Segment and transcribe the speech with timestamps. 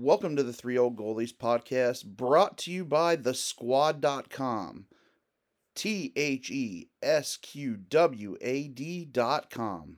[0.00, 4.86] Welcome to the Three Old Goalies podcast, brought to you by thesqwad.com.
[5.74, 9.96] T H E S Q W A D.com.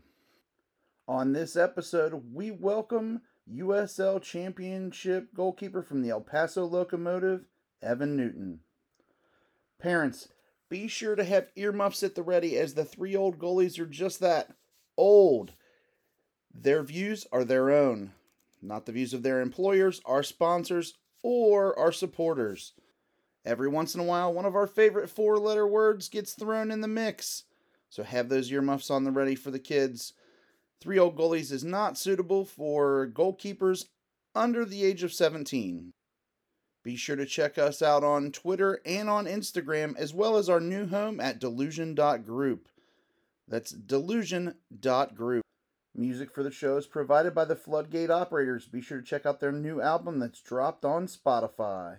[1.07, 7.44] On this episode, we welcome USL Championship goalkeeper from the El Paso Locomotive,
[7.82, 8.61] Evan Newton.
[9.79, 10.29] Parents,
[10.71, 14.21] be sure to have earmuffs at the ready as the three old goalies are just
[14.21, 14.54] that
[14.96, 15.53] old.
[16.54, 18.14] Their views are their own,
[18.63, 22.73] not the views of their employers, our sponsors, or our supporters.
[23.45, 26.81] Every once in a while, one of our favorite four letter words gets thrown in
[26.81, 27.45] the mix.
[27.89, 30.13] So have those earmuffs on the ready for the kids.
[30.81, 33.86] Three old goalies is not suitable for goalkeepers
[34.34, 35.92] under the age of 17.
[36.83, 40.61] Be sure to check us out on Twitter and on Instagram, as well as our
[40.61, 42.69] new home at delusion.group.
[43.47, 45.42] That's delusion.group.
[45.94, 48.66] Music for the show is provided by the Floodgate Operators.
[48.66, 51.96] Be sure to check out their new album that's dropped on Spotify.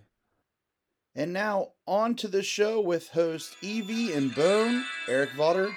[1.14, 5.76] And now, on to the show with hosts Evie and Bone, Eric Vaughter,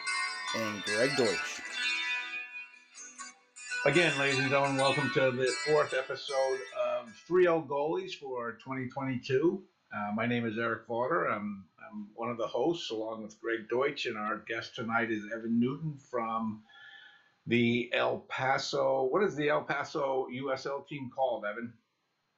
[0.57, 1.61] and Greg Deutsch.
[3.85, 9.61] Again, ladies and gentlemen, welcome to the fourth episode of Three Old Goalies for 2022.
[9.93, 11.27] Uh, my name is Eric Vaughter.
[11.27, 15.25] I'm, I'm one of the hosts along with Greg Deutsch, and our guest tonight is
[15.35, 16.63] Evan Newton from
[17.47, 19.09] the El Paso.
[19.11, 21.73] What is the El Paso USL team called, Evan?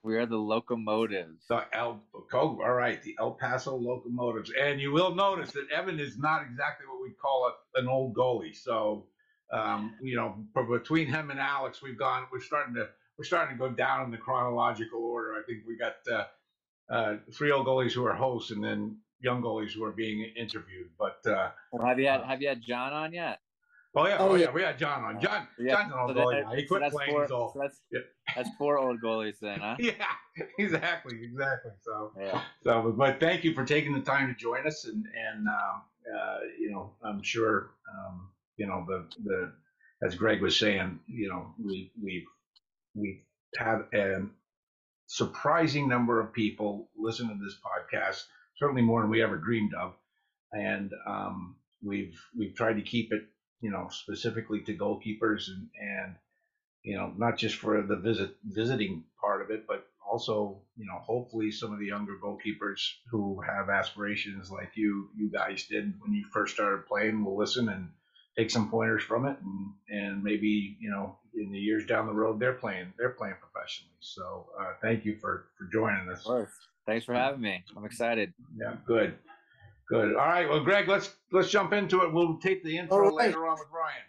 [0.02, 1.46] We are the locomotives.
[1.48, 2.00] The El
[2.32, 4.52] all right, the El Paso Locomotives.
[4.60, 8.14] And you will notice that Evan is not exactly what we call a, an old
[8.14, 8.54] goalie.
[8.54, 9.06] So,
[9.52, 10.36] um, you know,
[10.70, 12.26] between him and Alex, we've gone.
[12.32, 15.34] We're starting to we're starting to go down in the chronological order.
[15.34, 16.24] I think we got uh,
[16.92, 20.90] uh, three old goalies who are hosts, and then young goalies who are being interviewed.
[20.98, 23.40] But uh, well, have you had have you had John on yet?
[23.98, 24.50] Oh yeah, oh, oh yeah.
[24.50, 25.20] we had John on.
[25.20, 25.76] John, yeah.
[25.76, 26.44] John's an old so goalie.
[26.44, 27.12] That, he quit so playing.
[27.12, 28.00] Four, so that's, yeah.
[28.34, 29.76] that's four old goalies then, huh?
[29.80, 29.92] yeah,
[30.58, 31.70] exactly, exactly.
[31.80, 32.42] So, yeah.
[32.62, 35.82] So, but thank you for taking the time to join us, and and um,
[36.14, 38.28] uh, you know, I'm sure um,
[38.58, 39.52] you know the the
[40.06, 42.26] as Greg was saying, you know, we we
[42.94, 43.24] we
[43.56, 44.26] had a
[45.06, 48.24] surprising number of people listen to this podcast,
[48.58, 49.94] certainly more than we ever dreamed of,
[50.52, 53.22] and um, we've we've tried to keep it
[53.60, 56.14] you know, specifically to goalkeepers and, and
[56.82, 60.98] you know, not just for the visit visiting part of it, but also, you know,
[61.00, 62.80] hopefully some of the younger goalkeepers
[63.10, 67.68] who have aspirations like you you guys did when you first started playing will listen
[67.68, 67.88] and
[68.36, 72.12] take some pointers from it and and maybe, you know, in the years down the
[72.12, 73.96] road they're playing they're playing professionally.
[74.00, 76.24] So uh, thank you for for joining us.
[76.86, 77.64] Thanks for having me.
[77.76, 78.32] I'm excited.
[78.56, 79.18] Yeah, good.
[79.88, 80.16] Good.
[80.16, 80.48] All right.
[80.48, 82.12] Well, Greg, let's let's jump into it.
[82.12, 83.28] We'll take the intro right.
[83.28, 84.02] later on with Ryan.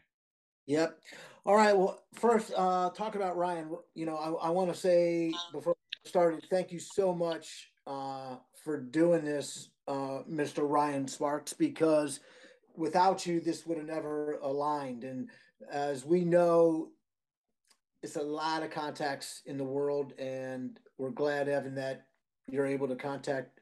[0.65, 0.99] Yep.
[1.45, 1.77] All right.
[1.77, 3.69] Well, first, uh, talk about Ryan.
[3.93, 8.37] You know, I, I want to say before I started, thank you so much uh,
[8.63, 10.69] for doing this, uh, Mr.
[10.69, 12.19] Ryan Sparks, because
[12.75, 15.03] without you, this would have never aligned.
[15.03, 15.29] And
[15.71, 16.89] as we know,
[18.03, 22.07] it's a lot of contacts in the world, and we're glad, Evan, that
[22.49, 23.59] you're able to contact,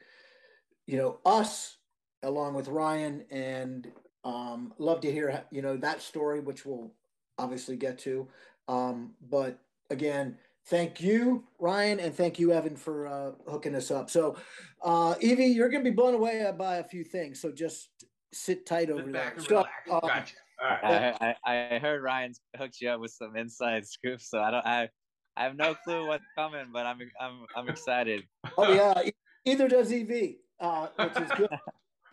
[0.88, 1.78] you know, us
[2.24, 3.92] along with Ryan, and
[4.24, 6.92] um, love to hear you know that story, which we'll
[7.38, 8.28] obviously get to.
[8.68, 9.60] Um, but
[9.90, 10.38] again,
[10.68, 14.10] thank you, Ryan, and thank you, Evan, for uh, hooking us up.
[14.10, 14.38] So,
[14.84, 17.90] uh, Evie, you're going to be blown away by a few things, so just
[18.34, 19.34] sit tight over there.
[19.38, 20.36] So, uh, gotcha.
[20.60, 24.66] I, I, I heard Ryan hooked you up with some inside scoops, so I don't
[24.66, 24.90] I
[25.38, 28.24] I have no clue what's coming, but I'm I'm I'm excited.
[28.58, 29.10] Oh yeah,
[29.44, 30.10] either does Ev,
[30.60, 31.50] uh, which is good.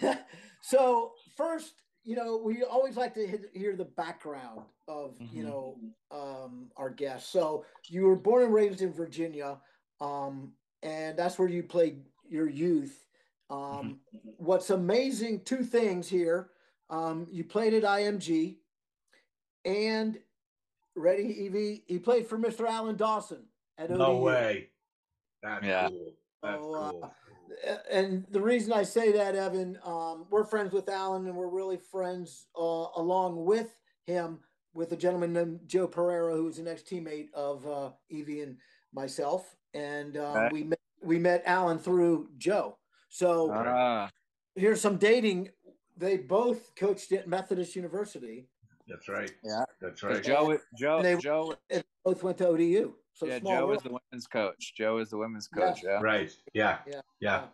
[0.63, 1.75] so first,
[2.05, 5.37] you know, we always like to hear the background of mm-hmm.
[5.37, 5.77] you know
[6.11, 7.31] um, our guests.
[7.31, 9.59] So you were born and raised in Virginia,
[10.01, 10.53] um,
[10.83, 13.07] and that's where you played your youth.
[13.51, 14.19] Um, mm-hmm.
[14.39, 15.43] What's amazing?
[15.45, 16.51] Two things here.
[16.91, 18.57] Um, you played at IMG,
[19.65, 20.19] and
[20.95, 21.85] ready, Evie.
[21.87, 22.67] He played for Mr.
[22.67, 23.45] Alan Dawson
[23.79, 23.99] at ODU.
[23.99, 24.69] No way.
[25.43, 25.89] That's yeah.
[25.89, 26.13] cool.
[26.43, 27.05] That's so, uh, cool.
[27.05, 27.09] Uh,
[27.91, 31.77] and the reason I say that, Evan, um, we're friends with Alan, and we're really
[31.77, 34.41] friends uh, along with him
[34.75, 38.57] with a gentleman named Joe Pereira, who's an ex teammate of uh, Evie and
[38.93, 42.79] myself, and uh, we met we met Alan through Joe.
[43.09, 44.09] So uh.
[44.55, 45.51] here's some dating.
[45.97, 48.49] They both coached at Methodist University.
[48.89, 49.31] That's right.
[49.45, 50.23] Yeah, that's right.
[50.23, 51.55] Joe, Joe, they, Joe,
[52.05, 52.95] both went to ODU.
[53.15, 53.77] So yeah, Joe world.
[53.77, 54.73] is the women's coach.
[54.77, 55.81] Joe is the women's coach.
[55.83, 55.91] Yeah.
[55.91, 56.01] yeah.
[56.01, 56.33] Right.
[56.55, 56.79] Yeah.
[56.87, 57.01] Yeah.
[57.21, 57.45] Yeah.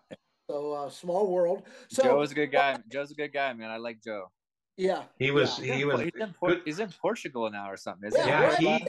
[0.49, 1.65] So uh, small world.
[1.89, 2.79] So Joe is a good guy.
[2.91, 3.71] Joe's a good guy, man.
[3.71, 4.31] I like Joe.
[4.77, 5.03] Yeah.
[5.19, 5.59] He was.
[5.59, 5.75] Yeah.
[5.75, 6.01] He was.
[6.01, 8.11] He's in, Por- he's in, Portugal now or something.
[8.15, 8.57] yeah.
[8.57, 8.87] He he,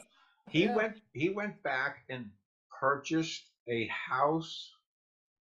[0.50, 2.30] he went he went back and
[2.80, 4.72] purchased a house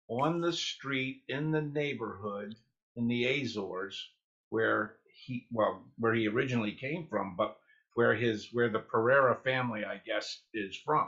[0.07, 2.55] on the street in the neighborhood
[2.95, 4.09] in the Azores
[4.49, 7.57] where he well where he originally came from, but
[7.97, 11.07] where his where the Pereira family, I guess, is from.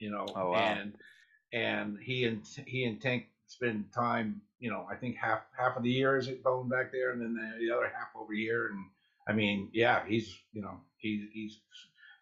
[0.00, 0.56] You know, Oh, wow.
[0.58, 0.94] and
[1.52, 4.42] and he and he and Tank spend time.
[4.58, 7.20] You know, I think half half of the year is it going back there, and
[7.22, 8.66] then the, the other half over here.
[8.66, 8.84] And
[9.28, 11.60] I mean, yeah, he's you know he's he's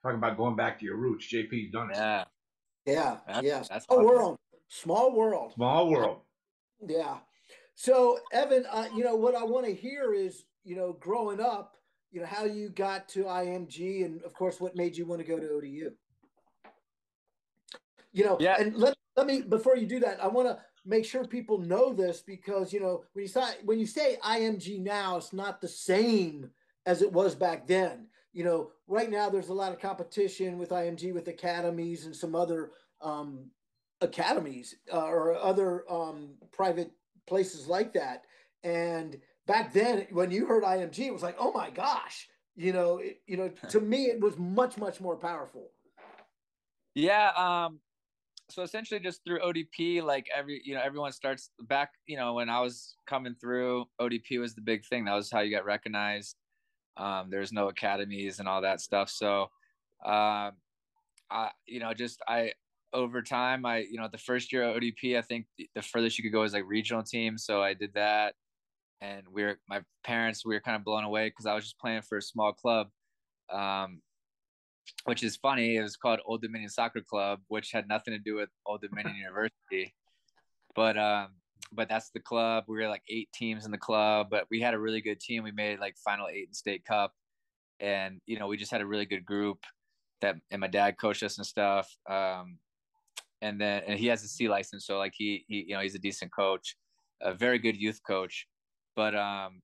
[0.03, 1.27] talking about going back to your roots.
[1.33, 1.97] JP's done it.
[1.97, 2.25] Yeah.
[2.85, 3.63] Yeah, That's- yeah.
[3.69, 4.07] that's Small awesome.
[4.07, 4.39] world,
[4.69, 5.53] small world.
[5.55, 6.19] Small world.
[6.87, 7.17] Yeah.
[7.75, 11.76] So Evan, uh, you know what I want to hear is, you know, growing up,
[12.11, 15.27] you know, how you got to IMG, and of course, what made you want to
[15.27, 15.91] go to ODU.
[18.13, 18.57] You know, Yeah.
[18.59, 21.93] And let let me before you do that, I want to make sure people know
[21.93, 25.69] this because you know when you say when you say IMG now, it's not the
[25.69, 26.51] same
[26.87, 28.07] as it was back then.
[28.33, 32.35] You know, right now there's a lot of competition with IMG with academies and some
[32.35, 32.71] other
[33.01, 33.51] um,
[34.01, 36.93] academies uh, or other um, private
[37.27, 38.25] places like that.
[38.63, 42.99] And back then, when you heard IMG, it was like, oh my gosh, you know,
[42.99, 45.71] it, you know, to me, it was much, much more powerful.
[46.95, 47.31] Yeah.
[47.37, 47.81] Um,
[48.49, 52.49] so essentially just through ODP, like every, you know, everyone starts back, you know, when
[52.49, 55.05] I was coming through ODP was the big thing.
[55.05, 56.37] That was how you got recognized.
[56.97, 59.11] Um, there's no academies and all that stuff.
[59.11, 59.43] So,
[60.05, 60.53] um,
[61.29, 62.53] I, you know, just, I,
[62.93, 66.33] over time, I, you know, the first year ODP, I think the furthest you could
[66.33, 67.37] go is like regional team.
[67.37, 68.35] So I did that.
[69.01, 71.79] And we were, my parents, we were kind of blown away because I was just
[71.79, 72.89] playing for a small club.
[73.53, 74.01] Um,
[75.05, 75.77] which is funny.
[75.77, 79.17] It was called Old Dominion Soccer Club, which had nothing to do with Old Dominion
[79.21, 79.95] University.
[80.75, 81.29] But um,
[81.73, 82.65] but that's the club.
[82.69, 85.43] We were like eight teams in the club, but we had a really good team.
[85.43, 87.13] We made like final eight in state cup,
[87.81, 89.59] and you know we just had a really good group.
[90.21, 91.89] That and my dad coached us and stuff.
[92.09, 92.59] Um,
[93.43, 95.95] and then and he has a C license, so like he he you know he's
[95.95, 96.77] a decent coach,
[97.21, 98.47] a very good youth coach.
[98.97, 99.61] But um,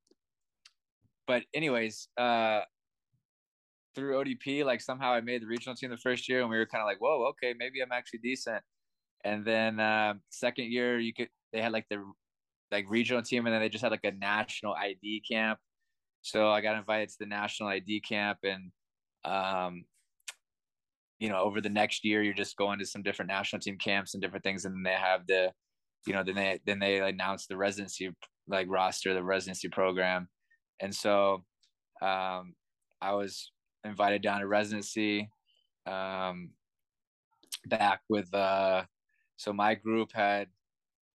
[1.26, 2.60] but anyways, uh,
[3.94, 6.66] through ODP, like somehow I made the regional team the first year, and we were
[6.66, 8.62] kind of like, whoa, okay, maybe I'm actually decent.
[9.24, 12.04] And then um, second year, you could they had like the
[12.70, 15.58] like regional team, and then they just had like a national ID camp.
[16.22, 18.70] So I got invited to the national ID camp, and
[19.24, 19.84] um,
[21.18, 24.14] you know, over the next year, you're just going to some different national team camps
[24.14, 25.52] and different things, and then they have the,
[26.06, 28.10] you know, then they then they announce the residency
[28.48, 30.28] like roster, the residency program,
[30.80, 31.44] and so
[32.00, 32.54] um,
[33.00, 33.52] I was
[33.84, 35.28] invited down to residency
[35.86, 36.50] um
[37.66, 38.82] back with uh
[39.36, 40.48] so my group had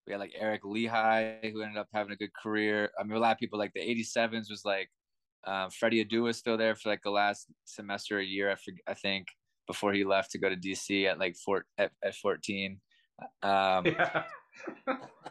[0.06, 2.90] we had like Eric Lichaj who ended up having a good career.
[2.98, 4.88] I mean a lot of people like the 87s was like
[5.46, 8.76] um Freddie Adu was still there for like the last semester a year I, forg
[8.86, 9.28] I think
[9.66, 12.80] before he left to go to DC at like four at, at 14
[13.42, 14.24] um Yeah.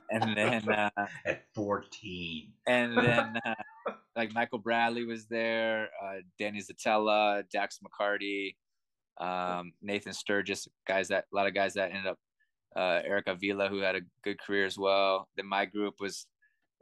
[0.10, 0.90] And then uh
[1.26, 2.54] At 14.
[2.68, 8.56] and then uh, like Michael Bradley was there, uh, Danny Szetela, Dax McCarty,
[9.20, 12.18] um, Nathan Sturgis, guys that a lot of guys that ended up,
[12.76, 15.28] uh, Eric Avila who had a good career as well.
[15.36, 16.26] Then my group was,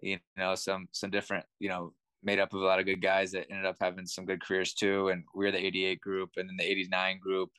[0.02, 1.94] you know, some some different, you know,
[2.24, 4.74] made up of a lot of good guys that ended up having some good careers
[4.74, 5.10] too.
[5.10, 7.50] And we are the 88 group, and then the 89 group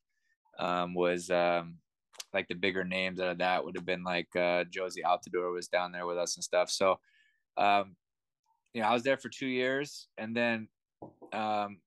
[0.59, 1.79] um, was um,
[2.37, 5.69] like the bigger names out of that would have been like uh, Jozy Altidore was
[5.69, 6.71] down there with us and stuff.
[6.71, 7.01] So.
[7.59, 7.97] Um,
[8.75, 10.69] you know, I was there for two years, and then
[11.33, 11.79] um,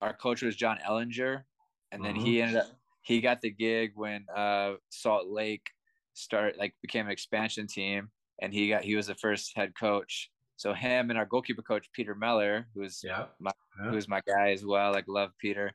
[0.00, 1.42] our coach was John Ellinger,
[1.90, 2.66] and then he ended up
[3.02, 5.66] he got the gig when uh, Salt Lake
[6.14, 10.30] started like became an expansion team, and he got he was the first head coach.
[10.56, 13.26] So him and our goalkeeper coach Peter Mellor, who's Yeah.
[13.40, 13.50] My-
[13.82, 13.90] Yeah.
[13.90, 15.72] who's my guy as well, like love Peter,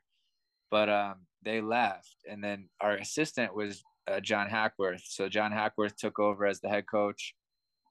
[0.70, 5.04] but um, they left, and then our assistant was uh, John Hackworth.
[5.06, 7.34] So John Hackworth took over as the head coach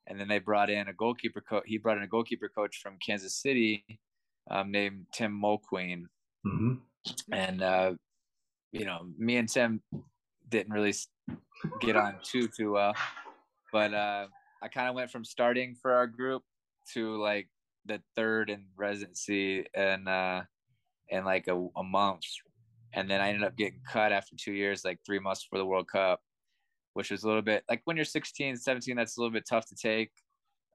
[0.07, 1.63] and then they brought in a goalkeeper coach.
[1.65, 3.85] He brought in a goalkeeper coach from Kansas City
[4.49, 6.05] um, named Tim Mulqueen,
[6.43, 6.75] hmm
[7.31, 7.93] and uh,
[8.71, 9.81] you know, me and Tim
[10.49, 10.93] didn't really
[11.79, 12.93] get on too too well,
[13.71, 14.27] but uh,
[14.61, 16.43] I kind of went from starting for our group
[16.93, 17.47] to like
[17.85, 20.41] the third in residency and uh,
[21.09, 22.23] in like a, a month,
[22.95, 25.65] and then I ended up getting cut after two years, like three months before the
[25.65, 26.21] World Cup
[26.93, 29.65] which was a little bit like when you're 16 17 that's a little bit tough
[29.65, 30.11] to take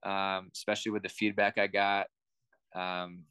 [0.02, 2.08] um, especially with the feedback i got
[2.74, 3.24] um,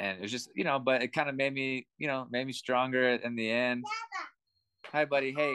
[0.00, 2.46] and it was just you know but it kind of made me you know made
[2.46, 3.84] me stronger in the end.
[4.92, 5.32] Hi buddy.
[5.32, 5.54] Hey.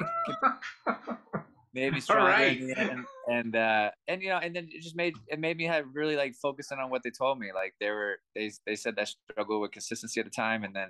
[1.74, 2.62] Made me stronger right.
[2.62, 5.58] in the end and uh and you know and then it just made it made
[5.58, 7.48] me have really like focusing on what they told me.
[7.54, 10.88] Like they were they they said that struggle with consistency at the time and then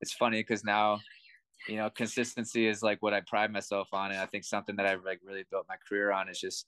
[0.00, 0.98] it's, funny because now
[1.68, 4.12] you know, consistency is like what I pride myself on.
[4.12, 6.66] And I think something that I've like really built my career on is just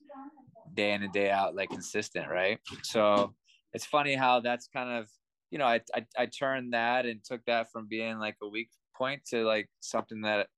[0.74, 2.28] day in and day out, like consistent.
[2.28, 2.58] Right.
[2.82, 3.34] So
[3.72, 5.08] it's funny how that's kind of,
[5.50, 8.70] you know, I, I, I turned that and took that from being like a weak
[8.96, 10.48] point to like something that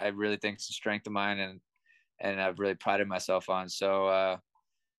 [0.00, 1.60] I really think is a strength of mine and,
[2.20, 3.68] and I've really prided myself on.
[3.68, 4.36] So, uh,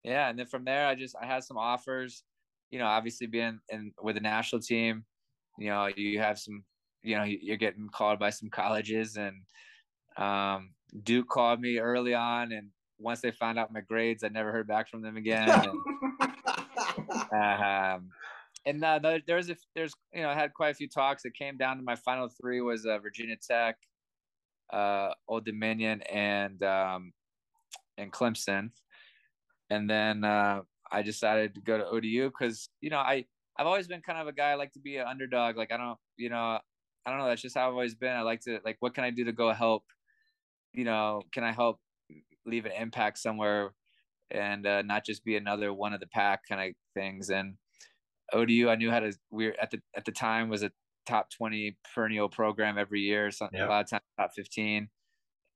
[0.04, 0.30] yeah.
[0.30, 2.24] And then from there, I just, I had some offers,
[2.72, 5.04] you know, obviously being in with the national team,
[5.58, 6.64] you know, you have some
[7.06, 9.36] you know you're getting called by some colleges and
[10.18, 10.72] um,
[11.04, 14.68] Duke called me early on and once they found out my grades I never heard
[14.68, 15.70] back from them again and,
[17.34, 18.10] um,
[18.66, 21.58] and uh, there's a there's you know I had quite a few talks it came
[21.58, 23.76] down to my final three was uh, Virginia Tech
[24.72, 27.14] uh, Old Dominion and um,
[27.98, 28.72] and Clemson.
[29.70, 33.26] And then uh, I decided to go to ODU because you know I
[33.58, 35.78] I've always been kind of a guy I like to be an underdog like I
[35.78, 36.60] don't you know
[37.06, 37.28] I don't know.
[37.28, 38.16] That's just how I've always been.
[38.16, 39.84] I like to like, what can I do to go help?
[40.74, 41.80] You know, can I help
[42.46, 43.74] leave an impact somewhere,
[44.32, 47.30] and uh, not just be another one of the pack kind of things.
[47.30, 47.56] And
[48.34, 49.14] ODU, I knew how to.
[49.32, 50.72] We are at the at the time was a
[51.06, 53.32] top twenty perennial program every year.
[53.32, 54.90] Something a lot of times top fifteen,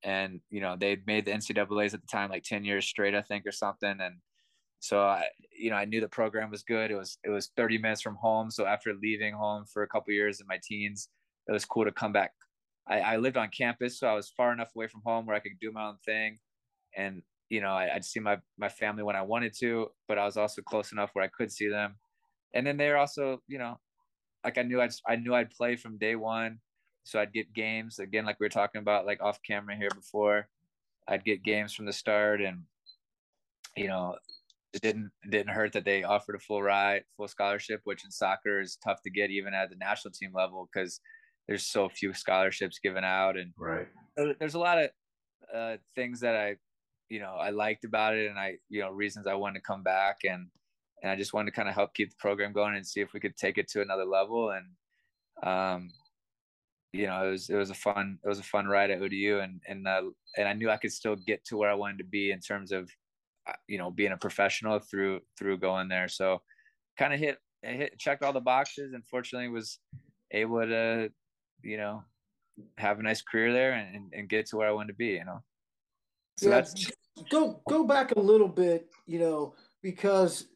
[0.04, 3.22] and you know they made the NCAA's at the time like ten years straight, I
[3.22, 3.98] think, or something.
[4.00, 4.16] And
[4.80, 5.26] so I,
[5.58, 6.92] you know, I knew the program was good.
[6.92, 8.50] It was it was 30 minutes from home.
[8.50, 11.10] So after leaving home for a couple years in my teens,
[11.50, 12.32] it was cool to come back.
[12.88, 15.40] I, I, lived on campus, so I was far enough away from home where I
[15.40, 16.40] could do my own thing,
[16.96, 20.26] and you know, I, would see my my family when I wanted to, but I
[20.26, 21.96] was also close enough where I could see them.
[22.54, 23.80] And then they were also, you know,
[24.44, 26.60] like I knew I'd I knew I'd play from day one,
[27.04, 30.48] so I'd get games again, like we were talking about, like off camera here before.
[31.08, 32.64] I'd get games from the start, and
[33.76, 34.16] you know,
[34.74, 38.12] it didn't it didn't hurt that they offered a full ride, full scholarship, which in
[38.12, 41.00] soccer is tough to get even at the national team level because
[41.50, 43.88] there's so few scholarships given out and right.
[44.40, 44.90] there's a lot of
[45.54, 46.56] uh, things that i
[47.10, 49.84] you know i liked about it and i you know reasons i wanted to come
[49.84, 50.48] back and
[51.02, 53.14] and i just wanted to kind of help keep the program going and see if
[53.14, 54.66] we could take it to another level and
[55.52, 55.90] um
[56.94, 59.40] you know it was it was a fun it was a fun ride at odu
[59.40, 60.02] and and uh,
[60.38, 62.72] and i knew i could still get to where i wanted to be in terms
[62.72, 62.90] of
[63.50, 66.08] uh, you know being a professional through through going there.
[66.08, 66.42] So
[66.98, 69.80] kind of hit hit checked all the boxes and fortunately was
[70.32, 71.10] able to
[71.64, 72.04] you know,
[72.78, 75.26] have a nice career there and, and get to where I want to be, you
[75.26, 75.44] know.
[76.38, 76.92] So yeah, that's
[77.30, 80.48] go go back a little bit, you know, because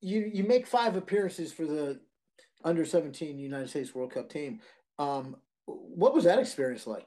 [0.00, 2.00] you you make five appearances for the
[2.64, 4.60] under 17 United States World Cup team.
[4.98, 5.36] Um,
[5.66, 7.06] what was that experience like?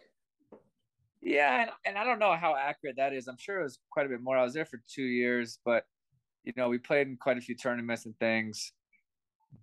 [1.22, 3.28] Yeah, and, and I don't know how accurate that is.
[3.28, 4.38] I'm sure it was quite a bit more.
[4.38, 5.84] I was there for two years, but
[6.44, 8.72] you know, we played in quite a few tournaments and things.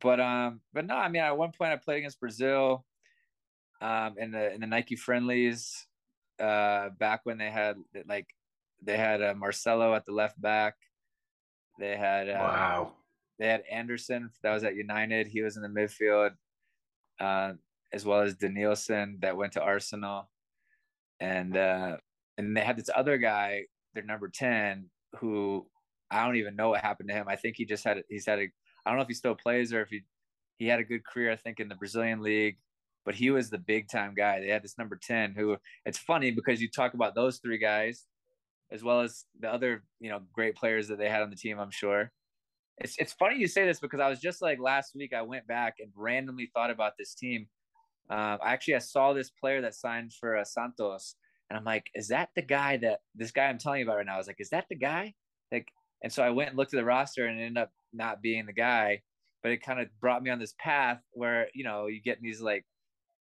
[0.00, 2.84] But um, but no, I mean, at one point I played against Brazil
[3.80, 5.86] um, in the in the Nike friendlies
[6.40, 7.76] uh, back when they had
[8.08, 8.26] like
[8.82, 10.74] they had uh, Marcelo at the left back.
[11.78, 12.92] They had uh, wow.
[13.38, 15.26] They had Anderson that was at United.
[15.26, 16.30] He was in the midfield,
[17.20, 17.52] uh,
[17.92, 20.30] as well as Denilson that went to Arsenal,
[21.20, 21.98] and uh,
[22.38, 23.64] and they had this other guy,
[23.94, 25.66] their number ten, who
[26.10, 27.26] I don't even know what happened to him.
[27.28, 28.48] I think he just had he's had a
[28.84, 30.02] I don't know if he still plays or if he
[30.58, 31.30] he had a good career.
[31.30, 32.56] I think in the Brazilian league
[33.06, 34.40] but he was the big time guy.
[34.40, 38.04] They had this number 10 who it's funny because you talk about those three guys
[38.72, 41.60] as well as the other, you know, great players that they had on the team,
[41.60, 42.10] I'm sure.
[42.78, 45.46] It's it's funny you say this because I was just like last week I went
[45.46, 47.46] back and randomly thought about this team.
[48.10, 51.14] Uh, actually I saw this player that signed for uh, Santos
[51.48, 54.06] and I'm like, is that the guy that this guy I'm telling you about right
[54.06, 54.16] now?
[54.16, 55.14] I was like, is that the guy?
[55.52, 55.68] Like,
[56.02, 58.52] and so I went and looked at the roster and ended up not being the
[58.52, 59.00] guy,
[59.42, 62.40] but it kind of brought me on this path where, you know, you get these
[62.40, 62.64] like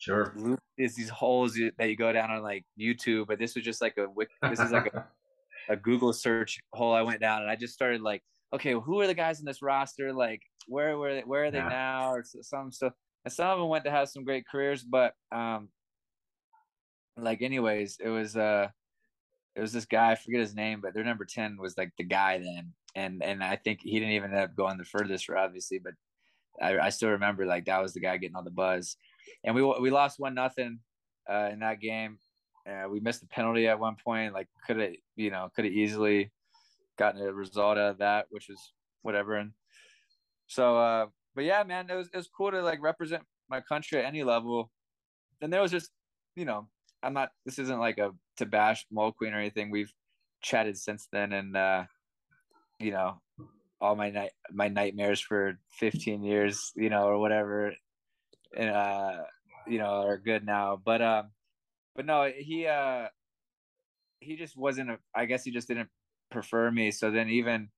[0.06, 0.36] Sure.
[0.78, 3.98] Is these holes that you go down on like YouTube, but this was just like
[3.98, 4.06] a
[4.48, 5.04] this is like a,
[5.70, 8.22] a Google search hole I went down, and I just started like,
[8.54, 10.14] okay, well, who are the guys in this roster?
[10.14, 11.70] Like, where were they, where are they yeah.
[11.70, 12.12] now?
[12.12, 12.94] Or some stuff.
[13.24, 15.70] And some of them went to have some great careers, but um,
[17.18, 18.68] like anyways, it was uh,
[19.56, 20.12] it was this guy.
[20.12, 23.44] I forget his name, but their number ten was like the guy then, and and
[23.44, 25.94] I think he didn't even end up going the furthest, obviously, but
[26.62, 28.98] I, I still remember like that was the guy getting all the buzz
[29.44, 30.80] and we we lost one nothing
[31.30, 32.18] uh, in that game.
[32.68, 34.34] Uh, we missed a penalty at one point.
[34.34, 36.32] Like could have you know could have easily
[36.98, 38.60] gotten a result out of that, which is
[39.02, 39.36] whatever.
[39.36, 39.52] And
[40.48, 41.06] so, uh,
[41.36, 44.24] but yeah, man, it was it was cool to like represent my country at any
[44.24, 44.72] level.
[45.42, 45.92] And there was just
[46.36, 46.68] you know
[47.04, 49.70] I'm not this isn't like a to bash Mulqueen or anything.
[49.70, 49.94] We've
[50.42, 51.84] chatted since then, and uh,
[52.80, 53.22] you know
[53.82, 57.74] all my night my nightmares for 15 years, you know, or whatever
[58.56, 59.24] and uh,
[59.68, 60.82] you know are good now.
[60.84, 61.32] But um,
[61.96, 63.08] but no, he uh
[64.20, 64.98] he just wasn't a.
[65.16, 65.90] I guess he just didn't
[66.32, 66.92] prefer me.
[66.92, 67.70] So then even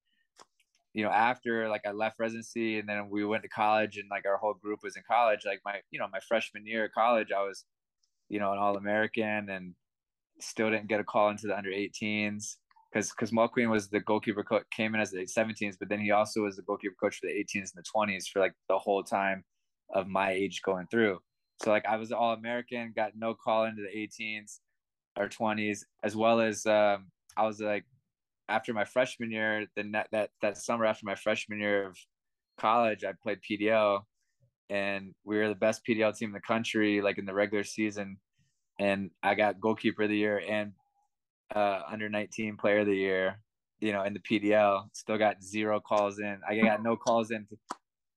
[0.93, 4.25] you know after like I left residency and then we went to college and like
[4.25, 5.41] our whole group was in college.
[5.45, 7.65] Like my you know my freshman year of college, I was
[8.29, 9.75] you know an All American and
[10.39, 12.57] still didn't get a call into the under 18s
[12.91, 16.11] because because Mulqueen was the goalkeeper coach came in as the 17s, but then he
[16.11, 19.03] also was the goalkeeper coach for the 18s and the 20s for like the whole
[19.03, 19.43] time
[19.93, 21.19] of my age going through.
[21.63, 24.59] So like I was all American, got no call into the 18s
[25.17, 27.85] or 20s, as well as um, I was like
[28.49, 31.97] after my freshman year, then that, that that summer after my freshman year of
[32.57, 34.01] college, I played PDL,
[34.69, 38.17] and we were the best PDL team in the country, like in the regular season,
[38.79, 40.73] and I got goalkeeper of the year and
[41.55, 43.39] uh, under 19 player of the year,
[43.79, 44.83] you know, in the PDL.
[44.93, 46.39] Still got zero calls in.
[46.47, 47.47] I got no calls in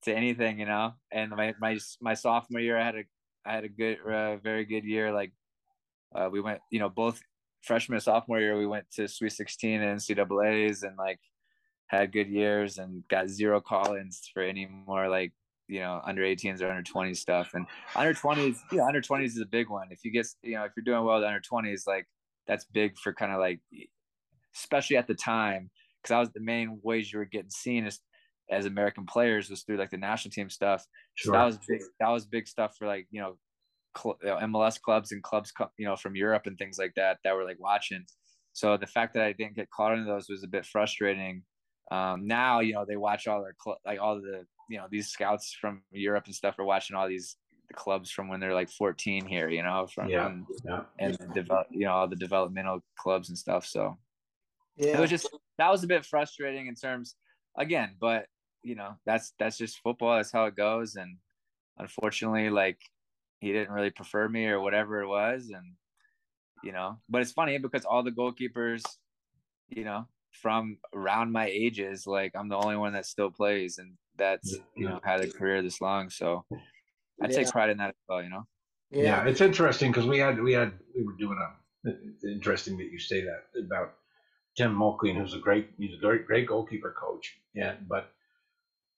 [0.04, 0.92] to, anything, you know.
[1.12, 3.04] And my my my sophomore year, I had a
[3.44, 5.12] I had a good, uh, very good year.
[5.12, 5.32] Like
[6.14, 7.20] uh, we went, you know, both
[7.62, 11.20] freshman and sophomore year, we went to Sweet 16 and NCAA's and like
[11.88, 15.32] had good years and got zero call-ins for any more like
[15.68, 17.50] you know under 18s or under 20s stuff.
[17.54, 19.88] And under 20s, yeah, under 20s is a big one.
[19.90, 22.06] If you get, you know, if you're doing well with under 20s, like
[22.46, 23.60] that's big for kind of like,
[24.56, 25.70] especially at the time,
[26.02, 28.00] because I was the main ways you were getting seen as
[28.50, 30.84] as American players was through like the national team stuff.
[31.14, 31.32] Sure.
[31.32, 31.82] So that was big.
[32.00, 33.36] That was big stuff for like you know,
[33.96, 37.18] cl- you know, MLS clubs and clubs you know from Europe and things like that
[37.24, 38.04] that were like watching.
[38.52, 41.42] So the fact that I didn't get caught into those was a bit frustrating.
[41.90, 45.08] Um, now you know they watch all their cl- like all the you know these
[45.08, 47.36] scouts from Europe and stuff are watching all these
[47.70, 50.82] the clubs from when they're like 14 here, you know, from yeah, and, yeah.
[50.98, 53.64] and develop, you know, all the developmental clubs and stuff.
[53.64, 53.96] So
[54.76, 55.28] yeah, it was just
[55.58, 57.14] that was a bit frustrating in terms
[57.56, 58.26] again, but
[58.62, 60.16] you know, that's that's just football.
[60.16, 60.96] That's how it goes.
[60.96, 61.16] And
[61.78, 62.78] unfortunately, like
[63.40, 65.74] he didn't really prefer me or whatever it was, and
[66.62, 68.82] you know, but it's funny because all the goalkeepers,
[69.68, 73.94] you know, from around my ages, like I'm the only one that still plays, and
[74.16, 76.10] that's you know had a career this long.
[76.10, 77.28] So I yeah.
[77.28, 78.22] take pride in that as well.
[78.22, 78.46] You know.
[78.90, 81.54] Yeah, yeah it's interesting because we had we had we were doing a.
[82.22, 83.94] Interesting that you say that about
[84.54, 87.38] Tim Mulqueen, who's a great he's a great great goalkeeper coach.
[87.54, 88.12] Yeah, but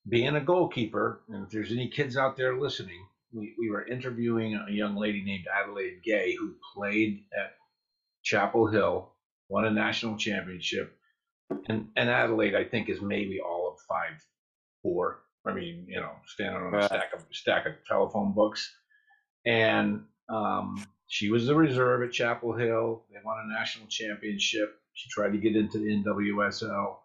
[0.08, 4.54] being a goalkeeper, and if there's any kids out there listening, we, we were interviewing
[4.54, 7.54] a young lady named Adelaide Gay who played at
[8.22, 9.12] Chapel Hill,
[9.48, 10.96] won a national championship,
[11.68, 14.24] and and Adelaide I think is maybe all of five
[14.82, 18.72] four I mean, you know, standing on a stack of stack of telephone books,
[19.44, 23.04] and um, she was the reserve at Chapel Hill.
[23.10, 24.80] They won a national championship.
[24.94, 26.96] She tried to get into the NWSL.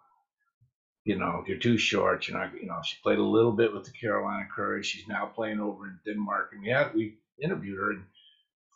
[1.07, 2.27] You know, you're too short.
[2.27, 2.53] You're not.
[2.59, 4.87] You know, she played a little bit with the Carolina Courage.
[4.87, 6.49] She's now playing over in Denmark.
[6.51, 7.93] And we had we interviewed her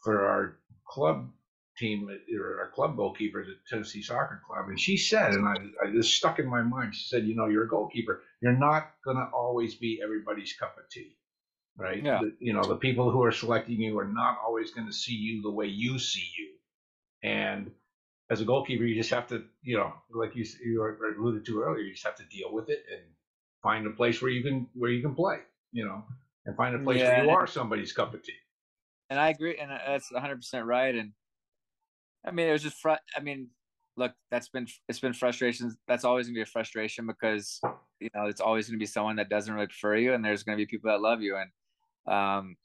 [0.03, 1.29] for our club
[1.77, 5.91] team or our club goalkeepers at Tennessee Soccer Club, and she said, and I, I
[5.91, 6.95] just stuck in my mind.
[6.95, 8.21] She said, "You know, you're a goalkeeper.
[8.41, 11.17] You're not gonna always be everybody's cup of tea,
[11.77, 12.03] right?
[12.03, 12.19] Yeah.
[12.21, 15.15] The, you know, the people who are selecting you are not always going to see
[15.15, 16.49] you the way you see you,
[17.23, 17.71] and
[18.31, 20.81] as a goalkeeper, you just have to, you know, like you you
[21.19, 23.01] alluded to earlier, you just have to deal with it and
[23.61, 25.39] find a place where you can where you can play,
[25.73, 26.01] you know,
[26.45, 27.17] and find a place yeah.
[27.17, 28.33] where you are somebody's cup of tea."
[29.09, 31.11] And I agree, and that's 100 percent right, and
[32.25, 33.49] I mean, it was just fr- I mean,
[33.97, 35.75] look, that's been it's been frustrations.
[35.85, 37.59] That's always gonna be a frustration because
[37.99, 40.57] you know it's always gonna be someone that doesn't really prefer you, and there's gonna
[40.57, 41.35] be people that love you.
[41.35, 42.55] And um,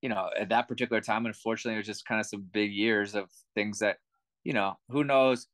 [0.00, 3.14] you know, at that particular time, unfortunately, it was just kind of some big years
[3.14, 3.98] of things that
[4.44, 5.48] you know, who knows.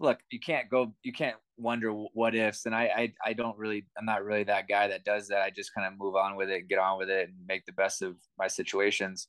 [0.00, 3.84] Look, you can't go, you can't wonder what ifs, and I, I, I don't really,
[3.96, 5.42] I'm not really that guy that does that.
[5.42, 7.72] I just kind of move on with it, get on with it, and make the
[7.72, 9.28] best of my situations.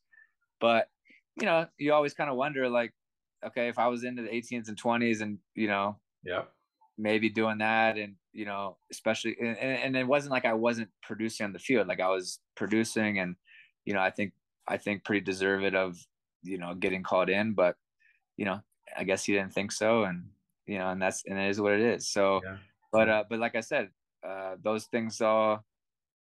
[0.60, 0.88] But
[1.40, 2.94] you know, you always kind of wonder, like,
[3.46, 6.44] okay, if I was into the 18s and 20s and, you know, yeah,
[6.98, 11.46] maybe doing that and, you know, especially, and, and it wasn't like I wasn't producing
[11.46, 11.88] on the field.
[11.88, 13.36] Like I was producing and,
[13.86, 14.34] you know, I think,
[14.68, 15.98] I think pretty deserved of,
[16.42, 17.76] you know, getting called in, but,
[18.38, 18.62] you know,
[18.98, 20.04] I guess he didn't think so.
[20.04, 20.26] And,
[20.66, 22.10] you know, and that's, and it is what it is.
[22.10, 22.58] So, yeah.
[22.92, 23.90] but, uh, but like I said,
[24.28, 25.64] uh, those things all,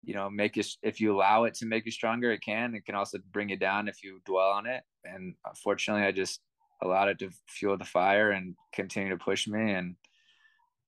[0.02, 2.84] you know, make you, if you allow it to make you stronger, it can, it
[2.86, 4.82] can also bring you down if you dwell on it.
[5.04, 6.40] And unfortunately, I just,
[6.82, 9.96] allowed it to fuel the fire and continue to push me and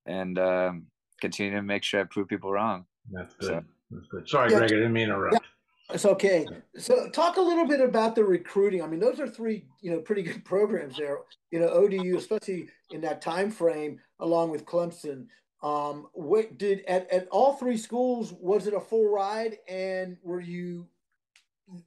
[0.07, 0.87] and um,
[1.21, 2.87] continue to make sure I prove people wrong.
[3.11, 3.47] That's good.
[3.47, 4.27] So, That's good.
[4.27, 4.57] Sorry, yeah.
[4.57, 5.35] Greg, I didn't mean to interrupt.
[5.35, 5.49] Yeah.
[5.91, 6.47] It's okay.
[6.77, 8.83] So, talk a little bit about the recruiting.
[8.83, 11.19] I mean, those are three, you know, pretty good programs there.
[11.51, 15.27] You know, ODU, especially in that time frame, along with Clemson.
[15.63, 18.35] Um, what did at, at all three schools?
[18.41, 20.89] Was it a full ride, and were you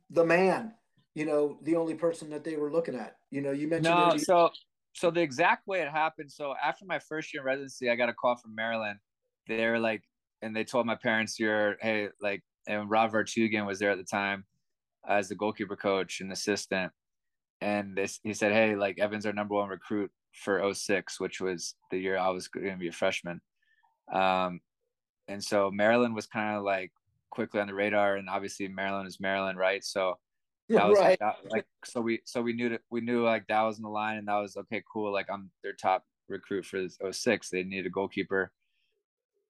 [0.09, 0.73] the man
[1.15, 3.15] you know, the only person that they were looking at.
[3.31, 4.17] You know, you mentioned no.
[4.17, 4.51] So
[4.93, 6.31] so the exact way it happened.
[6.31, 8.99] So after my first year in residency, I got a call from Maryland.
[9.47, 10.03] They were like,
[10.41, 14.03] and they told my parents, "You're hey, like," and Rob Vartughian was there at the
[14.03, 14.45] time
[15.07, 16.91] as the goalkeeper coach and assistant,
[17.61, 21.75] and this he said, "Hey, like Evan's our number one recruit for 06, which was
[21.91, 23.41] the year I was going to be a freshman."
[24.11, 24.59] Um,
[25.27, 26.91] and so Maryland was kind of like
[27.29, 29.83] quickly on the radar, and obviously Maryland is Maryland, right?
[29.83, 30.17] So
[30.69, 31.19] that was right.
[31.19, 33.89] that, like so we so we knew that we knew like that was in the
[33.89, 35.11] line, and that was okay, cool.
[35.13, 37.49] Like I'm their top recruit for 06.
[37.49, 38.51] They needed a goalkeeper.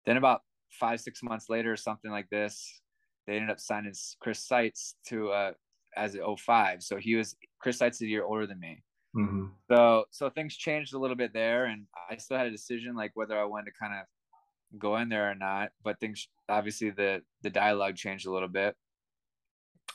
[0.06, 2.82] Then about five six months later, something like this,
[3.28, 5.52] they ended up signing Chris Seitz to uh
[5.96, 6.84] as an 05.
[6.84, 8.84] So he was Chris Seitz a year older than me.
[9.16, 9.46] Mm-hmm.
[9.72, 13.12] So so things changed a little bit there, and I still had a decision like
[13.14, 15.70] whether I wanted to kind of go in there or not.
[15.84, 18.76] But things obviously the the dialogue changed a little bit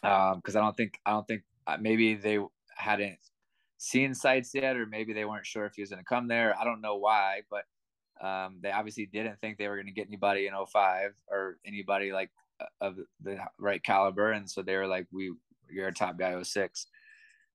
[0.00, 2.38] because um, I don't think I don't think uh, maybe they
[2.76, 3.18] hadn't
[3.76, 6.58] seen Seitz yet, or maybe they weren't sure if he was going to come there.
[6.58, 7.64] I don't know why, but
[8.26, 12.12] um, they obviously didn't think they were going to get anybody in 05 or anybody
[12.12, 12.30] like
[12.80, 15.32] of the right caliber, and so they were like, "We,
[15.70, 16.86] you're a top guy 06."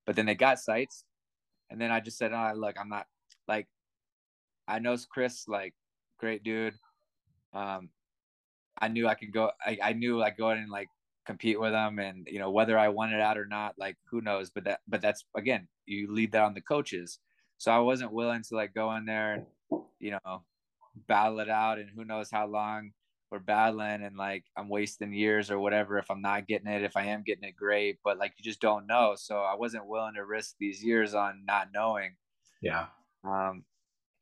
[0.05, 1.03] But then they got Seitz,
[1.69, 3.05] and then I just said, "Oh, look, I'm not
[3.47, 3.67] like,
[4.67, 5.73] I know Chris, like,
[6.19, 6.75] great dude
[7.55, 7.89] um,
[8.79, 9.51] I knew I could go.
[9.65, 10.89] I, I knew like going and like
[11.25, 14.21] compete with them, and you know whether I won it out or not, like who
[14.21, 14.49] knows.
[14.49, 17.19] But that, but that's again, you leave that on the coaches.
[17.57, 19.45] So I wasn't willing to like go in there and
[19.99, 20.43] you know
[21.07, 22.91] battle it out, and who knows how long
[23.35, 26.83] we're battling, and like I'm wasting years or whatever if I'm not getting it.
[26.83, 27.99] If I am getting it, great.
[28.03, 29.15] But like you just don't know.
[29.17, 32.15] So I wasn't willing to risk these years on not knowing.
[32.61, 32.87] Yeah.
[33.23, 33.63] Um.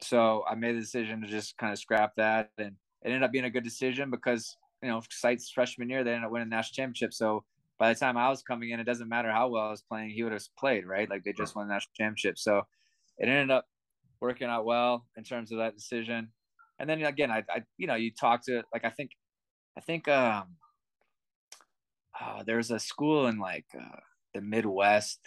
[0.02, 3.32] So I made the decision to just kind of scrap that and it ended up
[3.32, 6.56] being a good decision because you know Seitz freshman year they ended up winning the
[6.56, 7.14] national championship.
[7.14, 7.44] So
[7.80, 10.10] by the time I was coming in, it doesn't matter how well I was playing,
[10.10, 11.10] he would have played right.
[11.10, 12.38] Like they just won the national championship.
[12.38, 12.64] So
[13.18, 13.66] it ended up
[14.22, 16.30] working out well in terms of that decision.
[16.80, 19.12] And then again, I, I you know you talk to like I think
[19.78, 20.56] I think um
[22.22, 24.00] oh, there's a school in like uh,
[24.34, 25.20] the Midwest.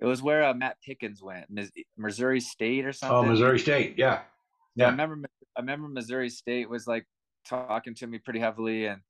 [0.00, 1.46] It was where uh, Matt Pickens went,
[1.96, 3.16] Missouri State or oh, something.
[3.16, 4.22] Oh, Missouri State, yeah.
[4.76, 7.06] Yeah, I remember I remember Missouri State was like
[7.48, 9.00] talking to me pretty heavily, and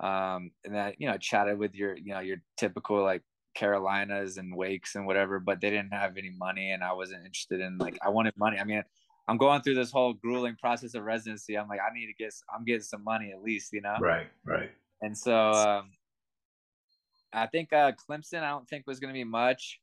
[0.00, 3.22] um, and that you know chatted with your you know your typical like
[3.54, 7.60] Carolinas and Wakes and whatever, but they didn't have any money, and I wasn't interested
[7.60, 8.58] in like I wanted money.
[8.58, 8.82] I mean,
[9.28, 11.56] I'm going through this whole grueling process of residency.
[11.56, 13.96] I'm like, I need to get, I'm getting some money at least, you know?
[14.00, 14.70] Right, right.
[15.00, 15.90] And so um,
[17.32, 19.80] I think uh, Clemson, I don't think was going to be much,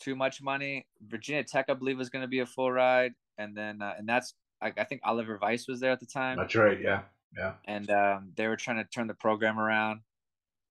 [0.00, 0.86] too much money.
[1.06, 4.08] Virginia Tech, I believe, was going to be a full ride, and then uh, and
[4.08, 6.36] that's I, I, think Oliver Weiss was there at the time.
[6.38, 6.80] That's right.
[6.80, 7.02] Yeah.
[7.36, 7.54] Yeah.
[7.66, 10.00] And um, they were trying to turn the program around.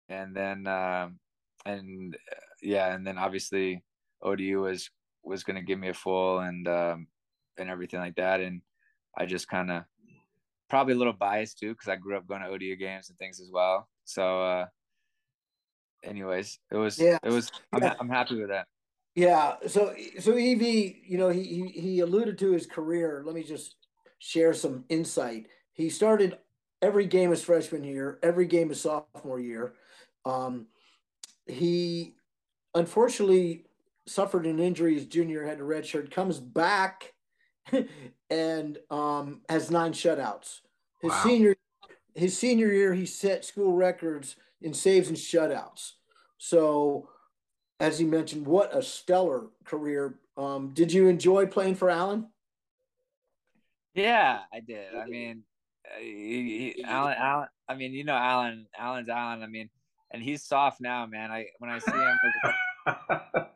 [0.10, 1.20] And then, um,
[1.66, 3.84] and uh, yeah, and then obviously
[4.22, 4.90] ODU was,
[5.24, 7.08] was going to give me a full and, um,
[7.60, 8.40] and everything like that.
[8.42, 8.62] And
[9.18, 9.84] I just kind of
[10.70, 13.40] probably a little biased too, cause I grew up going to ODU games and things
[13.40, 13.88] as well.
[14.06, 14.66] So, uh,
[16.04, 17.18] anyways, it was, yeah.
[17.24, 17.96] it was, I'm, yeah.
[18.00, 18.68] I'm happy with that.
[19.16, 19.56] Yeah.
[19.68, 23.24] So, so Evie, you know, he, he, he alluded to his career.
[23.26, 23.76] Let me just
[24.20, 25.48] share some insight.
[25.74, 26.38] He started
[26.82, 29.74] every game as freshman year, every game as sophomore year.
[30.26, 30.68] Um,
[31.48, 32.16] he
[32.76, 33.66] unfortunately
[34.06, 37.14] suffered an injury his junior, had a red shirt, comes back
[38.30, 40.62] and um, has nine shutouts.
[41.02, 41.24] His wow.
[41.24, 41.56] senior
[42.16, 45.94] his senior year, he set school records in saves and shutouts.
[46.38, 47.10] So,
[47.80, 50.20] as he mentioned, what a stellar career.
[50.36, 52.28] Um, did you enjoy playing for Alan?
[53.94, 54.96] Yeah, I did.
[54.96, 55.44] I mean,
[55.86, 57.48] uh, he, he, Alan, Alan.
[57.68, 58.68] I mean, you know, Alan.
[58.78, 59.44] Alan's Alan.
[59.44, 59.70] I mean,
[60.12, 61.32] and he's soft now, man.
[61.32, 63.46] I when I see him.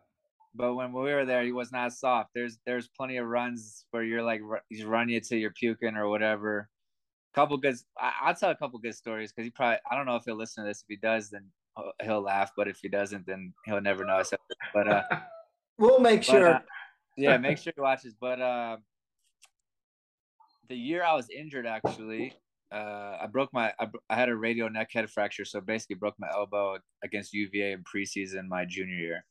[0.56, 2.32] but when we were there, he was not soft.
[2.36, 6.10] There's there's plenty of runs where you're like he's running you till you're puking or
[6.10, 6.70] whatever.
[7.34, 7.76] Couple good.
[8.00, 9.80] I, will tell a couple good stories because he probably.
[9.90, 10.82] I don't know if he'll listen to this.
[10.82, 11.46] If he does, then
[12.04, 12.52] he'll laugh.
[12.56, 14.22] But if he doesn't, then he'll never know.
[14.74, 15.04] But uh,
[15.80, 16.56] we'll make but, sure.
[16.56, 16.60] Uh,
[17.18, 18.14] yeah, make sure he watches.
[18.20, 18.78] But uh,
[20.70, 22.34] the year I was injured, actually,
[22.72, 26.16] uh, I broke my I, I, had a radial neck head fracture, so basically broke
[26.20, 29.26] my elbow against UVA in preseason my junior year,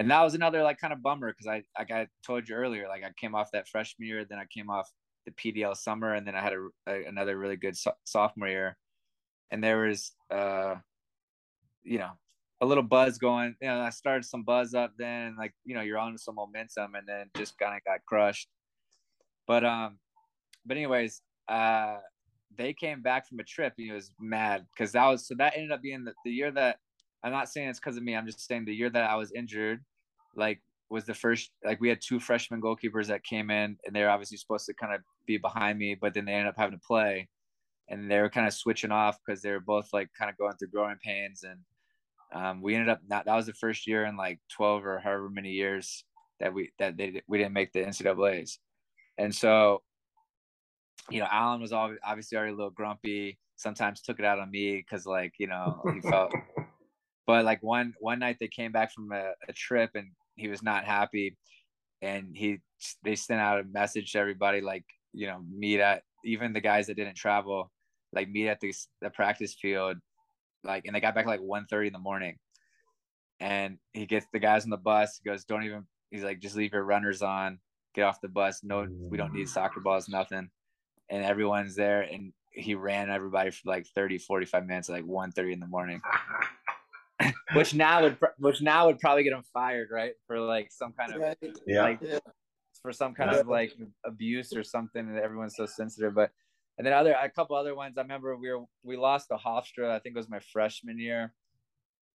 [0.00, 2.88] and that was another like kind of bummer because I like I told you earlier,
[2.88, 4.90] like I came off that freshman year, then I came off
[5.26, 8.78] the PDL summer, and then I had a, a another really good so- sophomore year,
[9.50, 10.76] and there was uh,
[11.84, 12.12] you know,
[12.62, 13.54] a little buzz going.
[13.60, 16.36] You know, I started some buzz up then, and like you know, you're on some
[16.36, 18.48] momentum, and then just kind of got crushed.
[19.46, 19.98] But um,
[20.64, 21.98] but anyways, uh,
[22.56, 25.52] they came back from a trip and he was mad because that was so that
[25.56, 26.78] ended up being the, the year that
[27.22, 28.16] I'm not saying it's because of me.
[28.16, 29.84] I'm just saying the year that I was injured,
[30.36, 34.10] like was the first like we had two freshman goalkeepers that came in and they're
[34.10, 36.86] obviously supposed to kind of be behind me, but then they ended up having to
[36.86, 37.28] play
[37.88, 40.54] and they were kind of switching off because they were both like kind of going
[40.56, 41.58] through growing pains and
[42.32, 45.28] um, we ended up not that was the first year in like 12 or however
[45.28, 46.04] many years
[46.38, 48.58] that we that they we didn't make the NCAA's.
[49.18, 49.82] And so
[51.10, 53.38] you know, Alan was obviously already a little grumpy.
[53.56, 56.32] Sometimes took it out on me because, like, you know, he felt.
[57.26, 60.62] but like one one night they came back from a, a trip and he was
[60.62, 61.36] not happy,
[62.02, 62.58] and he
[63.04, 66.86] they sent out a message to everybody like, you know, meet at even the guys
[66.86, 67.70] that didn't travel,
[68.12, 69.96] like meet at the the practice field,
[70.64, 72.36] like, and they got back like 1.30 in the morning,
[73.40, 75.20] and he gets the guys on the bus.
[75.22, 77.58] He goes, "Don't even." He's like, "Just leave your runners on."
[77.94, 78.62] Get off the bus.
[78.62, 80.48] No, we don't need soccer balls, nothing
[81.10, 85.52] and everyone's there and he ran everybody for like 30 45 minutes like 1 30
[85.52, 86.00] in the morning
[87.54, 91.14] which now would which now would probably get him fired right for like some kind
[91.14, 91.34] of
[91.66, 91.82] yeah.
[91.82, 92.18] like yeah.
[92.82, 93.38] for some kind yeah.
[93.38, 93.72] of like
[94.04, 96.30] abuse or something and everyone's so sensitive but
[96.78, 99.90] and then other a couple other ones i remember we were we lost to hofstra
[99.90, 101.32] i think it was my freshman year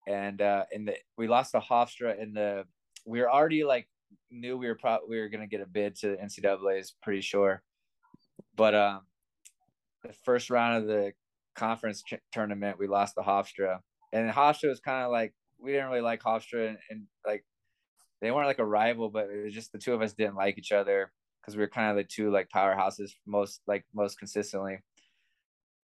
[0.07, 2.63] and uh in the we lost to hofstra in the
[3.05, 3.87] we were already like
[4.31, 7.21] knew we were probably we were going to get a bid to the ncaa's pretty
[7.21, 7.61] sure
[8.55, 9.01] but um,
[10.03, 11.13] the first round of the
[11.55, 13.79] conference ch- tournament, we lost to Hofstra,
[14.13, 17.43] and Hofstra was kind of like we didn't really like Hofstra, and, and, like
[18.21, 20.57] they weren't like a rival, but it was just the two of us didn't like
[20.57, 24.79] each other because we were kind of the two like powerhouses most like most consistently,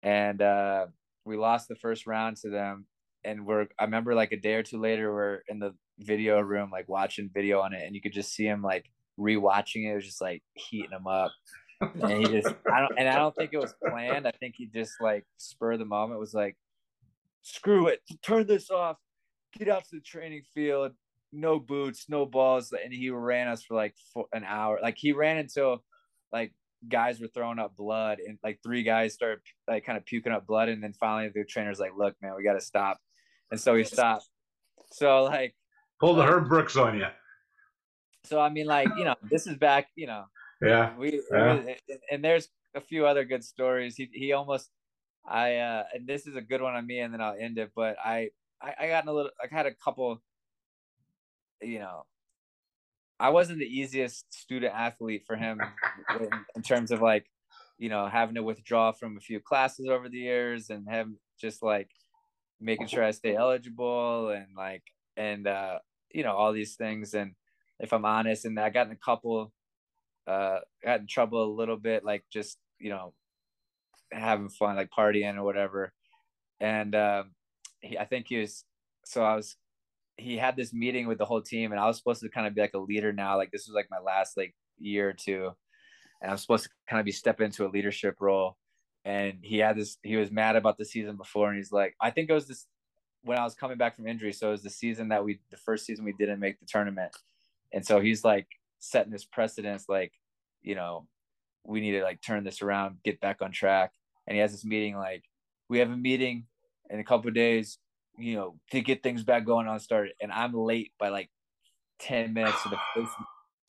[0.04, 0.88] and uh,
[1.26, 2.86] we lost the first round to them.
[3.24, 6.70] And we're I remember like a day or two later, we're in the video room
[6.72, 8.86] like watching video on it, and you could just see him like
[9.20, 9.92] rewatching it.
[9.92, 11.32] It was just like heating him up
[11.82, 14.28] and he just I don't and I don't think it was planned.
[14.28, 16.56] I think he just like spur the moment was like,
[17.48, 18.98] screw it, turn this off,
[19.58, 20.92] get out to the training field,
[21.32, 23.96] no boots, no balls, and he ran us for like
[24.34, 24.80] an hour.
[24.82, 25.84] Like he ran until
[26.32, 26.54] like
[26.88, 30.46] guys were throwing up blood, and like three guys started like kind of puking up
[30.46, 32.98] blood, and then finally the trainer's like, look, man, we got to stop,
[33.52, 34.28] and so he stopped.
[34.92, 35.56] So like,
[36.00, 37.08] pull the um, Herb Brooks on you.
[38.26, 40.26] So I mean, like you know, this is back, you know,
[40.62, 40.98] yeah.
[40.98, 41.62] We yeah.
[42.12, 43.96] and there's a few other good stories.
[43.96, 44.70] He he almost
[45.28, 47.72] I uh and this is a good one on me and then I'll end it,
[47.76, 48.30] but I
[48.62, 50.22] I, I got in a little I had a couple
[51.62, 52.06] you know
[53.20, 55.60] I wasn't the easiest student athlete for him
[56.20, 57.26] in, in terms of like
[57.78, 61.62] you know having to withdraw from a few classes over the years and him just
[61.62, 61.90] like
[62.60, 64.84] making sure I stay eligible and like
[65.16, 65.80] and uh
[66.14, 67.14] you know all these things.
[67.14, 67.34] And
[67.80, 69.52] if I'm honest and I got in a couple
[70.28, 73.14] uh, got in trouble a little bit, like just you know
[74.12, 75.94] having fun, like partying or whatever.
[76.60, 77.32] And um,
[77.82, 78.64] he, I think he was.
[79.06, 79.56] So I was.
[80.20, 82.56] He had this meeting with the whole team, and I was supposed to kind of
[82.56, 83.38] be like a leader now.
[83.38, 85.52] Like this was like my last like year or two,
[86.22, 88.58] and I'm supposed to kind of be step into a leadership role.
[89.06, 89.98] And he had this.
[90.04, 92.66] He was mad about the season before, and he's like, I think it was this
[93.24, 94.34] when I was coming back from injury.
[94.34, 97.16] So it was the season that we, the first season we didn't make the tournament.
[97.74, 98.48] And so he's like,
[98.80, 100.14] setting this precedence like
[100.62, 101.08] you know
[101.68, 103.92] we need to like turn this around get back on track.
[104.26, 105.24] And he has this meeting like
[105.70, 106.46] we have a meeting
[106.90, 107.78] in a couple days
[108.18, 111.30] you know to get things back going on start and i'm late by like
[112.00, 113.14] 10 minutes to the first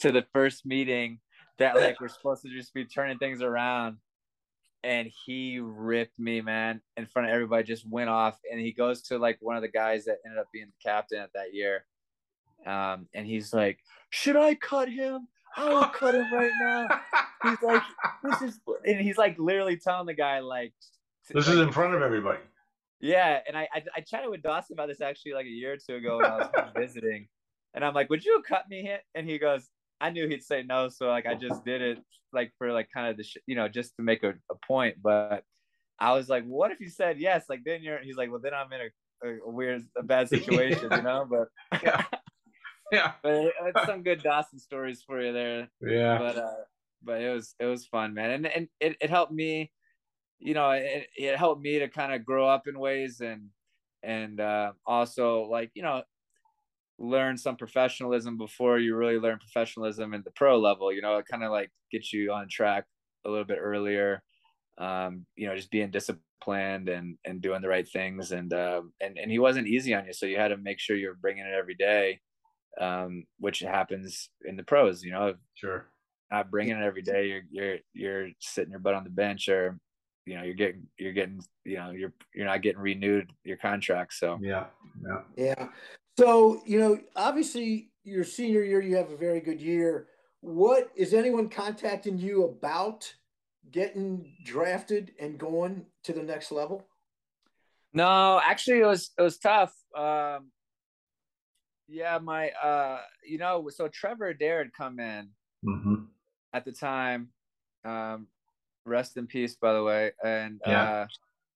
[0.01, 1.19] to the first meeting
[1.59, 3.97] that like we're supposed to just be turning things around.
[4.85, 8.39] And he ripped me man in front of everybody just went off.
[8.51, 11.19] And he goes to like one of the guys that ended up being the captain
[11.19, 11.85] at that year.
[12.65, 13.81] Um, and he's like,
[14.11, 15.29] "Should I cut him?
[15.57, 16.89] I will cut him right now."
[17.43, 17.83] He's like,
[18.23, 20.73] "This is," and he's like literally telling the guy like,
[21.29, 22.41] "This like, is in front of everybody."
[23.01, 25.77] Yeah, and I, I, I chatted with Dawson about this actually like a year or
[25.77, 27.29] two ago when I was visiting,
[27.75, 29.03] and I'm like, "Would you cut me?" Hit?
[29.15, 29.69] And he goes,
[30.01, 31.99] "I knew he'd say no, so like I just did it
[32.33, 34.97] like for like kind of the sh- you know just to make a, a point."
[35.03, 35.45] But
[36.01, 38.55] I was like, "What if you said yes?" Like then you're he's like, "Well, then
[38.55, 42.05] I'm in a, a, weird a bad situation, you know." But yeah.
[42.93, 43.13] yeah.
[43.23, 45.69] But it's some good Dawson stories for you there.
[45.81, 46.19] Yeah.
[46.19, 46.51] But uh,
[47.03, 49.73] but it was it was fun, man, and and it, it helped me.
[50.41, 53.51] You know, it, it helped me to kind of grow up in ways and
[54.03, 56.03] and uh, also like you know
[56.99, 60.93] learn some professionalism before you really learn professionalism at the pro level.
[60.93, 62.87] You know, it kind of like gets you on track
[63.25, 64.23] a little bit earlier.
[64.79, 69.19] Um, you know, just being disciplined and and doing the right things, and um, and
[69.19, 71.55] and he wasn't easy on you, so you had to make sure you're bringing it
[71.55, 72.21] every day
[72.81, 75.03] um, which happens in the pros.
[75.03, 75.87] You know, sure,
[76.31, 77.29] not bringing it every day.
[77.29, 79.79] You're you're you're sitting your butt on the bench, or
[80.27, 84.15] you know you're getting you're getting you know you're you're not getting renewed your contract
[84.15, 84.39] so.
[84.41, 84.67] Yeah
[85.03, 85.23] yeah.
[85.37, 85.69] Yeah.
[86.19, 90.09] So you know obviously your senior year you have a very good year.
[90.41, 93.13] What is anyone contacting you about
[93.71, 96.87] getting drafted and going to the next level?
[97.93, 99.75] No actually it was it was tough.
[99.97, 100.51] Um
[101.89, 105.31] yeah my uh you know so trevor adair had come in.
[105.65, 105.95] Mm-hmm.
[106.53, 107.29] At the time
[107.85, 108.27] um
[108.85, 110.83] rest in peace by the way and yeah.
[110.83, 111.07] uh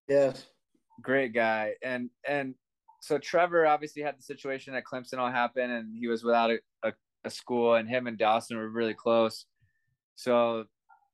[0.09, 0.47] yes.
[1.01, 1.75] great guy.
[1.83, 2.55] And and
[3.01, 6.59] so trevor obviously had the situation at clemson all happen and he was without a,
[6.85, 6.93] a,
[7.25, 9.47] a school and him and dawson were really close.
[10.17, 10.65] So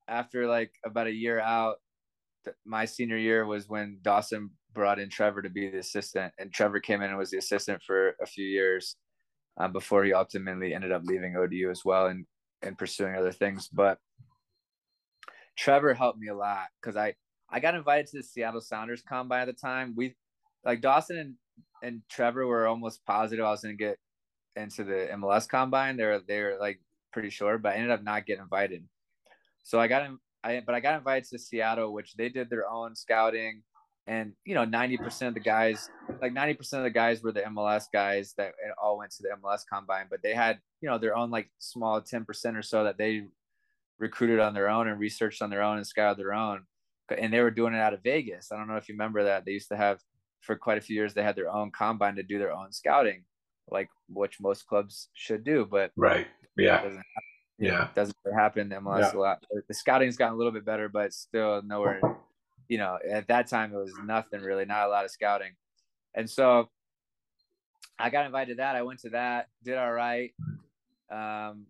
[0.09, 1.77] after like about a year out
[2.65, 6.81] my senior year was when dawson brought in trevor to be the assistant and trevor
[6.81, 8.97] came in and was the assistant for a few years
[9.59, 12.07] um, before he ultimately ended up leaving odu as well.
[12.07, 12.27] And
[12.63, 13.99] and pursuing other things but
[15.59, 17.15] Trevor helped me a lot because I
[17.51, 19.95] I got invited to the Seattle Sounders combine at the time.
[19.97, 20.15] We
[20.65, 21.35] like Dawson and
[21.83, 23.99] and Trevor were almost positive I was going to get
[24.57, 25.97] into the MLS combine.
[25.97, 26.81] They're they're like
[27.13, 28.85] pretty sure, but I ended up not getting invited.
[29.65, 32.69] So I got in, I but I got invited to Seattle, which they did their
[32.69, 33.63] own scouting,
[34.09, 35.91] and you know, ninety percent of the guys,
[36.23, 39.29] like ninety percent of the guys, were the MLS guys that all went to the
[39.43, 42.85] MLS combine, but they had you know their own like small ten percent or so
[42.85, 43.27] that they
[43.99, 46.63] recruited on their own and researched on their own and scouted their own.
[47.17, 48.51] And they were doing it out of Vegas.
[48.51, 49.45] I don't know if you remember that.
[49.45, 50.01] They used to have
[50.41, 53.25] for quite a few years they had their own combine to do their own scouting,
[53.71, 55.67] like which most clubs should do.
[55.71, 57.05] But right, yeah, doesn't
[57.59, 59.19] yeah, it doesn't happen in MLS yeah.
[59.19, 59.45] a lot.
[59.69, 62.01] The scouting's gotten a little bit better, but still nowhere.
[62.69, 65.53] You know, at that time it was nothing really, not a lot of scouting,
[66.15, 66.69] and so
[67.99, 68.77] I got invited to that.
[68.77, 70.33] I went to that, did all right.
[71.11, 71.67] Um,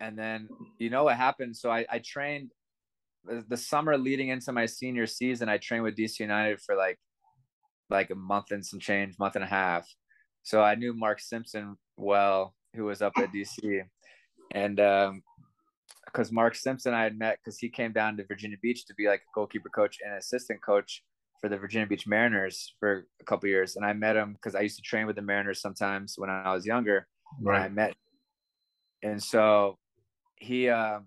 [0.00, 2.50] and then you know what happened so i, I trained
[3.48, 6.98] the, summer leading into my senior season i trained with dc united for like
[7.90, 9.86] like a month and some change month and a half
[10.42, 13.82] so i knew mark simpson well who was up at dc
[14.52, 15.22] and um
[16.12, 19.06] because mark simpson i had met because he came down to virginia beach to be
[19.06, 21.02] like a goalkeeper coach and assistant coach
[21.40, 24.60] for the virginia beach mariners for a couple years and i met him because i
[24.60, 27.06] used to train with the mariners sometimes when i was younger
[27.42, 27.62] right.
[27.62, 27.94] i met
[29.02, 29.78] and so
[30.36, 31.00] he, uh,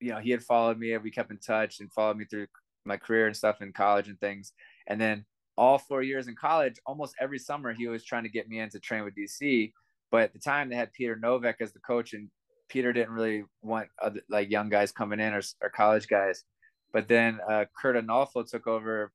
[0.00, 0.92] you know, he had followed me.
[0.92, 2.46] and We kept in touch and followed me through
[2.84, 4.52] my career and stuff in college and things.
[4.86, 5.24] And then
[5.56, 8.70] all four years in college, almost every summer, he was trying to get me in
[8.70, 9.72] to train with DC.
[10.10, 12.30] But at the time, they had Peter Nowak as the coach, and
[12.68, 16.44] Peter didn't really want other, like young guys coming in or, or college guys.
[16.92, 19.12] But then uh, Curt Onalfo took over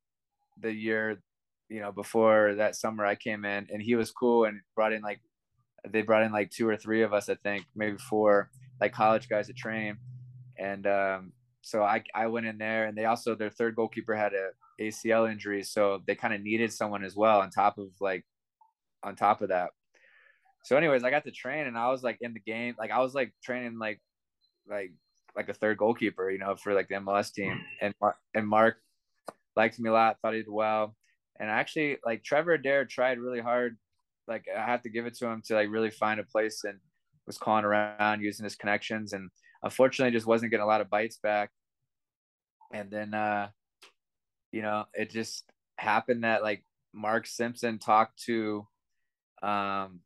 [0.60, 1.20] the year,
[1.68, 5.02] you know, before that summer I came in, and he was cool and brought in
[5.02, 5.20] like
[5.88, 9.28] they brought in like two or three of us, I think, maybe four, like college
[9.28, 9.98] guys to train.
[10.58, 14.32] And um, so I, I went in there and they also, their third goalkeeper had
[14.32, 15.62] a ACL injury.
[15.62, 18.24] So they kind of needed someone as well on top of like,
[19.02, 19.70] on top of that.
[20.64, 23.00] So anyways, I got to train and I was like in the game, like I
[23.00, 24.00] was like training like,
[24.68, 24.92] like,
[25.36, 27.60] like a third goalkeeper, you know, for like the MLS team.
[27.80, 27.94] And
[28.34, 28.76] and Mark
[29.56, 30.96] liked me a lot, thought he did well.
[31.38, 33.76] And actually, like Trevor Adair tried really hard
[34.26, 36.78] like I have to give it to him to like really find a place and
[37.26, 39.30] was calling around using his connections and
[39.62, 41.50] unfortunately just wasn't getting a lot of bites back.
[42.72, 43.48] And then uh
[44.52, 45.44] you know, it just
[45.76, 48.66] happened that like Mark Simpson talked to
[49.42, 50.00] um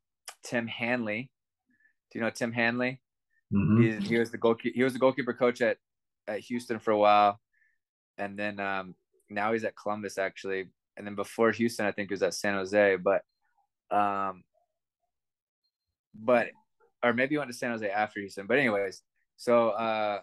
[0.44, 1.31] Tim Hanley.
[2.11, 3.01] Do you know Tim Hanley?
[3.53, 3.83] Mm-hmm.
[3.83, 5.79] He, he was the goalkeeper he was the goalkeeper coach at
[6.27, 7.40] at Houston for a while.
[8.18, 8.94] And then um
[9.31, 10.66] now he's at Columbus actually.
[10.96, 12.96] And then before Houston, I think he was at San Jose.
[12.96, 13.22] But
[13.90, 14.42] um,
[16.14, 16.48] but
[17.03, 18.46] or maybe he went to San Jose after Houston.
[18.46, 19.03] But anyways,
[19.37, 20.20] so uh,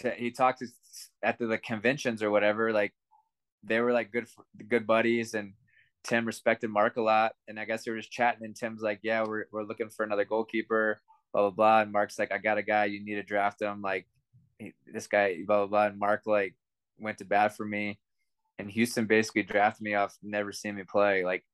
[0.00, 0.66] to, he talked to
[1.22, 2.72] at the, the conventions or whatever.
[2.72, 2.92] Like
[3.62, 4.26] they were like good
[4.68, 5.54] good buddies, and
[6.04, 7.32] Tim respected Mark a lot.
[7.48, 10.04] And I guess they were just chatting, and Tim's like, "Yeah, we're we're looking for
[10.04, 11.00] another goalkeeper."
[11.32, 11.80] Blah blah blah.
[11.82, 12.86] And Mark's like, "I got a guy.
[12.86, 14.06] You need to draft him." Like
[14.92, 15.86] this guy, blah blah blah.
[15.86, 16.54] And Mark like
[16.98, 17.98] went to bat for me,
[18.58, 21.24] and Houston basically drafted me off never seeing me play.
[21.24, 21.44] Like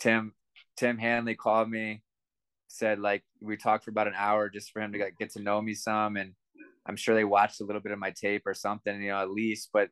[0.00, 0.32] Tim
[0.76, 2.02] Tim Hanley called me,
[2.68, 5.42] said like we talked for about an hour just for him to like, get to
[5.42, 6.34] know me some, and
[6.86, 9.30] I'm sure they watched a little bit of my tape or something, you know, at
[9.30, 9.68] least.
[9.72, 9.90] But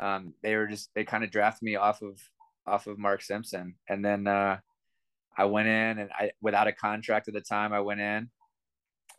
[0.00, 2.20] um, they were just they kind of drafted me off of
[2.66, 4.58] off of Mark Simpson, and then uh,
[5.36, 8.30] I went in and I without a contract at the time I went in,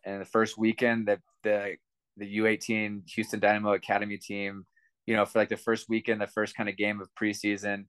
[0.06, 1.76] and the first weekend that the
[2.18, 4.66] the U18 Houston Dynamo Academy team,
[5.06, 7.86] you know, for like the first weekend, the first kind of game of preseason,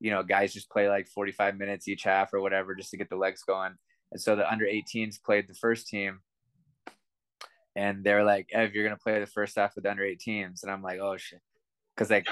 [0.00, 3.10] you know, guys just play like 45 minutes each half or whatever just to get
[3.10, 3.74] the legs going.
[4.10, 6.20] And so the under 18s played the first team.
[7.76, 10.62] And they're like, Ev, you're going to play the first half with the under 18s.
[10.62, 11.40] And I'm like, oh shit.
[11.94, 12.26] because like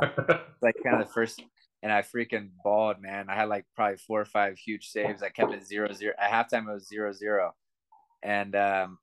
[0.62, 1.42] like kind of the first
[1.86, 3.26] and I freaking balled, man.
[3.28, 5.22] I had like probably four or five huge saves.
[5.22, 6.68] I kept it zero zero at halftime.
[6.68, 7.54] It was zero zero,
[8.24, 8.98] and um,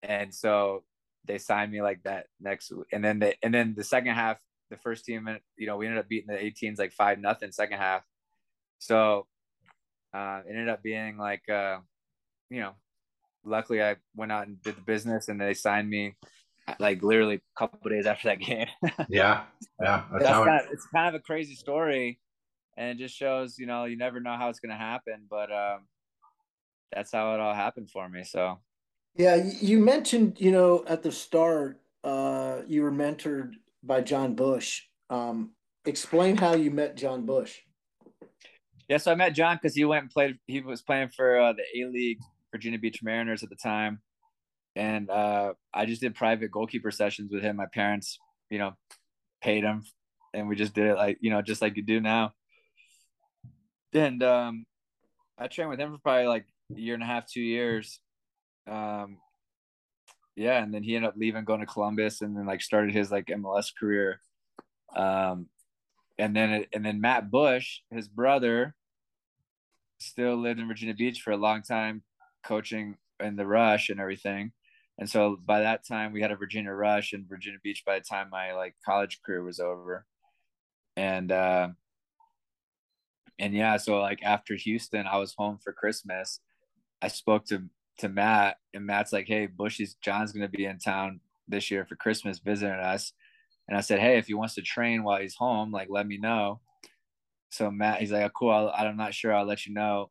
[0.00, 0.84] and so
[1.24, 4.38] they signed me like that next and then they and then the second half,
[4.70, 7.78] the first team, you know, we ended up beating the 18s like five nothing second
[7.78, 8.04] half.
[8.78, 9.26] So
[10.14, 11.78] uh, it ended up being like, uh,
[12.48, 12.74] you know,
[13.44, 16.14] luckily I went out and did the business and they signed me
[16.78, 18.66] like literally a couple days after that game.
[19.08, 19.44] yeah,
[19.80, 20.04] yeah.
[20.12, 22.18] That's kind of, it's kind of a crazy story,
[22.76, 25.50] and it just shows you know you never know how it's going to happen, but
[25.52, 25.86] um,
[26.92, 28.24] that's how it all happened for me.
[28.24, 28.58] So,
[29.16, 33.52] yeah, you mentioned you know at the start uh, you were mentored
[33.82, 34.82] by Jon Busch.
[35.10, 35.52] Um,
[35.84, 37.58] explain how you met Jon Busch.
[38.88, 40.38] Yeah, so I met John because he went and played.
[40.46, 42.18] He was playing for uh, the A League
[42.52, 44.00] Virginia Beach Mariners at the time,
[44.76, 47.56] and uh, I just did private goalkeeper sessions with him.
[47.56, 48.18] My parents,
[48.50, 48.72] you know,
[49.42, 49.84] paid him,
[50.32, 52.32] and we just did it like you know, just like you do now.
[53.92, 54.66] And um,
[55.38, 58.00] I trained with him for probably like a year and a half, two years.
[58.66, 59.18] Um,
[60.36, 63.10] yeah, and then he ended up leaving, going to Columbus, and then like started his
[63.10, 64.20] like MLS career.
[64.96, 65.48] Um,
[66.18, 68.74] and then and then Matt Busch, his brother,
[69.98, 72.02] still lived in Virginia Beach for a long time,
[72.44, 74.52] coaching in the Rush and everything.
[74.98, 77.82] And so by that time, we had a Virginia Rush in Virginia Beach.
[77.84, 80.06] By the time my like college career was over,
[80.96, 81.68] and uh,
[83.38, 86.40] and yeah, so like after Houston, I was home for Christmas.
[87.02, 87.64] I spoke to
[87.98, 91.96] to Matt, and Matt's like, "Hey, Bushy's John's gonna be in town this year for
[91.96, 93.12] Christmas visiting us."
[93.68, 96.18] And I said, "Hey, if he wants to train while he's home, like let me
[96.18, 96.60] know."
[97.50, 99.34] So Matt, he's like, oh, "Cool, i am not sure.
[99.34, 100.10] I'll let you know."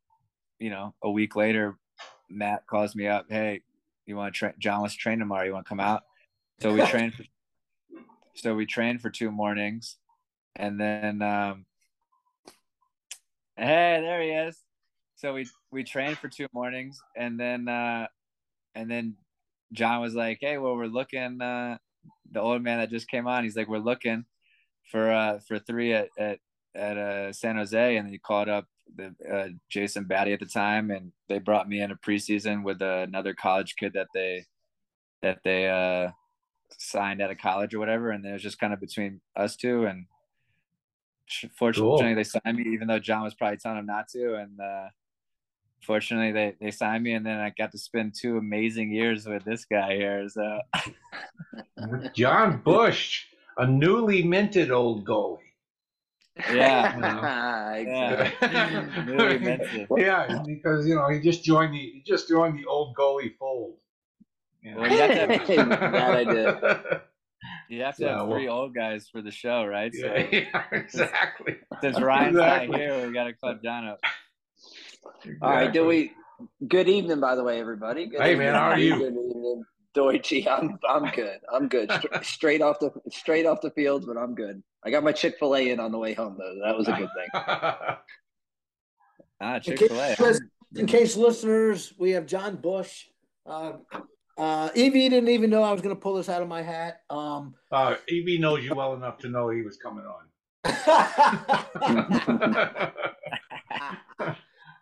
[0.60, 1.78] You know, a week later,
[2.30, 3.26] Matt calls me up.
[3.30, 3.62] Hey,
[4.06, 4.54] you want to train?
[4.60, 5.46] John to train tomorrow.
[5.46, 6.04] You want to come out?
[6.62, 7.16] So we trained.
[7.16, 7.24] For,
[8.36, 9.98] so we trained for two mornings,
[10.56, 11.66] and then um,
[13.58, 14.62] hey, there he is.
[15.16, 18.08] So we we trained for two mornings, and then uh,
[18.76, 19.16] and then
[19.74, 21.78] John was like, "Hey, well, we're looking." Uh,
[22.32, 24.26] the old man that just came on, he's like, "We're looking
[24.92, 26.40] for uh for three at at
[26.76, 28.66] at uh, San Jose," and he called up
[28.96, 32.82] the uh, Jason Batty at the time, and they brought me in a preseason with
[32.82, 34.46] uh, another college kid that they
[35.22, 36.12] that they uh,
[36.78, 39.86] signed at a college or whatever, and it was just kind of between us two.
[39.86, 40.06] And
[41.58, 42.16] fortunately, cool.
[42.16, 44.36] they signed me, even though John was probably telling him not to.
[44.36, 44.90] And uh,
[45.82, 49.44] fortunately, they they signed me, and then I got to spend two amazing years with
[49.44, 50.28] this guy here.
[50.30, 50.60] So,
[52.16, 53.26] Jon Busch,
[53.58, 55.40] a newly minted old goalie.
[56.52, 56.96] Yeah.
[57.26, 58.32] Ah, yeah.
[59.98, 63.78] yeah, because you know he just joined the he just joined the old goalie fold.
[64.64, 64.78] Yeah.
[64.78, 67.02] Well, you have to have, that I did.
[67.70, 69.94] You have to yeah, have three well, old guys for the show, right?
[69.94, 71.58] So, yeah, exactly.
[71.82, 72.68] Since Ryan's exactly.
[72.68, 74.00] not here, we got to club down up.
[75.18, 75.38] Exactly.
[75.42, 76.12] All right, do we?
[76.68, 78.08] Good evening, by the way, everybody.
[78.08, 78.48] Good hey, evening.
[78.48, 78.98] man, how are you?
[78.98, 79.66] Good evening.
[79.94, 81.40] Deutsche, I'm I'm good.
[81.52, 81.92] I'm good.
[81.92, 84.64] Straight, straight off the straight off the field, but I'm good.
[84.84, 86.60] I got my Chick Fil A in on the way home though.
[86.64, 87.30] That was a good thing.
[89.42, 90.16] ah, Chick Fil A.
[90.76, 93.06] In case listeners, we have Jon Busch.
[93.46, 93.74] Uh,
[94.38, 97.02] uh, Evie didn't even know I was going to pull this out of my hat.
[97.12, 100.24] Um, uh, Evie knows you well enough to know he was coming on.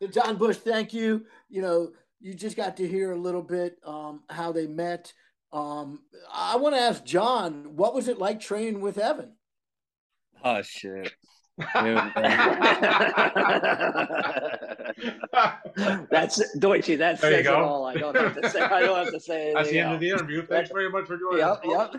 [0.12, 1.26] Jon Busch, thank you.
[1.50, 1.92] You know,
[2.22, 5.12] you just got to hear a little bit um, how they met.
[5.52, 6.02] Um,
[6.32, 9.34] I want to ask John, what was it like training with Evan?
[10.44, 11.14] Oh shit.
[16.10, 16.98] That's Deutsche.
[16.98, 17.86] That says it all.
[17.86, 18.62] I don't have to say.
[18.62, 19.54] I don't have to say.
[19.56, 19.96] That's the end else.
[19.96, 20.48] of the interview.
[20.48, 21.40] Thanks very much for joining.
[21.40, 21.62] Yep.
[21.66, 21.96] Yep.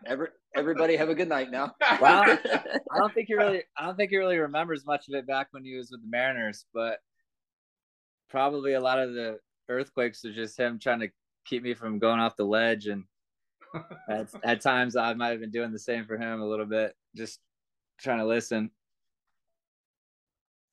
[0.06, 1.74] Every, everybody have a good night now.
[2.00, 3.62] Well, I don't think he really.
[3.78, 6.08] I don't think he really remembers much of it back when he was with the
[6.08, 6.98] Mariners, but
[8.28, 11.08] probably a lot of the earthquakes are just him trying to
[11.44, 13.04] keep me from going off the ledge and
[14.10, 16.94] at, at times i might have been doing the same for him a little bit
[17.14, 17.40] just
[17.98, 18.70] trying to listen.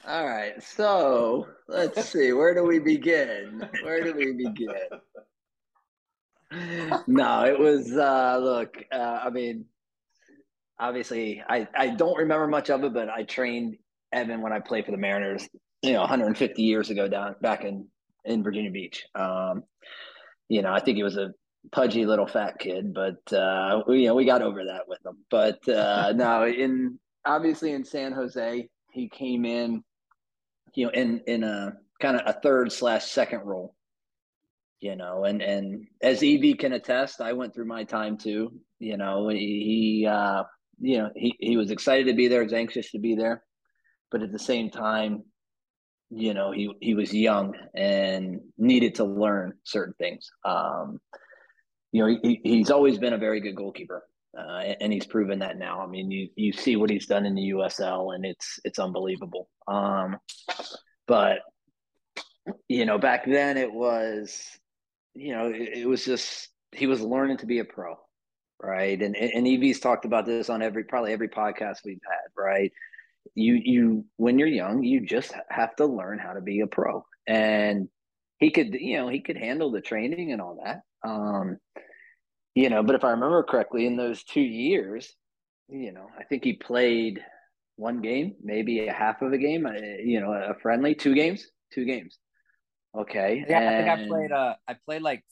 [0.06, 3.68] All right so let's see where do we begin?
[3.84, 4.76] Where do we begin?
[7.08, 9.66] No it was uh look uh, i mean
[10.80, 13.76] obviously i i don't remember much of it but i trained
[14.12, 15.50] evan when i played for the mariners
[15.82, 17.88] you know 150 years ago down back in
[18.26, 19.06] in Virginia Beach.
[19.16, 19.64] Um,
[20.50, 21.34] you know, I think he was a
[21.72, 25.18] pudgy little fat kid, but uh, we, you know, we got over that with him.
[25.30, 29.84] But uh, no, in obviously in San Jose, he came in,
[30.76, 33.76] you know, in in a kind of a third slash second role.
[34.80, 38.52] You know, and and as Evie can attest, I went through my time too.
[38.80, 39.38] You know, he,
[40.02, 40.44] he uh,
[40.80, 43.44] you know, he, he was excited to be there, was anxious to be there.
[44.12, 45.24] But at the same time,
[46.16, 50.30] you know, he, he was young and needed to learn certain things.
[50.46, 51.00] Um,
[51.92, 54.04] you know, he, he's always been a very good goalkeeper.
[54.38, 55.82] Uh, and he's proven that now.
[55.82, 59.48] I mean, you you see what he's done in the USL, and it's it's unbelievable.
[59.68, 60.18] Um,
[61.06, 61.42] but
[62.68, 64.44] you know, back then it was,
[65.14, 67.96] you know, it, it was just he was learning to be a pro,
[68.60, 69.00] right?
[69.00, 72.72] And and Evie's talked about this on every probably every podcast we've had, right?
[73.36, 77.06] You you when you're young, you just have to learn how to be a pro,
[77.28, 77.88] and
[78.38, 80.82] he could you know he could handle the training and all that.
[81.08, 81.58] Um,
[82.56, 85.12] you know, but if I remember correctly, in those two years,
[85.70, 87.24] you know, I think he played
[87.76, 91.48] one game, maybe a half of a game, uh, you know, a friendly, two games,
[91.74, 92.20] two games.
[92.96, 93.44] Okay.
[93.48, 93.90] Yeah, and...
[93.90, 94.32] I think I played.
[94.32, 95.24] Uh, I played like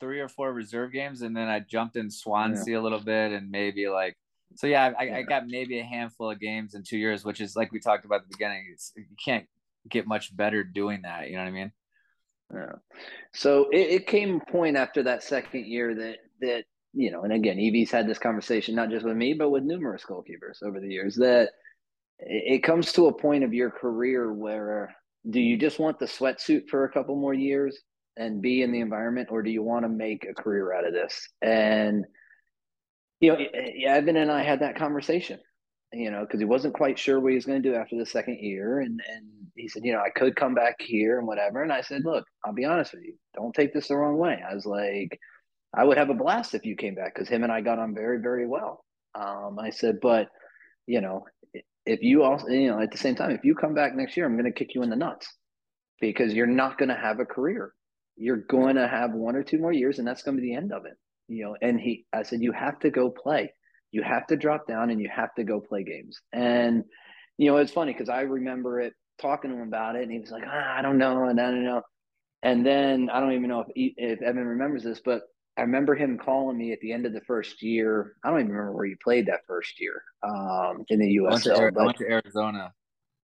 [0.00, 2.80] three or four reserve games, and then I jumped in Swansea yeah.
[2.80, 4.16] a little bit, and maybe like.
[4.56, 7.54] So yeah, I, I, got maybe a handful of games in two years, which is
[7.54, 8.68] like we talked about at the beginning.
[8.72, 9.46] It's, you can't
[9.88, 11.28] get much better doing that.
[11.28, 11.72] You know what I mean?
[12.52, 12.72] Yeah.
[13.34, 17.32] So it, it came a point after that second year that that you know, and
[17.32, 20.88] again, Evie's had this conversation not just with me, but with numerous goalkeepers over the
[20.88, 21.50] years that
[22.18, 24.94] it comes to a point of your career where
[25.30, 27.78] do you just want the sweatsuit for a couple more years
[28.16, 30.92] and be in the environment, or do you want to make a career out of
[30.92, 31.28] this?
[31.40, 32.04] And
[33.20, 33.38] you know,
[33.86, 35.40] Evan and I had that conversation,
[35.92, 38.06] you know, because he wasn't quite sure what he was going to do after the
[38.06, 41.62] second year, and and he said, you know, I could come back here and whatever.
[41.62, 44.42] And I said, look, I'll be honest with you, don't take this the wrong way.
[44.48, 45.18] I was like,
[45.74, 47.94] I would have a blast if you came back because him and I got on
[47.94, 48.84] very, very well.
[49.14, 50.28] Um, I said, but
[50.86, 51.24] you know,
[51.86, 54.26] if you also, you know, at the same time, if you come back next year,
[54.26, 55.26] I'm going to kick you in the nuts
[56.00, 57.72] because you're not going to have a career.
[58.16, 60.56] You're going to have one or two more years, and that's going to be the
[60.56, 60.94] end of it.
[61.28, 63.52] You know, and he, I said, you have to go play.
[63.92, 66.20] You have to drop down and you have to go play games.
[66.32, 66.84] And
[67.38, 70.18] you know, it's funny because I remember it talking to him about it, and he
[70.18, 71.82] was like, ah, I don't know, and I don't know.
[72.42, 75.22] And then I don't even know if if Evan remembers this, but
[75.56, 78.14] I remember him calling me at the end of the first year.
[78.22, 81.26] I don't even remember where you played that first year um, in the USL.
[81.26, 82.72] I went, to, I went to Arizona.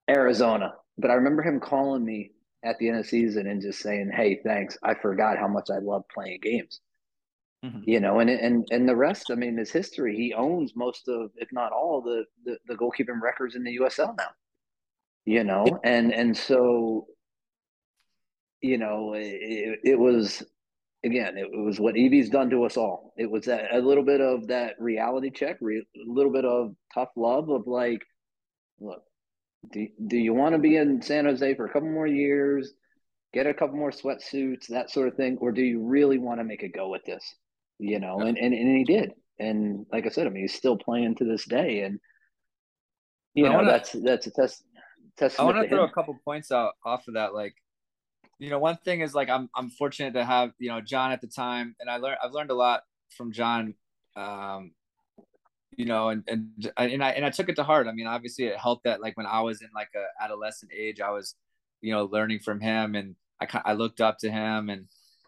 [0.08, 0.74] Arizona.
[0.96, 2.30] But I remember him calling me
[2.64, 4.78] at the end of the season and just saying, "Hey, thanks.
[4.82, 6.80] I forgot how much I love playing games."
[7.64, 7.80] Mm-hmm.
[7.86, 9.30] You know, and and and the rest.
[9.30, 10.16] I mean, is history.
[10.16, 14.14] He owns most of, if not all, the the, the goalkeeping records in the USL
[14.18, 14.28] now.
[15.24, 17.06] You know, and and so,
[18.60, 20.44] you know, it, it was
[21.04, 23.14] again, it was what Evie's done to us all.
[23.16, 27.10] It was that a little bit of that reality check, a little bit of tough
[27.16, 28.02] love of like,
[28.80, 29.02] look,
[29.70, 32.72] do, do you want to be in San Jose for a couple more years,
[33.32, 36.44] get a couple more sweatsuits, that sort of thing, or do you really want to
[36.44, 37.34] make a go at this?
[37.84, 39.12] You know, and, and, and he did.
[39.38, 41.80] And like I said, I mean, he's still playing to this day.
[41.80, 41.98] And,
[43.34, 44.62] you know, wanna, that's, that's a test.
[45.38, 45.90] I want to throw him.
[45.90, 47.34] a couple points out off of that.
[47.34, 47.54] Like,
[48.38, 51.20] you know, one thing is like I'm I'm fortunate to have you know John at
[51.20, 52.82] the time, and I learned I've learned a lot
[53.16, 53.74] from John.
[54.16, 54.72] Um,
[55.76, 57.86] you know, and and and I and I took it to heart.
[57.86, 61.00] I mean, obviously, it helped that like when I was in like a adolescent age,
[61.00, 61.34] I was,
[61.80, 64.86] you know, learning from him, and I I looked up to him, and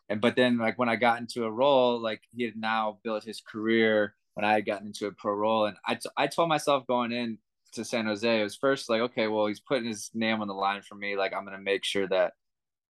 [0.08, 3.24] and but then like when I got into a role, like he had now built
[3.24, 6.48] his career when I had gotten into a pro role, and I, t- I told
[6.48, 7.38] myself going in
[7.72, 10.54] to San Jose, it was first like, okay, well, he's putting his name on the
[10.54, 11.16] line for me.
[11.16, 12.34] Like, I'm gonna make sure that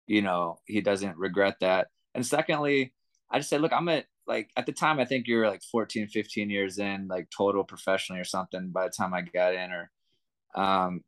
[0.07, 1.89] you know, he doesn't regret that.
[2.15, 2.95] And secondly,
[3.31, 5.63] I just said, look, I'm at like at the time I think you were like
[5.71, 9.71] 14, 15 years in, like total professionally or something by the time I got in
[9.73, 9.91] or
[10.55, 11.03] um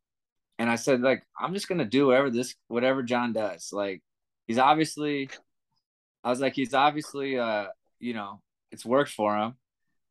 [0.58, 3.70] and I said, like, I'm just gonna do whatever this whatever John does.
[3.72, 4.02] Like
[4.46, 5.30] he's obviously
[6.24, 7.66] I was like, he's obviously uh,
[8.00, 8.40] you know,
[8.70, 9.54] it's worked for him.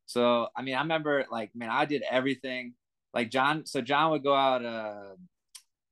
[0.06, 2.74] So I mean, I remember like, man, I did everything.
[3.14, 5.16] Like John, so John would go out uh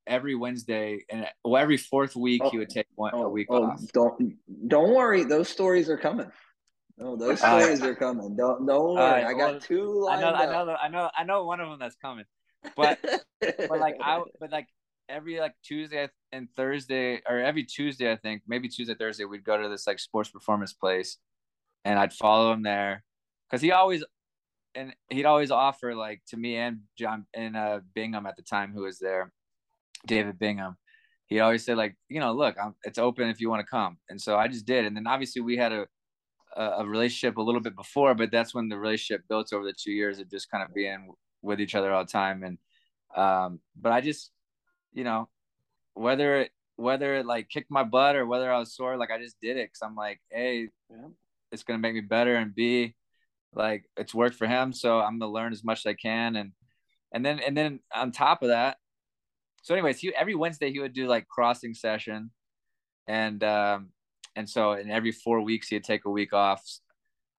[0.06, 3.48] every Wednesday and well, every fourth week oh, he would take one oh, a week
[3.50, 3.80] oh, off.
[3.92, 4.36] Don't
[4.68, 6.30] don't worry, those stories are coming.
[6.98, 8.36] No, those uh, stories uh, are coming.
[8.36, 9.24] Don't don't worry.
[9.24, 10.08] Uh, I got well, two.
[10.08, 12.24] I know, I know, I know, I know one of them that's coming.
[12.76, 12.98] But
[13.40, 14.68] but like I but like
[15.08, 19.60] every like Tuesday and Thursday or every Tuesday I think maybe Tuesday Thursday we'd go
[19.60, 21.18] to this like sports performance place,
[21.84, 23.04] and I'd follow him there,
[23.48, 24.04] because he always
[24.74, 28.72] and he'd always offer like to me and John and uh Bingham at the time
[28.74, 29.32] who was there
[30.06, 30.76] David Bingham,
[31.26, 33.96] he always said like, you know, look, I'm, it's open if you want to come.
[34.08, 34.84] And so I just did.
[34.84, 35.86] And then obviously we had a,
[36.56, 39.90] a relationship a little bit before, but that's when the relationship built over the two
[39.90, 42.44] years of just kind of being with each other all the time.
[42.44, 42.58] And,
[43.16, 44.30] um, but I just,
[44.96, 45.28] you know,
[45.94, 49.18] whether it, whether it like kicked my butt or whether I was sore, like I
[49.18, 49.70] just did it.
[49.72, 51.08] Cause I'm like, Hey, yeah.
[51.52, 52.34] it's going to make me better.
[52.34, 52.96] And B,
[53.56, 56.52] like it's worked for him, so I'm gonna learn as much as I can, and
[57.12, 58.76] and then and then on top of that,
[59.62, 62.30] so anyways, he every Wednesday he would do like crossing session,
[63.08, 63.88] and um,
[64.36, 66.62] and so in every four weeks he'd take a week off,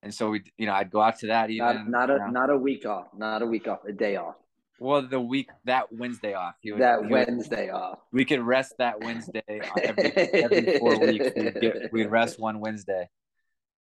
[0.01, 2.19] and so we you know I'd go out to that even not, not a you
[2.19, 2.27] know.
[2.27, 4.35] not a week off, not a week off, a day off.
[4.79, 6.55] Well, the week that Wednesday off.
[6.61, 7.99] He would, that he Wednesday would, off.
[8.11, 9.41] We could rest that Wednesday
[9.81, 11.31] every, every four weeks.
[11.35, 13.09] We'd, get, we'd rest one Wednesday,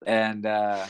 [0.06, 0.86] and uh,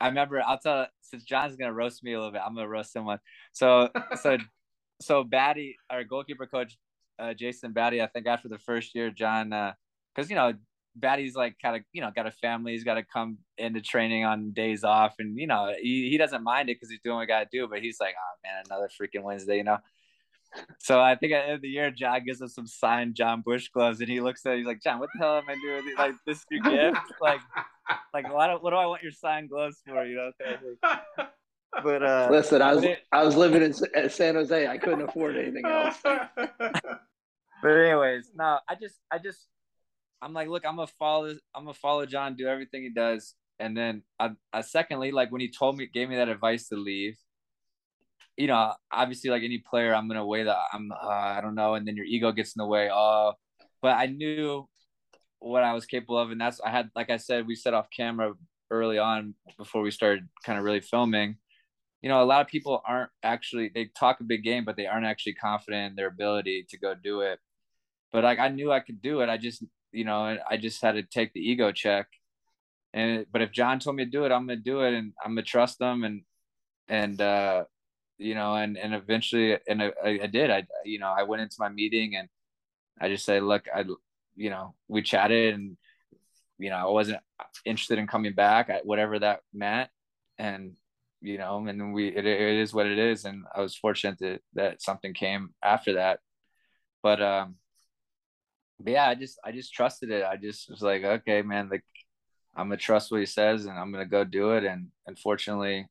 [0.00, 0.40] I remember.
[0.40, 0.86] I'll tell.
[1.02, 3.18] Since John's gonna roast me a little bit, I'm gonna roast him one.
[3.52, 3.90] So,
[4.20, 4.38] so,
[5.00, 6.76] so Batty, our goalkeeper coach,
[7.18, 8.00] uh, Jason Batty.
[8.00, 10.52] I think after the first year, John, because uh, you know
[10.96, 12.72] Batty's like kind of you know got a family.
[12.72, 16.42] He's got to come into training on days off, and you know he, he doesn't
[16.42, 17.68] mind it because he's doing what he got to do.
[17.68, 19.78] But he's like, oh man, another freaking Wednesday, you know.
[20.78, 23.42] So I think at the end of the year, John gives us some signed Jon
[23.44, 25.56] Busch gloves, and he looks at it, he's like, John, what the hell am I
[25.56, 25.94] doing?
[25.98, 27.00] Like this is your gift?
[27.20, 27.40] Like,
[28.12, 30.04] like what do, what do I want your signed gloves for?
[30.04, 30.32] You
[30.86, 31.26] know.
[31.82, 33.72] But uh, listen, I was it, I was living in
[34.10, 34.66] San Jose.
[34.66, 35.96] I couldn't afford anything else.
[36.04, 37.00] but
[37.64, 39.46] anyways, no, I just I just
[40.24, 43.34] I'm like, look, I'm gonna follow I'm gonna follow John, do everything he does.
[43.58, 46.76] And then I, I secondly, like when he told me, gave me that advice to
[46.76, 47.16] leave,
[48.36, 51.74] you know, obviously like any player, I'm gonna weigh that I'm uh, I don't know,
[51.74, 52.88] and then your ego gets in the way.
[52.92, 53.34] Oh,
[53.82, 54.66] but I knew
[55.40, 57.88] what I was capable of, and that's I had like I said, we set off
[57.94, 58.32] camera
[58.70, 61.36] early on before we started kind of really filming.
[62.02, 64.86] You know, a lot of people aren't actually they talk a big game, but they
[64.86, 67.38] aren't actually confident in their ability to go do it.
[68.10, 69.28] But like I knew I could do it.
[69.28, 69.62] I just
[69.94, 72.08] you know, I just had to take the ego check.
[72.92, 75.32] And but if John told me to do it, I'm gonna do it, and I'm
[75.32, 76.22] gonna trust them, and
[76.88, 77.64] and uh,
[78.18, 80.50] you know, and and eventually, and I, I did.
[80.50, 82.28] I you know, I went into my meeting and
[83.00, 83.84] I just said, look, I
[84.36, 85.76] you know, we chatted, and
[86.58, 87.20] you know, I wasn't
[87.64, 89.90] interested in coming back, whatever that meant,
[90.38, 90.72] and
[91.20, 94.40] you know, and we it, it is what it is, and I was fortunate that
[94.54, 96.20] that something came after that,
[97.02, 97.56] but um
[98.84, 100.24] but yeah, I just I just trusted it.
[100.24, 101.84] I just was like, okay, man, like
[102.54, 104.64] I'm gonna trust what he says and I'm gonna go do it.
[104.64, 105.86] And unfortunately,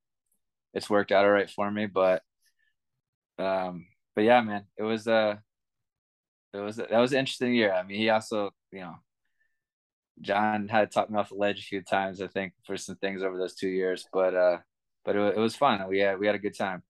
[0.73, 1.87] it's worked out all right for me.
[1.87, 2.21] But
[3.39, 5.37] um, but yeah, man, it was uh
[6.53, 7.73] it was that was an interesting year.
[7.73, 8.95] I mean, he also, you know,
[10.21, 12.95] John had to talk me off the ledge a few times, I think, for some
[12.97, 14.07] things over those two years.
[14.13, 14.57] But uh,
[15.03, 15.87] but it, it was fun.
[15.89, 16.83] We had we had a good time.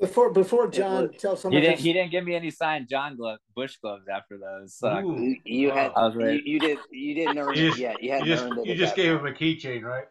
[0.00, 3.38] Before before John tells someone he didn't he didn't give me any signed John glove
[3.54, 4.74] Bush gloves after those.
[4.74, 8.02] So you, you had you, you, did you didn't earn you it yet.
[8.02, 10.06] You, you just, you just gave him a keychain, right?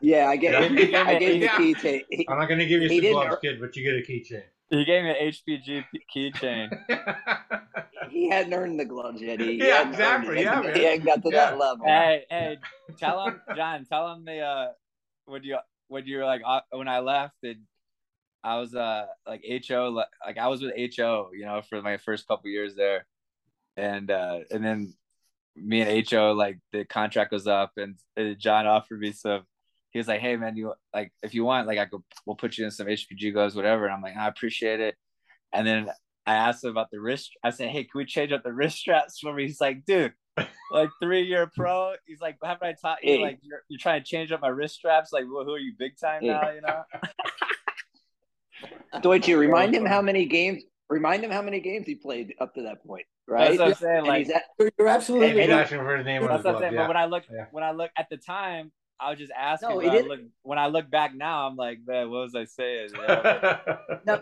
[0.00, 1.04] yeah, I get yeah.
[1.06, 1.56] I gave him yeah.
[1.56, 2.02] a keychain.
[2.28, 4.42] I'm not gonna give you some gloves, kid, but you get a keychain.
[4.70, 6.70] He gave me an HPG keychain.
[8.10, 9.38] he hadn't earned the gloves yet.
[9.38, 10.40] He, yeah, exactly.
[10.40, 10.74] Yeah, man.
[10.74, 11.50] He hadn't got to yeah.
[11.50, 11.84] that level.
[11.86, 12.58] Hey, hey,
[12.98, 13.84] tell him, John.
[13.84, 14.68] Tell him the uh,
[15.26, 15.58] when you
[15.88, 17.60] when you're like uh, when I left, did
[18.44, 22.26] I was uh like HO like I was with HO, you know, for my first
[22.26, 23.06] couple years there.
[23.76, 24.94] And uh and then
[25.54, 29.42] me and HO like the contract was up and, and John offered me some
[29.90, 32.58] he was like, Hey man, you like if you want, like I could we'll put
[32.58, 33.84] you in some HPG gloves, whatever.
[33.84, 34.96] And I'm like, I appreciate it.
[35.52, 35.90] And then
[36.26, 37.32] I asked him about the wrist.
[37.44, 39.44] I said, Hey, can we change up the wrist straps for me?
[39.44, 40.14] He's like, dude,
[40.72, 41.94] like three year pro.
[42.06, 43.20] He's like, haven't I taught you?
[43.20, 45.12] Like, you're, you're trying to change up my wrist straps.
[45.12, 46.50] Like, well, who are you, big time now?
[46.50, 46.82] You know?
[49.00, 50.62] Deutsche, remind him how many games.
[50.88, 53.56] Remind him how many games he played up to that point, right?
[53.56, 54.04] That's what I'm saying.
[54.04, 54.42] Like, at,
[54.78, 55.48] you're absolutely right.
[55.48, 56.76] That's what I'm saying.
[56.76, 57.46] But when I look, yeah.
[57.50, 59.70] when I look at the time, I was just asking.
[59.70, 62.44] No, when, I look, when I look back now, I'm like, man, what was I
[62.44, 62.90] saying?
[62.98, 64.00] You know?
[64.06, 64.20] no,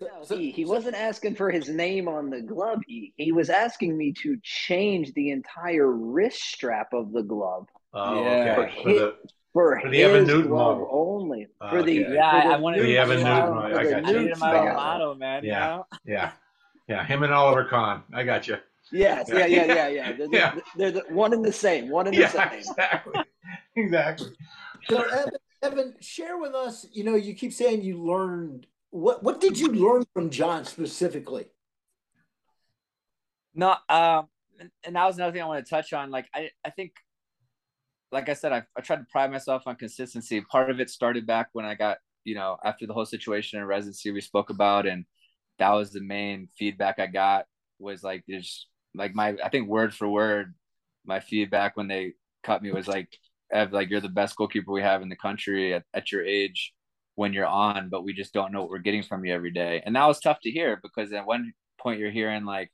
[0.00, 2.80] no, he, he wasn't asking for his name on the glove.
[2.86, 7.68] He, he was asking me to change the entire wrist strap of the glove.
[7.92, 8.30] Oh, yeah.
[8.30, 8.54] okay.
[8.54, 9.12] For, his, for,
[9.54, 12.14] for the Evan Newton model only for the okay.
[12.14, 13.58] yeah for I wanted the Evan Newton model.
[13.58, 14.20] I got you.
[14.20, 15.44] needed my motto, man.
[15.44, 15.86] Yeah, you know?
[16.04, 16.32] yeah,
[16.88, 17.04] yeah.
[17.06, 18.02] Him and Oliver Kahn.
[18.12, 18.58] I got you.
[18.92, 20.12] Yes, yeah, yeah, yeah, yeah.
[20.12, 20.54] They're, yeah.
[20.76, 21.88] they're, the one and the same.
[21.88, 22.58] One and the yeah, same.
[22.58, 23.22] Exactly.
[23.76, 24.30] exactly.
[24.88, 25.32] So Evan,
[25.62, 26.86] Evan, share with us.
[26.92, 28.66] You know, you keep saying you learned.
[28.90, 31.46] What What did you learn from John specifically?
[33.54, 34.26] No, um,
[34.84, 36.10] and that was another thing I want to touch on.
[36.10, 36.94] Like, I, I think
[38.12, 40.40] like I said, I, I tried to pride myself on consistency.
[40.42, 43.66] Part of it started back when I got, you know, after the whole situation in
[43.66, 45.04] residency we spoke about, and
[45.58, 47.46] that was the main feedback I got
[47.78, 50.54] was like there's like my I think word for word,
[51.04, 53.08] my feedback when they cut me was like,
[53.52, 56.72] Ev, like you're the best goalkeeper we have in the country at, at your age
[57.16, 59.82] when you're on, but we just don't know what we're getting from you every day.
[59.84, 62.72] And that was tough to hear because at one point you're hearing like,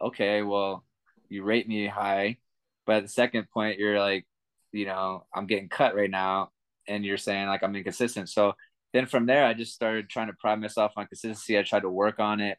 [0.00, 0.84] okay, well,
[1.28, 2.38] you rate me high,
[2.86, 4.26] but at the second point you're like,
[4.74, 6.50] you know, I'm getting cut right now
[6.86, 8.28] and you're saying like I'm inconsistent.
[8.28, 8.54] So
[8.92, 11.58] then from there, I just started trying to pride myself on consistency.
[11.58, 12.58] I tried to work on it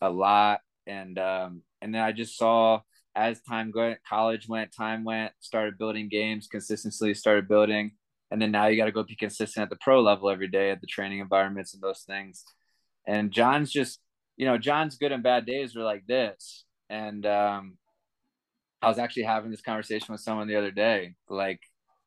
[0.00, 2.80] a lot, and um, and then I just saw
[3.16, 7.92] as time went, college went, time went, started building games, consistently started building,
[8.30, 10.70] and then now you got to go be consistent at the pro level every day
[10.70, 12.44] at the training environments and those things.
[13.06, 14.00] And John's just,
[14.36, 17.78] you know, John's good and bad days were like this, and um,
[18.84, 21.60] I was actually having this conversation with someone the other day, like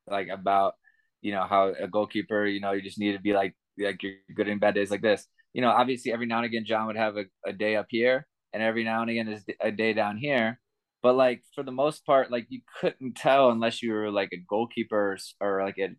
[0.08, 0.76] like about
[1.22, 4.14] you know how a goalkeeper, you know, you just need to be like like you're
[4.36, 5.28] good in bad days like this.
[5.54, 8.28] You know, obviously every now and again John would have a, a day up here,
[8.54, 10.60] and every now and again is a day down here.
[11.02, 14.44] But like for the most part, like you couldn't tell unless you were like a
[14.48, 15.90] goalkeeper or, or like a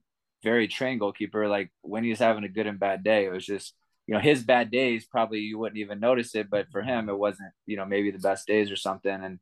[0.43, 3.27] very trained goalkeeper, like when he's having a good and bad day.
[3.27, 3.75] It was just
[4.07, 7.19] you know his bad days probably you wouldn't even notice it, but for him it
[7.19, 9.39] wasn't you know maybe the best days or something and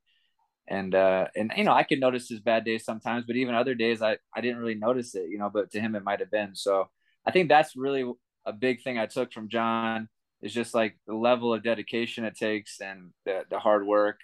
[0.68, 3.74] and uh and you know i could notice his bad days sometimes but even other
[3.74, 6.30] days i i didn't really notice it you know but to him it might have
[6.30, 6.54] been.
[6.54, 6.88] So
[7.24, 8.04] i think that's really
[8.44, 10.08] a big thing i took from john
[10.42, 14.20] is just like the level of dedication it takes and the, the hard work.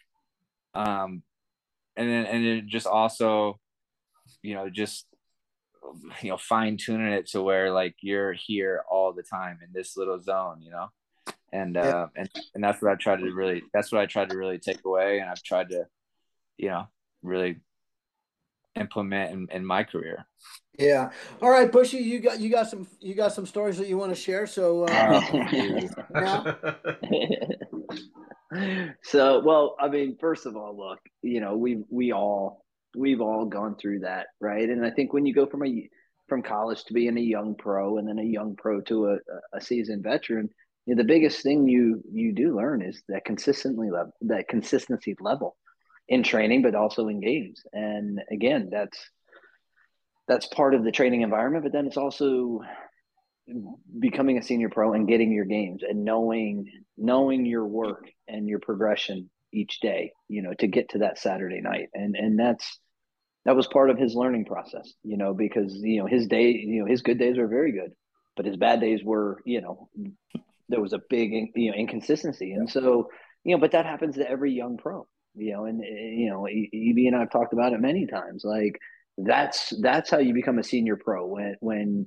[0.74, 1.22] Um
[1.96, 3.58] and then and then just also
[4.42, 5.06] you know just
[6.22, 9.96] you know fine tuning it to where like you're here all the time in this
[9.96, 10.88] little zone you know?
[11.52, 14.38] And uh and and that's what i tried to really that's what i tried to
[14.38, 15.86] really take away and i've tried to
[16.56, 16.86] you know
[17.22, 17.56] really
[18.74, 20.26] implement in, in my career.
[20.78, 21.10] Yeah.
[21.40, 24.14] All right bushy you got you got some you got some stories that you want
[24.14, 25.20] to share so uh,
[29.02, 32.64] so well i mean first of all look you know we we all
[32.96, 34.68] we've all gone through that right?
[34.68, 35.88] And i think when you go from a
[36.28, 39.18] from college to being a young pro and then a young pro to a,
[39.54, 40.48] a seasoned veteran
[40.86, 45.14] you know, the biggest thing you you do learn is that consistently level that consistency
[45.20, 45.56] level
[46.12, 47.62] in training, but also in games.
[47.72, 48.98] And again, that's
[50.28, 51.64] that's part of the training environment.
[51.64, 52.60] But then it's also
[53.98, 58.58] becoming a senior pro and getting your games and knowing knowing your work and your
[58.58, 60.12] progression each day.
[60.28, 62.78] You know, to get to that Saturday night, and and that's
[63.46, 64.92] that was part of his learning process.
[65.02, 67.92] You know, because you know his day, you know, his good days were very good,
[68.36, 69.88] but his bad days were, you know,
[70.68, 73.08] there was a big you know inconsistency, and so
[73.44, 76.46] you know, but that happens to every young pro you know, and eh, you know,
[76.46, 78.42] EB and I've talked about it many times.
[78.44, 78.78] Like
[79.18, 82.06] that's that's how you become a senior pro when when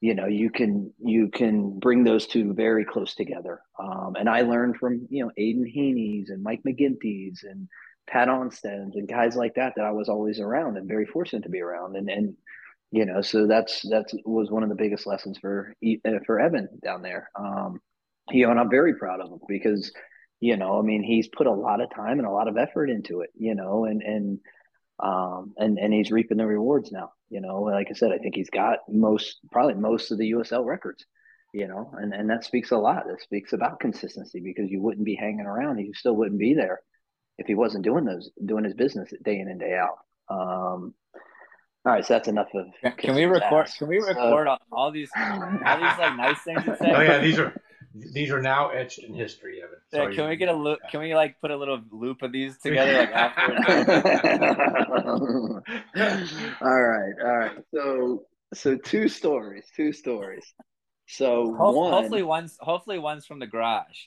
[0.00, 3.60] you know you can you can bring those two very close together.
[3.78, 7.68] Um, and I learned from you know Aiden Heaney's and Mike McGinty's and
[8.08, 11.48] Pat Onstad's and guys like that that I was always around and very fortunate to
[11.50, 11.96] be around.
[11.96, 12.36] And and
[12.92, 16.68] you know, so that's that's was one of the biggest lessons for uh, for Evan
[16.84, 17.30] down there.
[17.38, 17.80] Um,
[18.30, 19.92] you know, and I'm very proud of him because
[20.40, 22.90] you know, I mean, he's put a lot of time and a lot of effort
[22.90, 24.38] into it, you know, and and
[25.02, 27.12] um and and he's reaping the rewards now.
[27.28, 30.64] You know, like I said, I think he's got most probably most of the USL
[30.64, 31.04] records,
[31.52, 33.04] you know, and and that speaks a lot.
[33.08, 36.80] It speaks about consistency because you wouldn't be hanging around, he still wouldn't be there
[37.38, 39.98] if he wasn't doing those doing his business day in and day out.
[40.28, 40.94] Um,
[41.84, 42.96] all right, so that's enough of.
[42.96, 43.68] Can we record?
[43.78, 46.92] Can we record so, all these all these like nice things to say?
[46.92, 47.54] Oh yeah, these are
[48.12, 49.78] these are now etched in history, Evan.
[49.92, 50.80] Yeah, can we get a loop?
[50.90, 53.54] Can we like put a little loop of these together, like after?
[56.60, 57.58] all right, all right.
[57.74, 58.24] So,
[58.54, 60.44] so two stories, two stories.
[61.08, 64.06] So Ho- one, hopefully one's hopefully one's from the garage.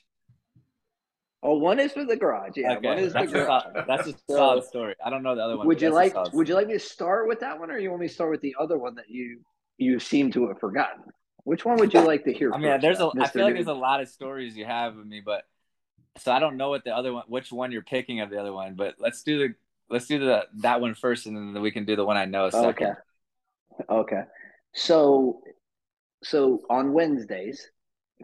[1.42, 2.52] Oh, one is from the garage.
[2.56, 2.86] Yeah, okay.
[2.86, 3.64] one is that's the garage.
[3.74, 4.94] A, that's a so, solid story.
[5.04, 5.66] I don't know the other one.
[5.66, 8.02] Would you like Would you like me to start with that one, or you want
[8.02, 9.40] me to start with the other one that you
[9.78, 11.04] you seem to have forgotten?
[11.44, 12.52] Which one would you like to hear?
[12.52, 13.04] I mean, there's a.
[13.04, 13.22] Mr.
[13.22, 15.44] I feel like there's a lot of stories you have of me, but
[16.18, 18.52] so I don't know what the other one, which one you're picking of the other
[18.52, 18.74] one.
[18.74, 19.54] But let's do the
[19.88, 22.50] let's do the that one first, and then we can do the one I know.
[22.50, 22.68] Second.
[22.68, 22.92] Okay.
[23.88, 24.22] Okay.
[24.72, 25.42] So,
[26.22, 27.68] so on Wednesdays,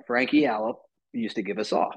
[0.06, 0.76] Frank Yallop
[1.12, 1.96] used to give us off.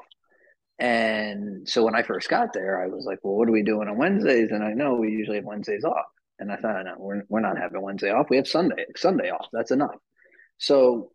[0.79, 3.89] And so when I first got there, I was like, well, what are we doing
[3.89, 4.51] on Wednesdays?
[4.51, 6.05] And I know we usually have Wednesdays off.
[6.39, 8.27] And I thought, no, we're, we're not having Wednesday off.
[8.29, 9.47] We have Sunday, Sunday off.
[9.51, 9.95] That's enough.
[10.59, 11.11] So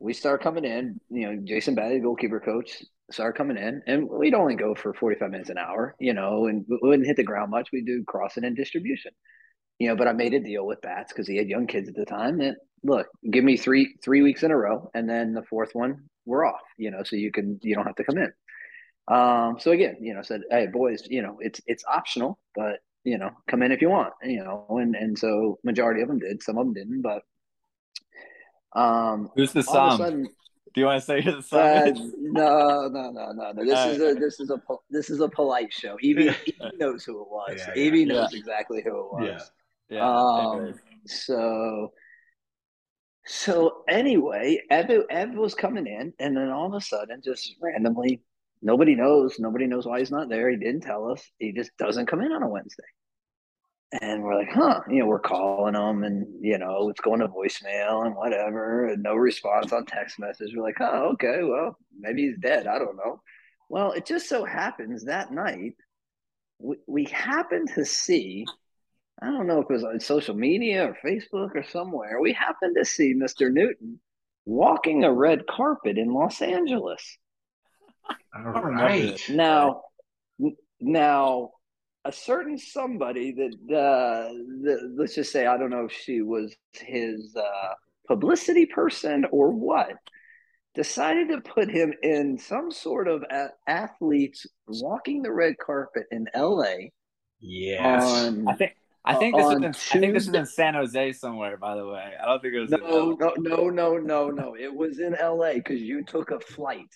[0.00, 4.34] we start coming in, you know, Jason Batty, goalkeeper coach, started coming in, and we'd
[4.34, 7.50] only go for 45 minutes an hour, you know, and we wouldn't hit the ground
[7.50, 7.70] much.
[7.72, 9.12] We do crossing and distribution,
[9.78, 11.94] you know, but I made a deal with Bats because he had young kids at
[11.94, 15.42] the time that look, give me three three weeks in a row, and then the
[15.42, 18.32] fourth one we're off, you know, so you can you don't have to come in.
[19.08, 23.16] Um, so again, you know, said, hey boys, you know, it's it's optional, but you
[23.16, 26.42] know, come in if you want, you know, and and so majority of them did,
[26.42, 27.22] some of them didn't, but
[28.74, 30.26] um, who's the sum?
[30.74, 33.64] Do you want to say who the sum uh, No, no, no, no, no.
[33.64, 34.60] This is a this is a
[34.90, 35.96] this is a polite show.
[36.00, 37.60] Evie, Evie knows who it was.
[37.66, 38.04] Yeah, Evie yeah.
[38.04, 38.38] knows yeah.
[38.38, 39.50] exactly who it was.
[39.88, 39.96] Yeah.
[39.96, 40.74] yeah um,
[41.06, 41.92] so
[43.30, 48.22] So anyway, Ev, Ev was coming in, and then all of a sudden, just randomly,
[48.62, 49.36] nobody knows.
[49.38, 50.48] Nobody knows why he's not there.
[50.48, 51.22] He didn't tell us.
[51.38, 52.84] He just doesn't come in on a Wednesday.
[54.00, 57.20] And we're like, huh, you know, we're calling him and, you know, oh, it's going
[57.20, 60.50] to voicemail and whatever, and no response on text message.
[60.54, 62.66] We're like, oh, okay, well, maybe he's dead.
[62.66, 63.22] I don't know.
[63.70, 65.76] Well, it just so happens that night,
[66.58, 68.44] we, we happened to see,
[69.22, 72.76] I don't know if it was on social media or Facebook or somewhere, we happened
[72.78, 73.50] to see Mr.
[73.50, 74.00] Newton
[74.44, 77.18] walking a red carpet in Los Angeles.
[78.34, 79.18] All right.
[79.30, 79.82] Now,
[80.80, 81.52] now,
[82.08, 84.32] a certain somebody that, uh,
[84.62, 87.74] that let's just say I don't know if she was his uh,
[88.06, 89.92] publicity person or what
[90.74, 96.26] decided to put him in some sort of a- athletes walking the red carpet in
[96.34, 96.88] LA.
[97.40, 98.02] Yes.
[98.02, 98.72] On, I think
[99.04, 101.58] I think this is On in, I think this is in San Jose somewhere.
[101.58, 102.72] By the way, I don't think it was.
[102.72, 103.16] in no, LA.
[103.16, 104.56] no, no, no, no, no.
[104.58, 106.88] It was in LA because you took a flight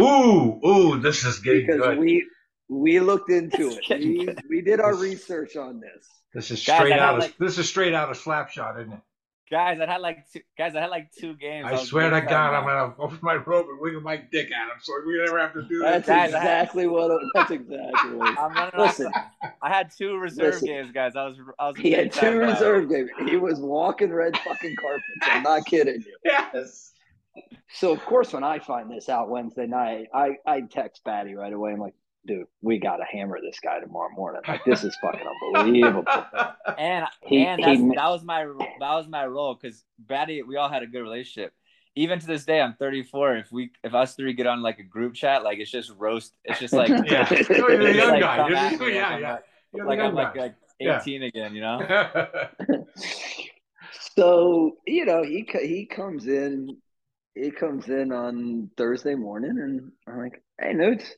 [0.00, 1.98] Ooh, ooh, this is getting because good.
[1.98, 2.26] we
[2.68, 4.00] we looked into it.
[4.00, 6.08] We, we did our research on this.
[6.34, 8.92] This is straight I had out of like- this is straight out of Slapshot, isn't
[8.92, 9.00] it?
[9.48, 11.68] Guys, I had like two, guys, I had like two games.
[11.68, 14.64] I was swear to God, I'm gonna open my robe and wiggle my dick at
[14.64, 16.04] him, so we never have to do that.
[16.04, 16.08] That's.
[16.08, 17.20] Guys, I had- exactly what.
[17.32, 18.36] That's exactly what.
[18.40, 20.66] I'm running Listen, off- I had two reserve Listen.
[20.66, 21.14] games, guys.
[21.14, 23.08] I was I was he had two reserve games.
[23.28, 25.04] He was walking red fucking carpets.
[25.22, 26.16] I'm not kidding you.
[26.24, 26.92] Yes.
[27.72, 31.52] So of course, when I find this out Wednesday night, I I text Batty right
[31.52, 31.70] away.
[31.70, 31.94] I'm like,
[32.26, 34.42] dude, we got to hammer this guy tomorrow morning.
[34.46, 36.04] Like this is fucking unbelievable.
[36.78, 40.68] And he, and he, that was my that was my role because Batty, we all
[40.68, 41.54] had a good relationship.
[41.94, 43.36] Even to this day, I'm 34.
[43.36, 46.34] If we if us three get on like a group chat, like it's just roast.
[46.44, 47.32] It's just like Yeah.
[47.48, 48.48] You're the young like guy.
[48.48, 49.32] You're at just, me yeah, like I'm yeah.
[49.32, 50.40] like, You're the like young I'm guy.
[50.42, 51.00] like Yeah.
[51.00, 52.26] 18 again, you know.
[54.16, 56.76] so you know he he comes in
[57.34, 61.14] he comes in on Thursday morning and I'm like hey Nudes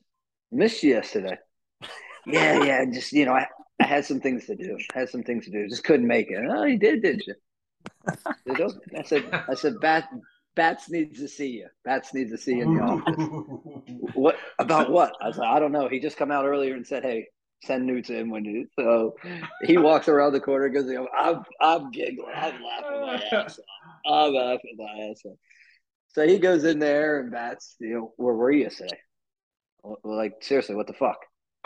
[0.51, 1.37] missed you yesterday.
[2.25, 3.47] Yeah yeah just you know I,
[3.79, 6.39] I had some things to do had some things to do just couldn't make it.
[6.47, 7.35] Oh you did did you?
[8.97, 9.23] I said.
[9.47, 10.09] I said I Bat
[10.55, 11.67] Bats needs to see you.
[11.85, 13.15] Bats needs to see you in the office.
[14.13, 15.13] What about what?
[15.21, 15.87] I was like I don't know.
[15.87, 17.27] He just come out earlier and said hey
[17.63, 19.15] send Newts in when you so
[19.63, 22.33] he walks around the corner because I'm I'm giggling.
[22.35, 24.29] I'm laughing my ass off.
[24.29, 25.37] I'm laughing my ass off.
[26.09, 28.89] So he goes in there and bats you know where were you well,
[30.03, 31.17] like seriously what the fuck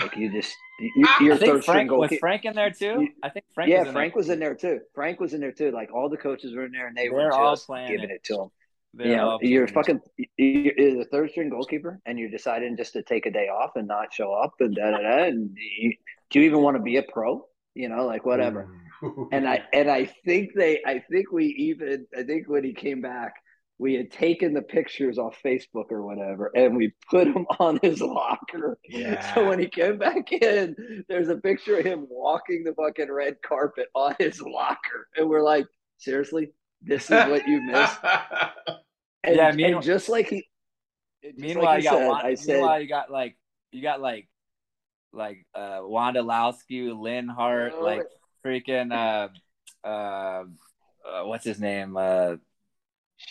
[0.01, 2.86] like you just you, you're I third string Frank was goalkeeper Frank in there too.
[3.01, 3.70] You- I think Frank.
[3.70, 4.20] yeah was in Frank there.
[4.20, 6.72] was in there too Frank was in there too like all the coaches were in
[6.72, 8.14] there and they were They're all just playing giving it.
[8.16, 8.49] it to him
[8.95, 9.99] They're you know, you're playing.
[9.99, 13.72] fucking you're the third string goalkeeper, and you're deciding just to take a day off
[13.76, 15.24] and not show up, and da da da.
[15.24, 15.93] And you,
[16.30, 17.45] do you even want to be a pro?
[17.74, 18.70] You know, like whatever.
[19.01, 19.28] Mm.
[19.32, 23.01] And I and I think they, I think we even, I think when he came
[23.01, 23.34] back,
[23.80, 28.02] we had taken the pictures off Facebook or whatever, and we put them on his
[28.02, 28.78] locker.
[28.88, 29.34] Yeah.
[29.34, 30.76] So when he came back in,
[31.10, 35.44] there's a picture of him walking the fucking red carpet on his locker, and we're
[35.44, 35.66] like,
[35.98, 36.52] seriously,
[36.82, 37.98] this is what you missed.
[39.26, 40.46] And, Yeah, and meanwhile- just like he,
[41.24, 43.38] just Meanwhile, like you got said, Wanda, I said, meanwhile you got like
[43.72, 44.28] you got like
[45.14, 48.04] like uh Wondolowski, Lynn Hart, Oh, like
[48.46, 49.30] freaking uh
[49.88, 50.44] uh,
[51.08, 51.96] uh what's his name?
[51.96, 52.36] Uh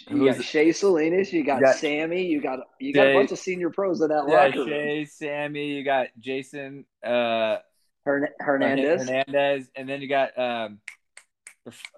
[0.09, 3.12] you got who's- Shea Salinas, you got, You got- Sammy, you got you got Jay-
[3.14, 4.68] a bunch of senior pros in that yeah, locker room.
[4.68, 7.59] Shea, Sammy, you got Jason uh
[8.05, 9.03] Hern- Hernandez.
[9.09, 10.80] Hernandez, and then you got um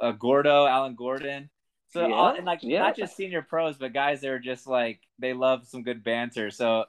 [0.00, 1.48] uh, Gordo, Alan Gordon.
[1.88, 2.80] So Yeah, all, and like yeah.
[2.80, 6.50] not just senior pros, but guys that are just like they love some good banter.
[6.50, 6.84] So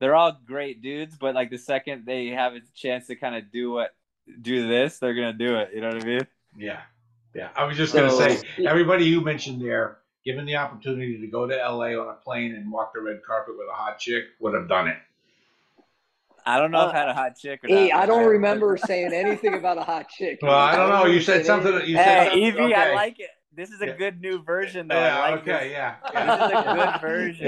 [0.00, 3.50] they're all great dudes, but like the second they have a chance to kind of
[3.50, 3.94] do what
[4.40, 5.70] do this, they're gonna do it.
[5.74, 6.26] You know what I mean?
[6.56, 6.80] Yeah,
[7.34, 7.50] yeah.
[7.54, 11.46] I was just So- gonna say, everybody you mentioned there, given the opportunity to go
[11.46, 14.52] to LA on a plane and walk the red carpet with a hot chick, would
[14.52, 14.96] have done it.
[16.44, 18.02] I don't know if Uh, I had a hot chick or Hey, not.
[18.02, 20.40] I don't but- remember saying anything about a hot chick.
[20.42, 21.06] Well, I don't know.
[21.06, 21.72] You said something.
[21.72, 23.30] anything- You said Hey, something- Evie, I like it.
[23.54, 23.92] This is a Yeah.
[23.96, 24.94] good new version, though.
[24.96, 25.18] Yeah.
[25.18, 25.68] I like okay.
[25.68, 25.72] this.
[25.72, 25.94] Yeah.
[26.02, 26.74] This is a yeah.
[26.92, 27.46] good version.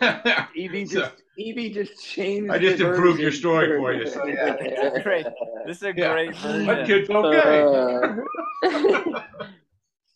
[0.00, 0.46] Yeah.
[0.54, 2.50] Evie So- just Evie just changed.
[2.50, 4.98] I just the improved your story for you, so yeah.
[5.02, 5.26] Great.
[5.66, 6.12] This is a Yeah.
[6.12, 6.66] great version.
[6.66, 8.20] That kid's okay.
[8.62, 9.20] Uh,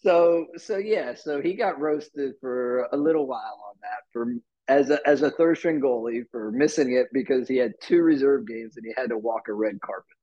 [0.01, 4.35] so so yeah, so he got roasted for a little while on that for
[4.69, 8.47] as a as a third string goalie for missing it because he had two reserve
[8.47, 10.17] games and he had to walk a red carpet.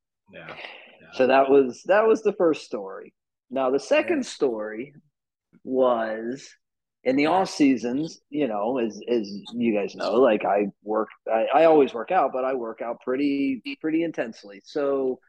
[1.01, 1.07] yeah.
[1.13, 3.13] So that was that was the first story.
[3.49, 4.93] Now the second story
[5.63, 6.47] was
[7.03, 11.47] in the off seasons, you know, as as you guys know, like I work I,
[11.53, 14.61] I always work out, but I work out pretty pretty intensely.
[14.63, 15.19] So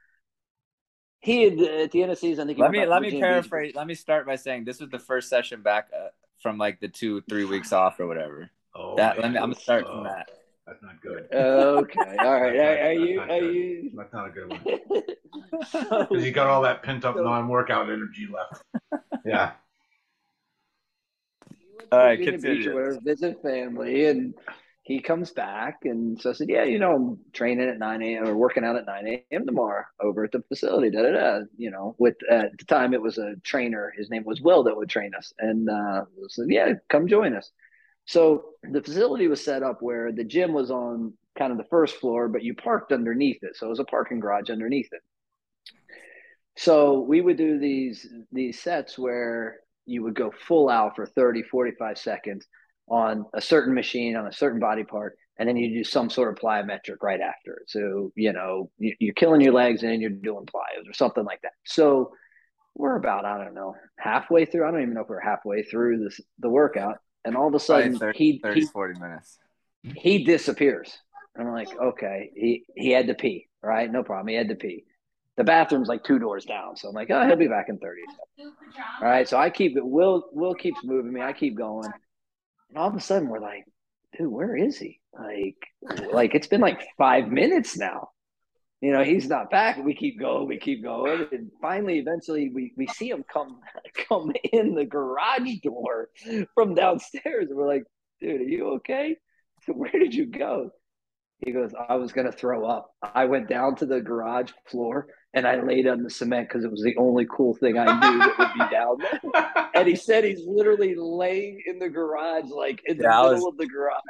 [1.26, 3.02] he had at the end of the season, I think Let me back to let
[3.02, 3.30] me Virginia Beach.
[3.32, 3.74] paraphrase.
[3.74, 6.08] Let me start by saying this was the first session back uh,
[6.40, 8.48] from like the two three weeks off or whatever.
[8.76, 10.28] Oh, that let me, I'm gonna start oh, from that.
[10.68, 11.26] That's not good.
[11.32, 12.56] Okay, all right.
[12.56, 13.20] Are, are you?
[13.20, 13.54] Are good.
[13.54, 13.90] you?
[13.96, 14.60] That's not a good one.
[15.72, 18.64] Because you got all that pent up so, non-workout energy left.
[19.24, 19.52] Yeah.
[21.92, 22.74] All right, continue.
[22.74, 24.34] Where visit family, and
[24.86, 28.28] he comes back, and so I said, "Yeah, you know, I'm training at 9 a.m.
[28.28, 29.44] or working out at 9 a.m.
[29.44, 31.40] tomorrow over at the facility." Da da da.
[31.56, 33.92] You know, with at the time it was a trainer.
[33.98, 37.50] His name was Will that would train us, and uh, said, "Yeah, come join us."
[38.04, 41.96] So the facility was set up where the gym was on kind of the first
[41.96, 43.56] floor, but you parked underneath it.
[43.56, 45.02] So it was a parking garage underneath it.
[46.56, 51.42] So we would do these these sets where you would go full out for 30,
[51.42, 52.46] 45 seconds
[52.88, 56.30] on a certain machine on a certain body part, and then you do some sort
[56.32, 57.62] of plyometric right after.
[57.66, 61.42] So, you know, you're killing your legs and then you're doing plyos or something like
[61.42, 61.52] that.
[61.64, 62.12] So
[62.74, 64.66] we're about, I don't know, halfway through.
[64.66, 66.98] I don't even know if we're halfway through this the workout.
[67.24, 69.38] And all of a sudden 30, he 30, he, 40 minutes.
[69.82, 70.96] He disappears.
[71.38, 73.90] I'm like, okay, he, he had to pee, right?
[73.90, 74.28] No problem.
[74.28, 74.84] He had to pee
[75.36, 76.76] the bathroom's like two doors down.
[76.76, 78.00] So I'm like, oh, he'll be back in 30.
[79.02, 79.28] All right.
[79.28, 79.84] So I keep it.
[79.84, 81.20] Will Will keeps moving me.
[81.20, 81.92] I keep going.
[82.68, 83.64] And all of a sudden we're like,
[84.16, 85.00] dude, where is he?
[85.12, 85.56] Like,
[86.12, 88.08] like it's been like five minutes now.
[88.80, 89.82] You know, he's not back.
[89.82, 91.26] We keep going, we keep going.
[91.32, 93.60] And finally, eventually we, we see him come
[94.08, 96.08] come in the garage door
[96.54, 97.48] from downstairs.
[97.48, 97.84] And we're like,
[98.20, 99.16] dude, are you okay?
[99.64, 100.70] So where did you go?
[101.44, 102.90] He goes, I was to throw up.
[103.02, 105.06] I went down to the garage floor
[105.36, 108.18] and I laid on the cement because it was the only cool thing I knew
[108.18, 109.70] that would be down there.
[109.74, 113.44] and he said he's literally laying in the garage, like in the yeah, middle was,
[113.44, 114.00] of the garage,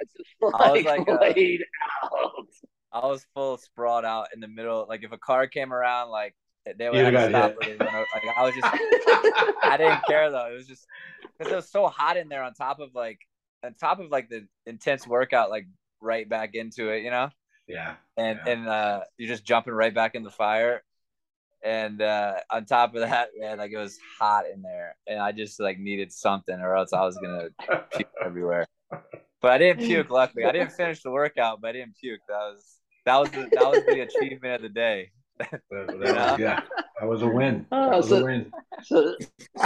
[0.41, 1.65] like, I was like uh, laid
[2.03, 2.47] uh, out.
[2.93, 4.87] I was full sprawled out in the middle.
[4.89, 6.37] Like if a car came around, like
[6.79, 7.55] they would have to stop.
[7.61, 8.67] Like I was just,
[9.65, 10.47] I didn't care though.
[10.53, 10.87] It was just
[11.37, 12.45] because it was so hot in there.
[12.45, 13.19] On top of like,
[13.65, 15.67] on top of like the intense workout, like
[16.01, 17.31] right back into it, you know?
[17.67, 17.97] Yeah.
[18.17, 18.53] And yeah.
[18.53, 20.83] and uh you're just jumping right back in the fire.
[21.67, 24.95] And uh on top of that, man, like it was hot in there.
[25.09, 27.49] And I just like needed something or else I was gonna
[27.93, 28.67] puke everywhere.
[29.43, 30.45] But I didn't puke, luckily.
[30.45, 32.21] I didn't finish the workout, but I didn't puke.
[32.29, 35.11] That was that was the, that was the achievement of the day.
[35.51, 36.61] that, that was, yeah,
[37.01, 37.67] that was a win.
[37.73, 38.51] Oh, that was so, a win.
[38.83, 39.15] So,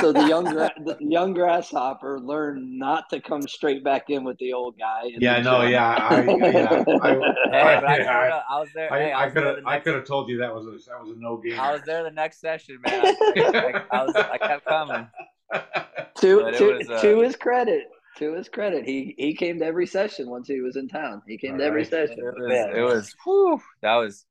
[0.01, 4.53] so the young the young grasshopper learned not to come straight back in with the
[4.53, 5.13] old guy.
[5.19, 6.85] Yeah, no, yeah, I, yeah.
[7.03, 7.13] I,
[7.51, 8.93] hey, I, I, I, was there.
[8.93, 11.17] I, hey, I, could have I could have told you that was a that was
[11.17, 11.59] a no game.
[11.59, 13.05] I was there the next session, man.
[13.05, 15.07] I, I was I kept coming.
[15.53, 17.85] To to, was, uh, to his credit,
[18.19, 21.23] to his credit, he he came to every session once he was in town.
[21.29, 21.91] He came to every right.
[21.91, 22.19] session.
[22.19, 24.25] It was, it was whew, that was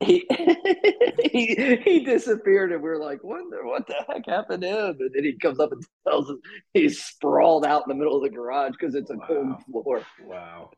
[0.00, 0.26] he
[1.32, 5.10] he he disappeared and we are like wonder what the heck happened to him and
[5.14, 6.36] then he comes up and tells us
[6.72, 9.26] he's sprawled out in the middle of the garage because it's a wow.
[9.26, 10.70] cold floor wow,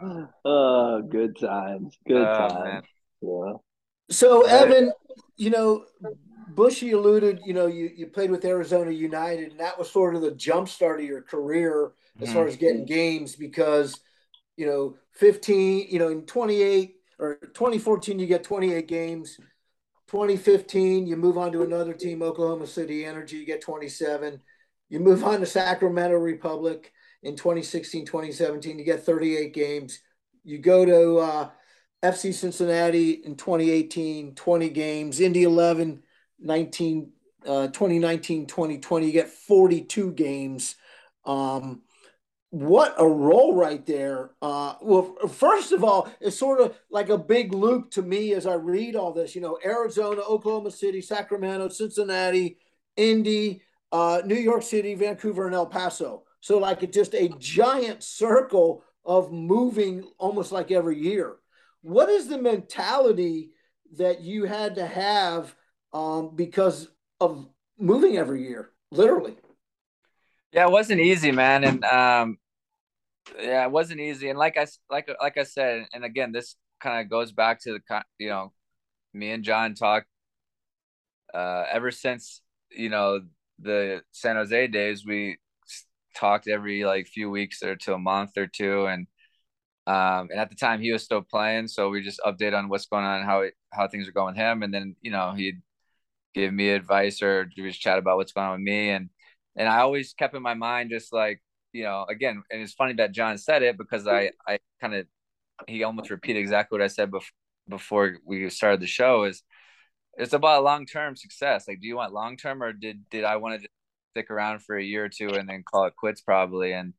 [0.00, 0.28] wow.
[0.44, 2.86] oh good times good oh, times
[3.22, 3.52] yeah
[4.10, 4.92] so evan
[5.36, 5.84] you know
[6.54, 10.22] bushy alluded you know you, you played with arizona united and that was sort of
[10.22, 12.34] the jump start of your career as mm-hmm.
[12.36, 14.00] far as getting games because
[14.56, 19.38] you know 15 you know in 28 or 2014 you get 28 games.
[20.08, 24.40] 2015 you move on to another team oklahoma city energy you get 27
[24.88, 30.00] you move on to sacramento republic in 2016 2017 you get 38 games.
[30.44, 31.50] You go to uh,
[32.02, 35.20] fc cincinnati in 2018 20 games.
[35.20, 36.02] Indy 11
[36.40, 37.12] 19
[37.46, 40.76] uh, 2019 2020 you get 42 games.
[41.24, 41.82] Um,
[42.50, 44.30] what a role right there.
[44.40, 48.46] Uh, well, first of all, it's sort of like a big loop to me as
[48.46, 49.34] I read all this.
[49.34, 52.58] You know, Arizona, Oklahoma City, Sacramento, Cincinnati,
[52.96, 56.24] Indy, uh, New York City, Vancouver, and El Paso.
[56.40, 61.36] So, like, it's just a giant circle of moving almost like every year.
[61.82, 63.50] What is the mentality
[63.96, 65.54] that you had to have
[65.92, 66.88] um, because
[67.20, 67.46] of
[67.78, 69.36] moving every year, literally?
[70.52, 72.38] Yeah, it wasn't easy, man, and um,
[73.38, 74.28] yeah, it wasn't easy.
[74.30, 77.72] And like I like like I said, and again, this kind of goes back to
[77.72, 78.52] the you know,
[79.12, 80.06] me and John talked
[81.34, 83.20] uh, ever since you know
[83.58, 85.04] the San Jose days.
[85.06, 85.38] We
[86.16, 89.06] talked every like few weeks or to a month or two, and
[89.86, 92.86] um, and at the time he was still playing, so we just update on what's
[92.86, 95.62] going on, how how things are going with him, and then you know he'd
[96.34, 99.10] give me advice or just chat about what's going on with me, and
[99.58, 101.42] and I always kept in my mind just like
[101.72, 105.06] you know again, and it's funny that John said it because I I kind of
[105.66, 107.30] he almost repeated exactly what I said before
[107.68, 109.42] before we started the show is
[110.16, 111.68] it's about long term success.
[111.68, 113.68] Like, do you want long term or did did I want to
[114.18, 116.72] stick around for a year or two and then call it quits probably.
[116.72, 116.94] And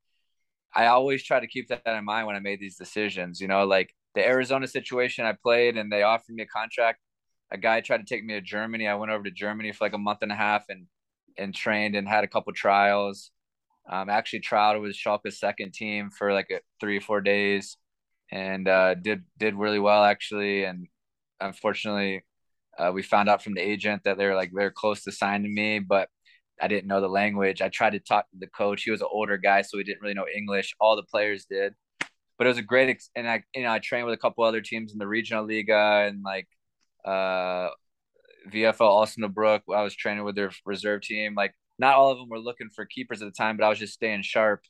[0.74, 3.41] I always try to keep that in mind when I made these decisions.
[3.41, 6.99] You know, like the Arizona situation, I played and they offered me a contract.
[7.51, 8.88] A guy tried to take me to Germany.
[8.88, 10.86] I went over to Germany for like a month and a half and
[11.38, 13.32] and trained and had a couple trials.
[13.90, 17.78] Um, actually trialed with Schalke's second team for like a, three or four days,
[18.32, 20.64] and uh, did did really well actually.
[20.64, 20.88] And
[21.40, 22.24] unfortunately,
[22.78, 25.80] uh, we found out from the agent that they're like they're close to signing me,
[25.80, 26.10] but
[26.62, 27.62] I didn't know the language.
[27.62, 28.84] I tried to talk to the coach.
[28.84, 30.76] He was an older guy, so he didn't really know English.
[30.80, 31.74] All the players did,
[32.38, 32.90] but it was a great.
[32.90, 35.48] Ex- and I, you know, I trained with a couple other teams in the regional
[35.48, 36.48] liga and like
[37.06, 37.70] uh,
[38.52, 39.62] VFL Osnabrück.
[39.74, 41.36] I was training with their reserve team.
[41.36, 43.80] Like, not all of them were looking for keepers at the time, but I was
[43.80, 44.62] just staying sharp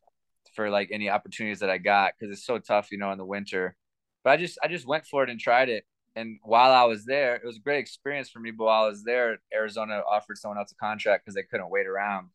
[0.56, 3.26] for like any opportunities that I got because it's so tough, you know, in the
[3.26, 3.76] winter.
[4.24, 5.86] But I just, I just went for it and tried it.
[6.16, 8.52] And while I was there, it was a great experience for me.
[8.52, 11.88] But while I was there, Arizona offered someone else a contract because they couldn't wait
[11.88, 12.30] around.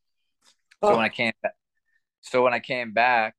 [0.83, 0.97] So oh.
[0.97, 1.53] when I came, back,
[2.21, 3.35] so when I came back,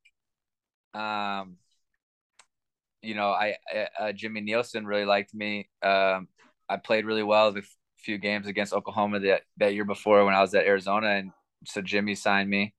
[0.93, 1.57] um,
[3.01, 3.57] you know, I
[3.99, 5.69] uh, Jimmy Nielsen really liked me.
[5.81, 6.27] Um,
[6.67, 7.63] I played really well the
[8.05, 11.31] few games against Oklahoma that that year before when I was at Arizona, and
[11.65, 12.73] so Jimmy signed me,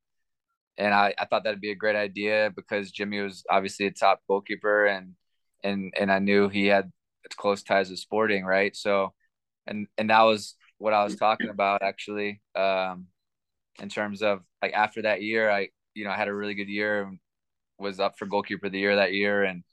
[0.78, 4.22] and I, I thought that'd be a great idea because Jimmy was obviously a top
[4.28, 5.14] goalkeeper, and
[5.64, 6.90] and and I knew he had
[7.36, 8.74] close ties with Sporting, right?
[8.76, 9.12] So,
[9.66, 13.06] and and that was what I was talking about actually, um,
[13.80, 16.68] in terms of like after that year, I you know I had a really good
[16.68, 17.18] year, and
[17.78, 19.64] was up for goalkeeper of the year that year, and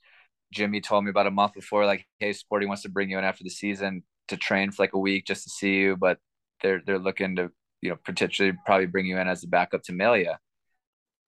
[0.52, 3.24] Jimmy told me about a month before, like, hey, Sporting wants to bring you in
[3.24, 6.18] after the season to train for like a week just to see you, but
[6.62, 7.52] they're they're looking to
[7.82, 10.40] you know potentially probably bring you in as a backup to Melia.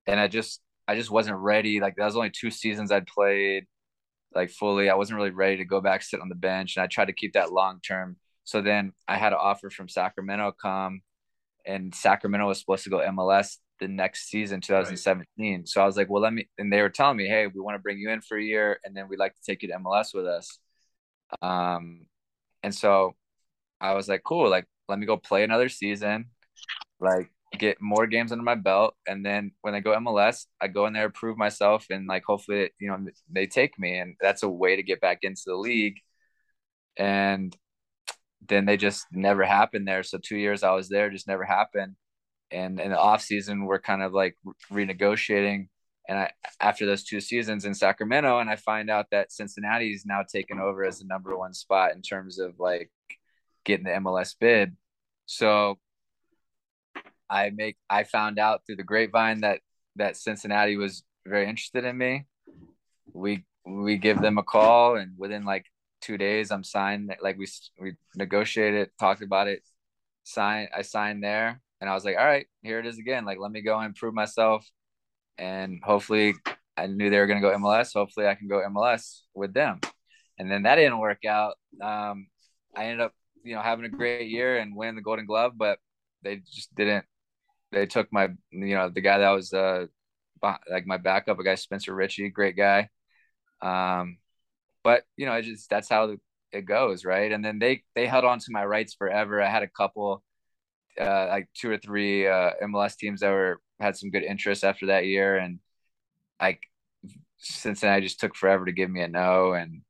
[0.07, 1.79] And I just I just wasn't ready.
[1.79, 3.65] Like that was only two seasons I'd played
[4.35, 4.89] like fully.
[4.89, 7.13] I wasn't really ready to go back sit on the bench, and I tried to
[7.13, 8.17] keep that long term.
[8.43, 11.01] So then I had an offer from Sacramento come,
[11.65, 15.25] and Sacramento was supposed to go MLS the next season, 2017.
[15.37, 15.67] Right.
[15.67, 16.47] So I was like, well, let me.
[16.57, 18.79] And they were telling me, hey, we want to bring you in for a year,
[18.83, 20.59] and then we'd like to take you to MLS with us.
[21.41, 22.05] Um,
[22.65, 23.15] and so
[23.81, 26.27] I was like, cool, like let me go play another season,
[26.99, 30.87] like get more games under my belt, and then when I go MLS, I go
[30.87, 34.49] in there, prove myself, and like hopefully, you know, they take me, and that's a
[34.49, 35.97] way to get back into the league.
[36.97, 37.55] And
[38.47, 40.03] then they just never happened there.
[40.03, 41.95] So two years I was there just never happened
[42.51, 44.35] and in the off season we're kind of like
[44.71, 45.67] renegotiating
[46.07, 50.05] and I after those two seasons in Sacramento and I find out that Cincinnati is
[50.05, 52.91] now taken over as the number one spot in terms of like
[53.63, 54.75] getting the MLS bid.
[55.25, 55.79] So
[57.29, 59.61] I make I found out through the grapevine that
[59.95, 62.25] that Cincinnati was very interested in me.
[63.13, 65.65] We we give them a call and within like
[66.01, 67.47] 2 days I'm signed like we
[67.79, 69.63] we negotiated, talked about it,
[70.23, 73.25] signed I signed there and I was like, all right, here it is again.
[73.25, 74.65] Like, let me go and prove myself.
[75.37, 76.35] And hopefully,
[76.77, 77.93] I knew they were going to go MLS.
[77.93, 79.79] Hopefully, I can go MLS with them.
[80.37, 81.55] And then that didn't work out.
[81.81, 82.27] Um,
[82.75, 83.13] I ended up,
[83.43, 85.79] you know, having a great year and winning the Golden Glove, but
[86.23, 87.05] they just didn't.
[87.71, 89.85] They took my, you know, the guy that was uh,
[90.69, 92.89] like my backup, a guy Spencer Richey, great guy.
[93.61, 94.17] Um,
[94.83, 96.15] but you know, it just that's how
[96.51, 97.31] it goes, right?
[97.31, 99.41] And then they they held on to my rights forever.
[99.41, 100.23] I had a couple
[100.99, 104.87] uh, like two or three uh, MLS teams that were had some good interest after
[104.87, 105.59] that year, and
[106.41, 106.61] like
[107.37, 109.81] Cincinnati just took forever to give me a no, and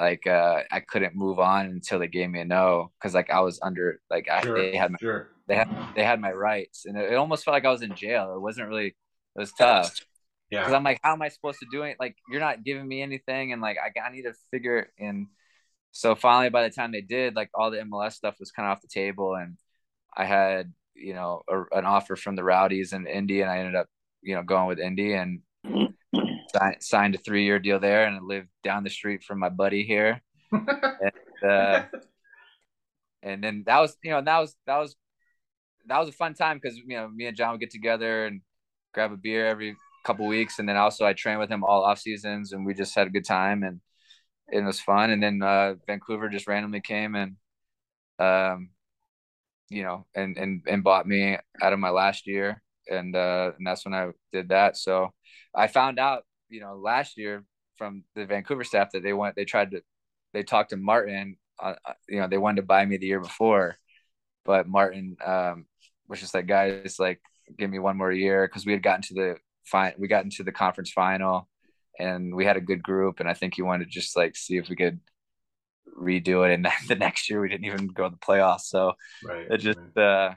[0.00, 3.40] like uh, I couldn't move on until they gave me a no because like I
[3.40, 5.28] was under like sure, I, they had my sure.
[5.48, 7.94] they had they had my rights, and it, it, almost felt like I was in
[7.94, 8.32] jail.
[8.34, 8.94] It wasn't really it
[9.36, 9.94] was tough.
[10.50, 11.96] Yeah, because I'm like, how am I supposed to do it?
[12.00, 14.88] Like you're not giving me anything, and like I, I need to figure it.
[14.98, 15.26] And
[15.90, 18.76] so finally, by the time they did, like all the MLS stuff was kind of
[18.76, 19.56] off the table, and
[20.16, 23.74] I had you know a, an offer from the Rowdies in Indy, and I ended
[23.74, 23.88] up
[24.22, 25.40] you know going with Indy and
[26.80, 29.84] signed a three year deal there, and I lived down the street from my buddy
[29.84, 30.22] here.
[30.52, 31.84] and, uh,
[33.22, 34.96] and then that was you know that was that was
[35.86, 38.40] that was a fun time because you know me and John would get together and
[38.94, 41.98] grab a beer every couple weeks, and then also I trained with him all off
[41.98, 43.80] seasons, and we just had a good time and
[44.50, 45.10] it was fun.
[45.10, 47.36] And then uh, Vancouver just randomly came and
[48.18, 48.70] um,
[49.70, 53.66] you know, and and and bought me out of my last year, and uh, and
[53.66, 54.76] that's when I did that.
[54.76, 55.12] So
[55.54, 57.44] I found out, you know, last year
[57.76, 59.82] from the Vancouver staff that they went, they tried to,
[60.32, 63.20] they talked to Martin, uh, uh you know, they wanted to buy me the year
[63.20, 63.76] before,
[64.44, 65.66] but Martin um,
[66.08, 67.20] was just like, guys, like,
[67.56, 68.46] give me one more year.
[68.46, 71.48] Because we had gotten to the fine, we got into the conference final,
[71.98, 74.56] and we had a good group, and I think he wanted to just like see
[74.56, 75.00] if we could
[75.96, 76.54] redo it.
[76.54, 78.62] And the next year we didn't even go to the playoffs.
[78.62, 78.92] So
[79.22, 79.96] right, it just, right.
[79.96, 80.34] uh,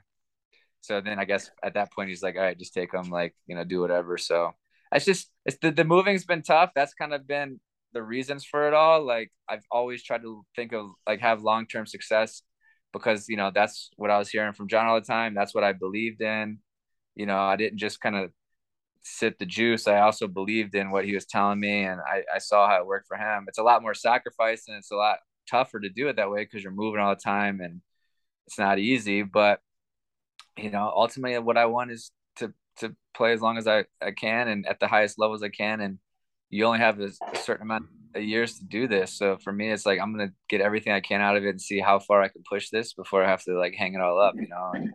[0.81, 3.35] So then I guess at that point he's like, all right, just take them, like
[3.47, 4.17] you know, do whatever.
[4.17, 4.51] So
[4.93, 6.71] it's just it's the the moving's been tough.
[6.75, 7.59] That's kind of been
[7.93, 9.03] the reasons for it all.
[9.05, 12.41] Like I've always tried to think of like have long term success
[12.93, 15.33] because you know that's what I was hearing from John all the time.
[15.35, 16.59] That's what I believed in.
[17.15, 18.31] You know, I didn't just kind of
[19.03, 19.87] sip the juice.
[19.87, 22.85] I also believed in what he was telling me, and I, I saw how it
[22.87, 23.45] worked for him.
[23.47, 25.19] It's a lot more sacrifice, and it's a lot
[25.49, 27.81] tougher to do it that way because you're moving all the time, and
[28.47, 29.23] it's not easy.
[29.23, 29.59] But
[30.57, 34.11] you know, ultimately, what I want is to to play as long as I, I
[34.11, 35.81] can and at the highest levels I can.
[35.81, 35.99] And
[36.49, 37.85] you only have a, a certain amount
[38.15, 39.13] of years to do this.
[39.13, 41.61] So for me, it's like I'm gonna get everything I can out of it and
[41.61, 44.19] see how far I can push this before I have to like hang it all
[44.19, 44.35] up.
[44.35, 44.93] You know, and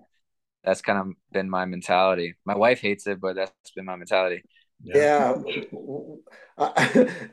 [0.65, 2.35] that's kind of been my mentality.
[2.45, 4.43] My wife hates it, but that's been my mentality.
[4.83, 5.43] Yeah, yeah.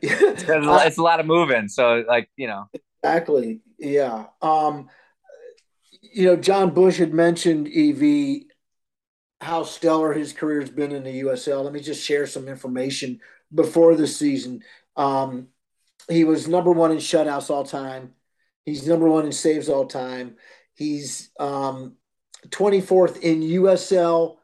[0.01, 1.67] it's, it's a lot of moving.
[1.67, 2.65] So like you know,
[3.03, 3.61] exactly.
[3.77, 4.27] Yeah.
[4.41, 4.89] Um,
[6.01, 8.43] you know, Jon Busch had mentioned EV,
[9.41, 11.63] how stellar his career has been in the USL.
[11.63, 13.19] Let me just share some information
[13.53, 14.61] before the season.
[14.95, 15.47] Um,
[16.09, 18.13] he was number one in shutouts all time.
[18.65, 20.35] He's number one in saves all time.
[20.75, 21.95] He's um,
[22.49, 24.37] 24th in USL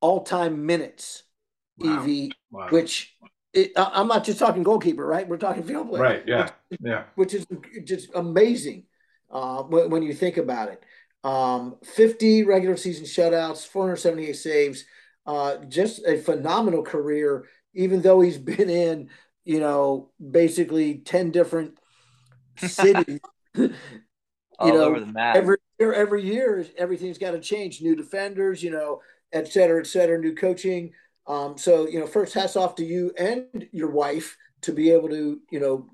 [0.00, 1.22] all time minutes,
[1.78, 2.02] wow.
[2.02, 2.68] EV, wow.
[2.70, 3.16] which
[3.56, 5.26] it, I'm not just talking goalkeeper, right?
[5.26, 6.02] We're talking field player.
[6.02, 6.22] Right.
[6.26, 6.50] Yeah.
[6.80, 7.04] Yeah.
[7.14, 7.46] Which is
[7.84, 8.84] just amazing
[9.30, 10.82] uh, when, when you think about it.
[11.24, 14.84] Um, 50 regular season shutouts, 478 saves.
[15.24, 19.08] Uh, just a phenomenal career, even though he's been in,
[19.44, 21.78] you know, basically 10 different
[22.58, 23.20] cities.
[23.54, 23.72] you
[24.58, 25.36] All know, over the map.
[25.36, 27.80] Every year, every year, everything's got to change.
[27.80, 29.00] New defenders, you know,
[29.32, 30.92] et cetera, et cetera, new coaching.
[31.28, 35.08] Um, so, you know, first hats off to you and your wife to be able
[35.08, 35.88] to, you know,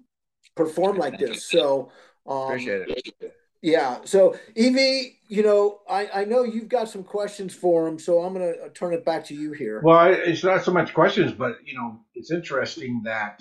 [0.55, 1.49] perform like this.
[1.49, 1.91] So,
[2.27, 3.35] um, appreciate it.
[3.63, 3.99] Yeah.
[4.05, 8.35] So Evie, you know, I, I know you've got some questions for him, so I'm
[8.35, 9.81] going to turn it back to you here.
[9.85, 13.41] Well, it's not so much questions, but you know, it's interesting that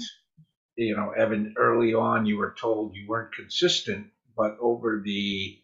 [0.75, 5.57] you know, Evan, early on you were told you weren't consistent, but over the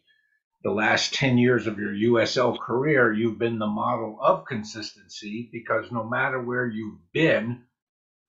[0.62, 5.92] the last 10 years of your USL career, you've been the model of consistency because
[5.92, 7.62] no matter where you've been,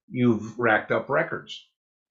[0.09, 1.67] you've racked up records,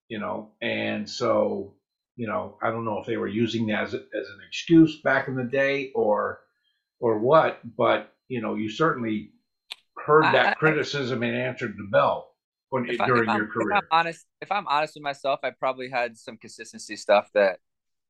[0.08, 1.74] you know, and so
[2.18, 5.28] you know, I don't know if they were using that as, as an excuse back
[5.28, 6.40] in the day or
[6.98, 9.30] or what, but you know, you certainly
[9.96, 12.34] heard that I, criticism and answered the bell
[12.70, 13.70] when, during your career.
[13.70, 17.60] If I'm honest, if I'm honest with myself, I probably had some consistency stuff that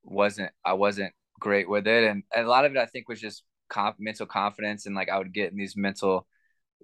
[0.03, 3.21] wasn't I wasn't great with it, and, and a lot of it I think was
[3.21, 6.27] just comp, mental confidence and like I would get in these mental,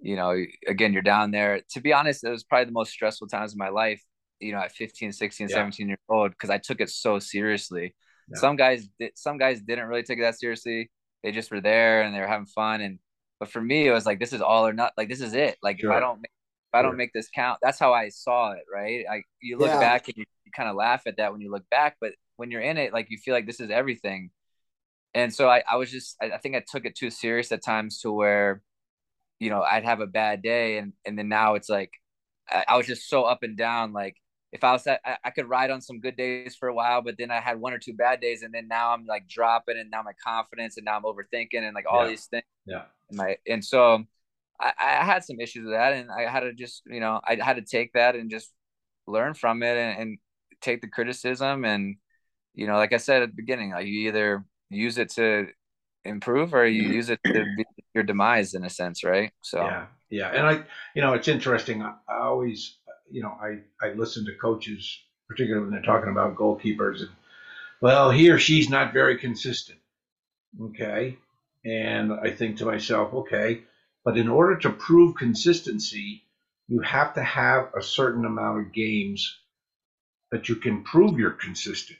[0.01, 0.35] you know,
[0.67, 1.61] again you're down there.
[1.71, 4.01] To be honest, it was probably the most stressful times of my life
[4.39, 5.55] you know at 15 16 yeah.
[5.55, 7.95] 17 years old because i took it so seriously
[8.29, 8.39] yeah.
[8.39, 10.91] some guys some guys didn't really take it that seriously
[11.23, 12.99] they just were there and they were having fun and
[13.39, 15.57] but for me it was like this is all or not like this is it
[15.63, 15.91] like sure.
[15.91, 19.05] if i don't if i don't make this count that's how i saw it right
[19.07, 19.79] like you look yeah.
[19.79, 22.51] back and you, you kind of laugh at that when you look back but when
[22.51, 24.29] you're in it like you feel like this is everything
[25.15, 27.63] and so i, I was just I, I think i took it too serious at
[27.63, 28.61] times to where
[29.39, 31.91] you know i'd have a bad day and and then now it's like
[32.47, 34.15] I, I was just so up and down like
[34.55, 37.01] if I was at, I, I could ride on some good days for a while,
[37.01, 39.77] but then I had one or two bad days, and then now I'm like dropping,
[39.77, 42.09] and now my confidence, and now I'm overthinking, and like all yeah.
[42.09, 42.43] these things.
[42.65, 42.83] Yeah.
[43.09, 44.05] And my and so
[44.59, 47.35] I, I had some issues with that, and I had to just you know I
[47.35, 48.51] had to take that and just
[49.07, 50.17] learn from it and, and
[50.61, 51.97] take the criticism, and
[52.53, 55.47] you know like I said at the beginning, like you either use it to
[56.03, 56.93] improve or you mm-hmm.
[56.93, 59.31] use it to be your demise in a sense, right?
[59.41, 60.63] So yeah, yeah, and I
[60.95, 61.81] you know it's interesting.
[61.81, 62.77] I, I always
[63.09, 67.09] you know, I, I listen to coaches, particularly when they're talking about goalkeepers, and
[67.81, 69.79] well, he or she's not very consistent.
[70.61, 71.17] Okay.
[71.65, 73.63] And I think to myself, okay,
[74.03, 76.23] but in order to prove consistency,
[76.67, 79.39] you have to have a certain amount of games
[80.31, 81.99] that you can prove you're consistent.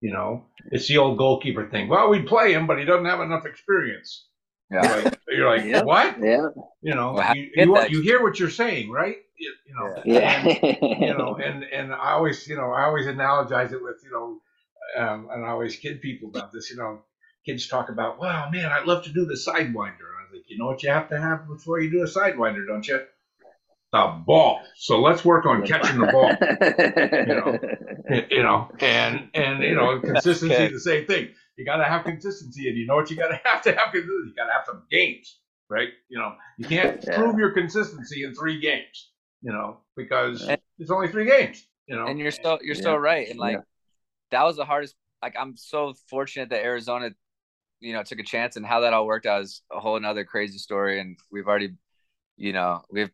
[0.00, 1.88] You know, it's the old goalkeeper thing.
[1.88, 4.26] Well, we play him, but he doesn't have enough experience.
[4.70, 4.82] Yeah.
[4.82, 5.82] You're like, you're like yeah.
[5.82, 6.18] what?
[6.20, 6.48] Yeah.
[6.82, 9.16] You know, well, you, you, you, hear what you're saying, right?
[9.38, 10.46] You, you know, yeah.
[10.46, 14.10] And, you know, and, and I always, you know, I always analogize it with, you
[14.10, 17.02] know, um, and I always kid people about this, you know,
[17.44, 19.72] kids talk about, wow, man, I'd love to do the sidewinder.
[19.72, 22.66] I was like, you know what you have to have before you do a sidewinder,
[22.66, 23.00] don't you?
[23.96, 24.60] The ball.
[24.76, 26.30] So let's work on catching the ball.
[27.26, 31.84] you know, you know, and and you know, consistency, the same thing you got to
[31.84, 34.28] have consistency, and you know what you got to have to have consistency.
[34.28, 35.88] You got to have some games, right?
[36.08, 37.16] You know, you can't yeah.
[37.16, 39.12] prove your consistency in three games,
[39.42, 42.06] you know, because and, it's only three games, you know.
[42.06, 42.82] And you're so you're yeah.
[42.82, 43.62] so right, and like yeah.
[44.32, 44.94] that was the hardest.
[45.22, 47.10] Like I'm so fortunate that Arizona
[47.80, 50.24] you know, took a chance and how that all worked out is a whole another
[50.24, 51.00] crazy story.
[51.00, 51.74] And we've already,
[52.36, 53.10] you know, we've,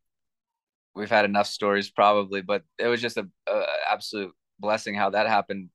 [0.94, 5.27] we've had enough stories probably, but it was just a, a absolute blessing how that
[5.27, 5.70] happened.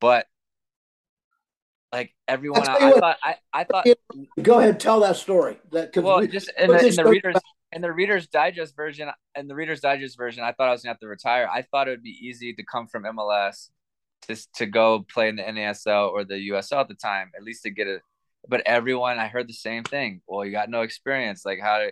[0.00, 0.26] But
[1.92, 3.86] like everyone, I, I, thought, I, I thought,
[4.40, 5.58] go ahead, tell that story.
[5.72, 7.36] That well, we, just in the, in the readers,
[7.72, 10.92] in the Reader's Digest version, in the Reader's Digest version, I thought I was gonna
[10.92, 11.48] have to retire.
[11.52, 13.70] I thought it would be easy to come from MLS
[14.22, 17.64] to to go play in the NASL or the USL at the time, at least
[17.64, 18.02] to get it.
[18.48, 20.22] But everyone, I heard the same thing.
[20.26, 21.44] Well, you got no experience.
[21.44, 21.78] Like how?
[21.78, 21.90] To,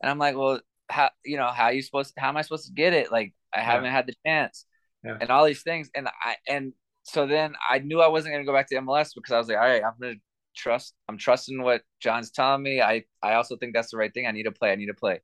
[0.00, 0.60] and I'm like, well,
[0.90, 2.14] how you know how you supposed?
[2.14, 3.10] To, how am I supposed to get it?
[3.10, 4.66] Like I haven't had the chance,
[5.04, 5.16] yeah.
[5.20, 5.90] and all these things.
[5.94, 6.72] And I and
[7.02, 9.56] so then I knew I wasn't gonna go back to MLS because I was like,
[9.56, 10.14] all right, I'm gonna
[10.56, 10.94] trust.
[11.08, 12.80] I'm trusting what John's telling me.
[12.80, 14.26] I I also think that's the right thing.
[14.26, 14.72] I need to play.
[14.72, 15.20] I need to play.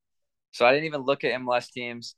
[0.53, 2.15] So I didn't even look at MLS teams,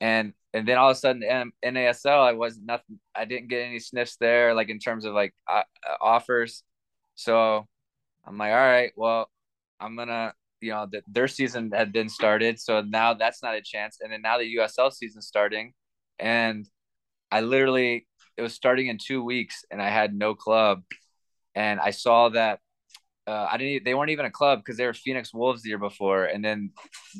[0.00, 3.00] and and then all of a sudden in NASL I was nothing.
[3.14, 5.62] I didn't get any sniffs there, like in terms of like uh,
[6.00, 6.62] offers.
[7.14, 7.66] So
[8.24, 9.30] I'm like, all right, well,
[9.80, 10.34] I'm gonna.
[10.60, 13.98] You know, that their season had been started, so now that's not a chance.
[14.00, 15.72] And then now the USL season starting,
[16.18, 16.66] and
[17.30, 18.06] I literally
[18.36, 20.82] it was starting in two weeks, and I had no club,
[21.54, 22.60] and I saw that
[23.26, 23.84] uh, I didn't.
[23.84, 26.70] They weren't even a club because they were Phoenix Wolves the year before, and then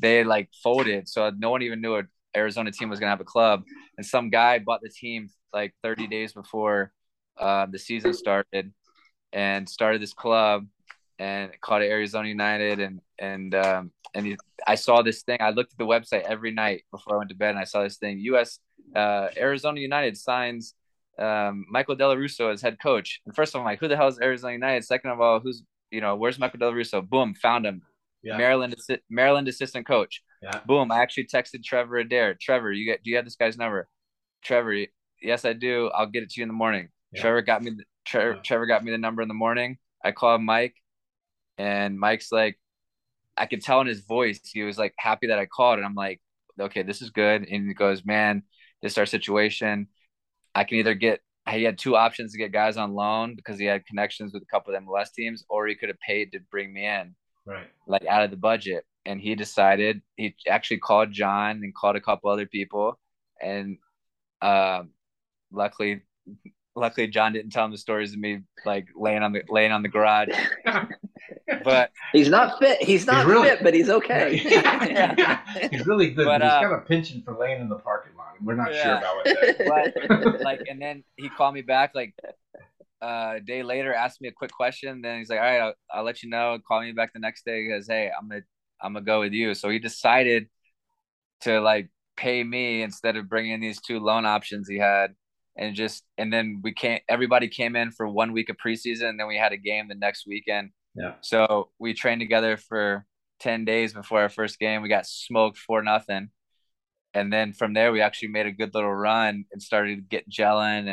[0.01, 1.09] they like folded.
[1.09, 3.63] So no one even knew an Arizona team was gonna have a club.
[3.97, 6.93] And some guy bought the team like 30 days before
[7.39, 8.73] uh, the season started,
[9.33, 10.67] and started this club
[11.21, 12.81] and called it Arizona United.
[12.81, 14.37] And and um, and he,
[14.67, 15.39] I saw this thing.
[15.41, 17.83] I looked at the website every night before I went to bed, and I saw
[17.83, 18.19] this thing.
[18.33, 18.59] U.S.
[18.97, 20.75] Uh, Arizona United signs
[21.19, 23.21] um, Michael Dellorusso as head coach.
[23.27, 24.85] And first of all, I'm like, who the hell is Arizona United?
[24.85, 27.07] Second of all, who's you know, where's Michael Dellorusso?
[27.07, 27.83] Boom, found him.
[28.23, 28.37] Yeah.
[28.37, 28.75] Maryland,
[29.09, 30.23] Maryland assistant coach.
[30.43, 30.61] Yeah.
[30.67, 30.93] Boom.
[30.93, 32.37] I actually texted Trevor Adair.
[32.41, 33.03] Trevor, you get?
[33.03, 33.89] Do you have this guy's number?
[34.43, 34.87] Trevor,
[35.21, 35.91] yes, I do.
[35.95, 36.89] I'll get it to you in the morning.
[37.13, 37.23] Yeah.
[37.23, 37.73] Trevor got me.
[37.73, 37.85] The.
[38.43, 39.79] Trevor got me the number in the morning.
[40.05, 40.75] I called Mike,
[41.61, 42.59] and Mike's like,
[43.37, 45.95] I could tell in his voice he was like happy that I called, and I'm
[45.95, 46.21] like,
[46.59, 47.47] okay, this is good.
[47.47, 48.43] And he goes, man,
[48.81, 49.89] this is our situation.
[50.55, 51.21] I can either get
[51.51, 54.47] he had two options to get guys on loan because he had connections with a
[54.47, 57.15] couple of MLS teams, or he could have paid to bring me in,
[57.45, 57.67] right?
[57.87, 58.85] Like out of the budget.
[59.05, 62.99] And he decided he actually called John and called a couple other people,
[63.41, 63.77] and
[64.41, 64.91] um,
[65.53, 66.03] luckily,
[66.75, 69.83] luckily John didn't tell him the stories of me like laying on the laying on
[69.83, 70.29] the garage.
[71.65, 72.83] but he's not fit.
[72.83, 74.43] He's not he's really, fit, but he's okay.
[74.45, 75.41] yeah.
[75.71, 76.27] He's really good.
[76.27, 78.35] But, uh, he's got a penchant for laying in the parking lot.
[78.43, 78.83] We're not yeah.
[78.83, 80.25] sure about it.
[80.25, 82.15] But like, and then he called me back like
[83.03, 85.03] uh, a day later, asked me a quick question.
[85.03, 87.45] Then he's like, "All right, I'll, I'll let you know." Call me back the next
[87.45, 87.63] day.
[87.63, 88.43] He goes, "Hey, I'm gonna
[88.81, 90.49] I'm gonna go with you." So he decided
[91.43, 95.15] to like pay me instead of bringing these two loan options he had
[95.57, 99.19] and just and then we came everybody came in for one week of preseason and
[99.19, 101.15] then we had a game the next weekend yeah.
[101.21, 103.07] So we trained together for
[103.41, 104.83] 10 days before our first game.
[104.83, 106.31] We got smoked for nothing.
[107.15, 110.31] And then from there, we actually made a good little run and started to get
[110.31, 110.89] gelling.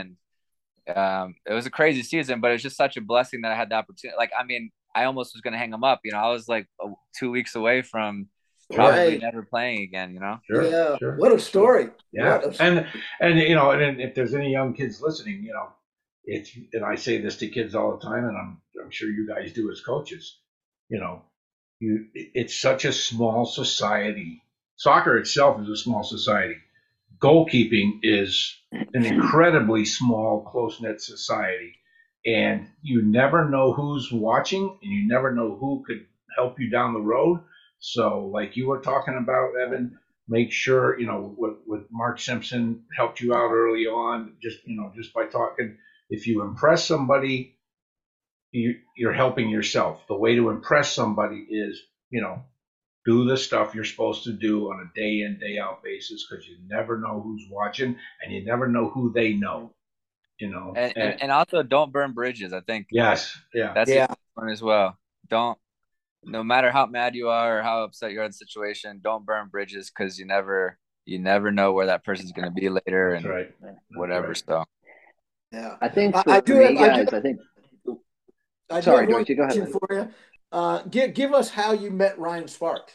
[0.88, 3.52] And um, it was a crazy season, but it was just such a blessing that
[3.52, 4.18] I had the opportunity.
[4.18, 6.02] Like, I mean, I almost was going to hang him up.
[6.04, 6.68] You know, I was like
[7.18, 8.28] two weeks away from
[8.74, 9.22] probably right.
[9.22, 10.14] never playing again.
[10.14, 10.40] You know.
[10.50, 10.98] Sure, yeah.
[10.98, 11.16] Sure.
[11.18, 11.90] What a story.
[12.12, 12.42] Yeah.
[12.44, 12.62] A...
[12.62, 12.88] And
[13.22, 15.70] and you know, and if there's any young kids listening, you know,
[16.26, 19.28] it's and I say this to kids all the time, and I'm I'm sure you
[19.28, 20.40] guys do as coaches.
[20.88, 21.24] You know,
[21.82, 24.42] you it's such a small society.
[24.78, 26.56] Soccer itself is a small society.
[27.20, 31.74] Goalkeeping is an incredibly small, close knit society,
[32.26, 36.06] and you never know who's watching, and you never know who could
[36.38, 37.42] help you down the road.
[37.80, 40.00] So, like you were talking about, Evan,
[40.30, 44.78] make sure you know what what Mark Simpson helped you out early on, just you
[44.78, 45.78] know, just by talking
[46.10, 47.57] if you impress somebody,
[48.52, 50.06] you, you're helping yourself.
[50.08, 52.44] The way to impress somebody is, you know,
[53.06, 56.46] do the stuff you're supposed to do on a day in day out basis because
[56.46, 59.74] you never know who's watching and you never know who they know
[60.40, 64.08] you know and, and, and also don't burn bridges i think yes yeah that's yeah.
[64.34, 64.98] one as well
[65.30, 65.58] don't
[66.26, 69.26] no matter how mad you are or how upset you are in the situation don't
[69.26, 73.14] burn bridges because you never you never know where that person's going to be later
[73.14, 73.54] and right.
[73.96, 74.44] whatever right.
[74.46, 74.66] so
[75.52, 76.56] yeah, I think I, I do.
[76.56, 77.40] Have, guys, I, do, I think.
[78.70, 79.70] I sorry, Dorothy, go ahead.
[79.70, 80.10] For you.
[80.52, 82.94] Uh, give give us how you met Ryan Sparks.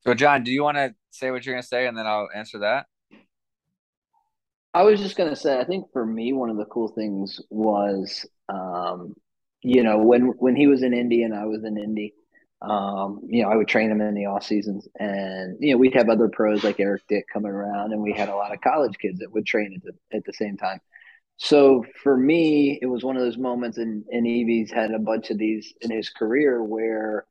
[0.00, 2.28] So, John, do you want to say what you're going to say, and then I'll
[2.34, 2.86] answer that?
[4.74, 7.40] I was just going to say, I think for me, one of the cool things
[7.50, 9.14] was, um,
[9.62, 12.14] you know, when when he was in Indy and I was in Indy,
[12.62, 15.94] um, you know, I would train him in the off seasons, and you know, we'd
[15.94, 18.96] have other pros like Eric Dick coming around, and we had a lot of college
[18.98, 20.80] kids that would train at the at the same time.
[21.42, 25.30] So for me, it was one of those moments, and, and Evie's had a bunch
[25.30, 27.26] of these in his career where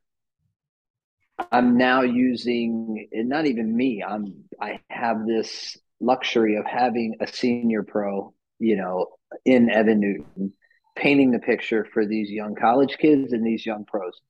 [1.50, 7.26] I'm now using, and not even me, I'm, I have this luxury of having a
[7.26, 9.06] senior pro, you know,
[9.46, 10.52] in Evan Newton,
[10.94, 14.20] painting the picture for these young college kids and these young pros.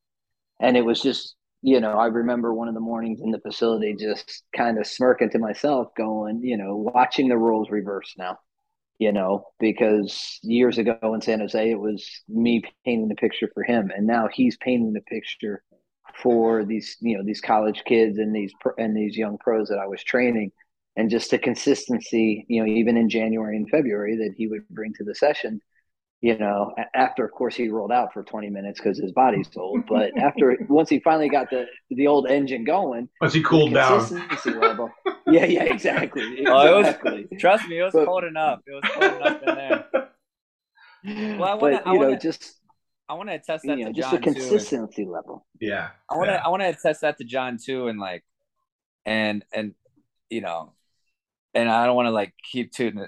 [0.61, 3.97] And it was just, you know, I remember one of the mornings in the facility
[3.99, 8.39] just kind of smirking to myself, going, you know, watching the roles reverse now
[9.03, 13.65] you know, because years ago in San Jose, it was me painting the picture for
[13.65, 15.65] him, and now he's painting the picture
[16.23, 19.89] for these, you know, these college kids and these and these young pros that I
[19.89, 20.53] was training,
[20.95, 24.95] and just the consistency, you know, even in January and February that he would bring
[24.95, 25.61] to the session
[26.23, 29.87] you know, after of course he rolled out for 20 minutes because his body's old.
[29.89, 34.09] But after once he finally got the the old engine going, once he cooled down,
[34.47, 34.89] level,
[35.33, 36.23] yeah, yeah, exactly.
[36.23, 36.47] exactly.
[36.49, 38.61] Oh, it was, trust me, it was but, cold enough.
[38.67, 39.85] It was cold enough in there.
[41.05, 42.61] Well, I want to, you know, just
[43.09, 45.11] I want to attest that you know, to just John a consistency too.
[45.11, 45.45] level.
[45.61, 46.43] Yeah, I want to, yeah.
[46.45, 48.23] I want to attest that to John too, and like,
[49.05, 49.75] and and
[50.31, 50.75] you know,
[51.55, 53.05] and I don't want to like keep tooting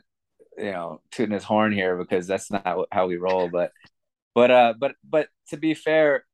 [0.59, 3.73] you know tooting his horn here because that's not how we roll but
[4.35, 6.25] but uh but but to be fair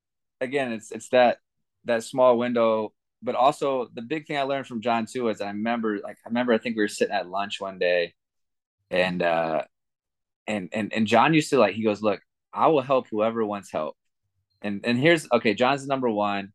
[0.40, 1.38] again it's it's that
[1.84, 5.46] that small window but also the big thing i learned from john too is i
[5.48, 8.12] remember like i remember i think we were sitting at lunch one day
[8.90, 9.62] and uh
[10.46, 12.20] and and and john used to like he goes look
[12.52, 13.96] i will help whoever wants help.
[14.62, 16.52] And and here's okay john's number one.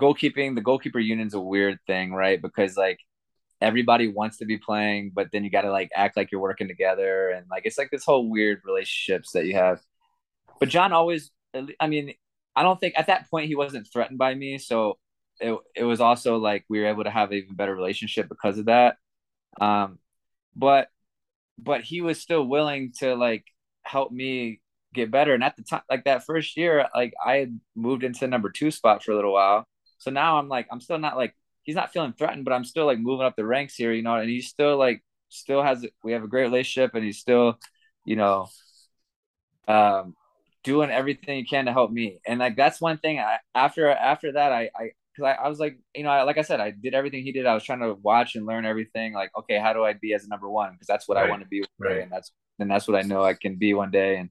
[0.00, 2.40] Goalkeeping the goalkeeper union's a weird thing right?
[2.40, 2.98] Because like
[3.60, 6.68] everybody wants to be playing, but then you got to like act like you're working
[6.68, 9.80] together, and like it's like this whole weird relationships that you have.
[10.60, 11.30] But John always,
[11.80, 12.14] I mean,
[12.54, 14.98] I don't think at that point he wasn't threatened by me, so
[15.40, 18.58] it it was also like we were able to have an even better relationship because
[18.58, 18.96] of that.
[19.60, 19.98] Um,
[20.56, 20.88] but
[21.58, 23.44] but he was still willing to like
[23.82, 24.60] help me
[24.94, 25.34] get better.
[25.34, 28.70] And at the time, like that first year, like I had moved into number two
[28.70, 29.66] spot for a little while.
[29.98, 32.86] So now I'm like, I'm still not like he's not feeling threatened, but I'm still
[32.86, 36.12] like moving up the ranks here, you know, and he's still like still has we
[36.12, 37.58] have a great relationship and he's still,
[38.04, 38.48] you know,
[39.66, 40.14] um
[40.64, 42.20] doing everything he can to help me.
[42.26, 45.58] And like that's one thing I after after that I I cuz I, I was
[45.58, 47.46] like, you know, I, like I said, I did everything he did.
[47.46, 50.24] I was trying to watch and learn everything like, okay, how do I be as
[50.24, 51.26] a number 1 because that's what right.
[51.26, 52.02] I want to be right.
[52.02, 54.30] and that's and that's what I know I can be one day and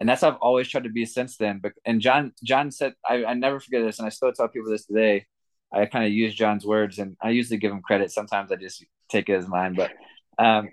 [0.00, 1.60] and that's how I've always tried to be since then.
[1.62, 4.70] But and John John said I, I never forget this, and I still tell people
[4.70, 5.26] this today.
[5.72, 8.10] I kind of use John's words, and I usually give him credit.
[8.10, 9.90] Sometimes I just take it as mine, but
[10.38, 10.68] um,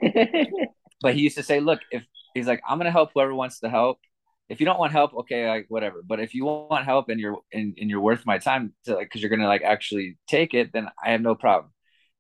[1.02, 3.70] but he used to say, "Look, if he's like, I'm gonna help whoever wants to
[3.70, 4.00] help.
[4.48, 6.02] If you don't want help, okay, like whatever.
[6.06, 9.08] But if you want help and you're and, and you're worth my time to like,
[9.08, 11.72] because you're gonna like actually take it, then I have no problem.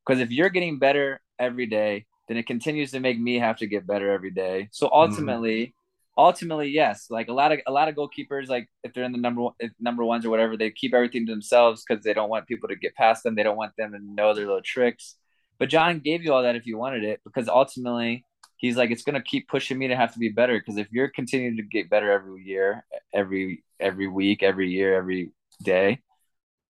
[0.06, 3.68] Because if you're getting better every day, then it continues to make me have to
[3.68, 4.70] get better every day.
[4.72, 4.96] So mm-hmm.
[4.96, 5.76] ultimately,
[6.18, 9.20] ultimately, yes, like a lot of a lot of goalkeepers, like if they're in the
[9.20, 12.48] number one, number ones or whatever, they keep everything to themselves because they don't want
[12.48, 13.36] people to get past them.
[13.36, 15.16] They don't want them to know their little tricks.
[15.58, 18.26] But John gave you all that if you wanted it, because ultimately
[18.58, 20.58] he's like, it's gonna keep pushing me to have to be better.
[20.58, 25.32] Because if you're continuing to get better every year, every every week, every year, every
[25.64, 26.02] day,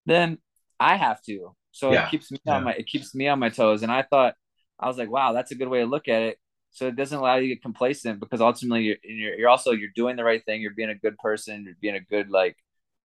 [0.06, 0.38] then
[0.78, 1.54] I have to.
[1.72, 2.06] So yeah.
[2.06, 2.56] it keeps me yeah.
[2.56, 3.82] on my it keeps me on my toes.
[3.82, 4.34] And I thought
[4.78, 6.38] I was like, wow, that's a good way to look at it
[6.76, 9.90] so it doesn't allow you to get complacent because ultimately you're, you're, you're also you're
[9.96, 12.56] doing the right thing you're being a good person you're being a good like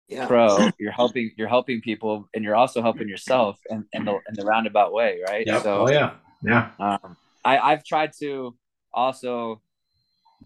[0.06, 0.26] yeah.
[0.26, 4.34] pro you're helping you're helping people and you're also helping yourself in, in the in
[4.34, 5.62] the roundabout way right yep.
[5.62, 8.54] so oh yeah yeah um, I, I've tried to
[8.94, 9.60] also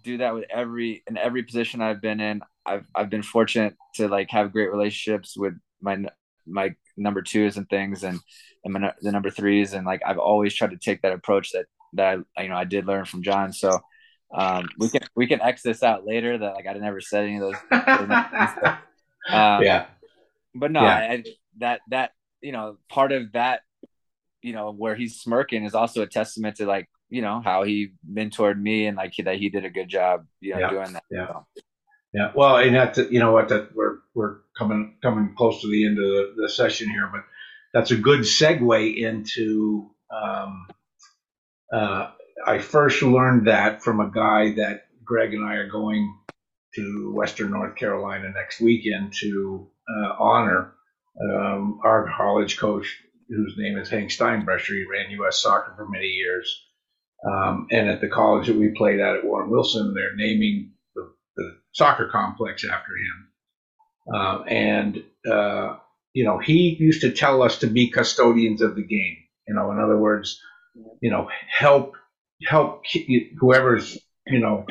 [0.04, 4.08] do that with every in every position I've been in I've I've been fortunate to
[4.08, 6.04] like have great relationships with my
[6.46, 8.20] my number twos and things and
[8.64, 11.66] and my, the number threes and like I've always tried to take that approach that
[11.94, 13.52] that I, you know I did learn from John.
[13.52, 13.80] So
[14.34, 16.36] um, we can we can X this out later.
[16.36, 17.54] That like I never said any of those.
[19.30, 19.86] um, yeah.
[20.54, 20.96] But no, yeah.
[21.10, 21.24] I,
[21.58, 23.60] that that you know part of that
[24.42, 27.92] you know where he's smirking is also a testament to like you know how he
[28.10, 30.70] mentored me and like that he did a good job you know yeah.
[30.70, 31.04] doing that.
[31.10, 31.26] Yeah.
[31.28, 31.46] So.
[32.14, 32.32] Yeah.
[32.34, 35.98] Well, and that you know what that we're we're coming coming close to the end
[35.98, 37.22] of the, the session here, but
[37.72, 40.66] that's a good segue into um,
[41.72, 42.10] uh,
[42.46, 46.14] I first learned that from a guy that Greg and I are going
[46.76, 50.74] to Western North Carolina next weekend to uh, honor
[51.20, 54.74] um, our college coach, whose name is Hank Steinbrecher.
[54.74, 55.42] He ran U.S.
[55.42, 56.67] soccer for many years.
[57.26, 61.10] Um, and at the college that we played at at Warren Wilson, they're naming the,
[61.36, 64.14] the soccer complex after him.
[64.14, 65.76] Uh, and, uh,
[66.14, 69.16] you know, he used to tell us to be custodians of the game.
[69.46, 70.40] You know, in other words,
[71.00, 71.94] you know, help
[72.46, 72.82] help
[73.40, 74.66] whoever's you know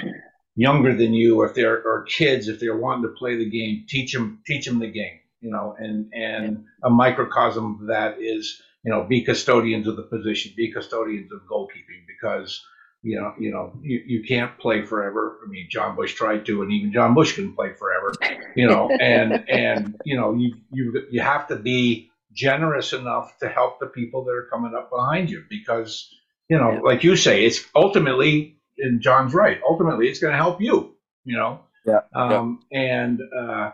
[0.56, 3.86] younger than you, or if they're or kids, if they're wanting to play the game,
[3.88, 5.20] teach them teach them the game.
[5.42, 10.04] You know, and and a microcosm of that is you know be custodians of the
[10.04, 12.64] position, be custodians of goalkeeping because
[13.04, 15.40] you know, you know, you, you can't play forever.
[15.46, 18.14] I mean, Jon Busch tried to, and even Jon Busch couldn't play forever.
[18.56, 23.50] You know, and and you know, you you you have to be generous enough to
[23.50, 26.10] help the people that are coming up behind you because
[26.50, 26.80] you know, yeah.
[26.80, 29.60] like you say, it's ultimately, and John's right.
[29.68, 30.96] Ultimately, it's going to help you.
[31.26, 31.60] You know.
[31.86, 32.02] Yeah.
[32.14, 32.80] Um, yeah.
[32.80, 33.72] And uh,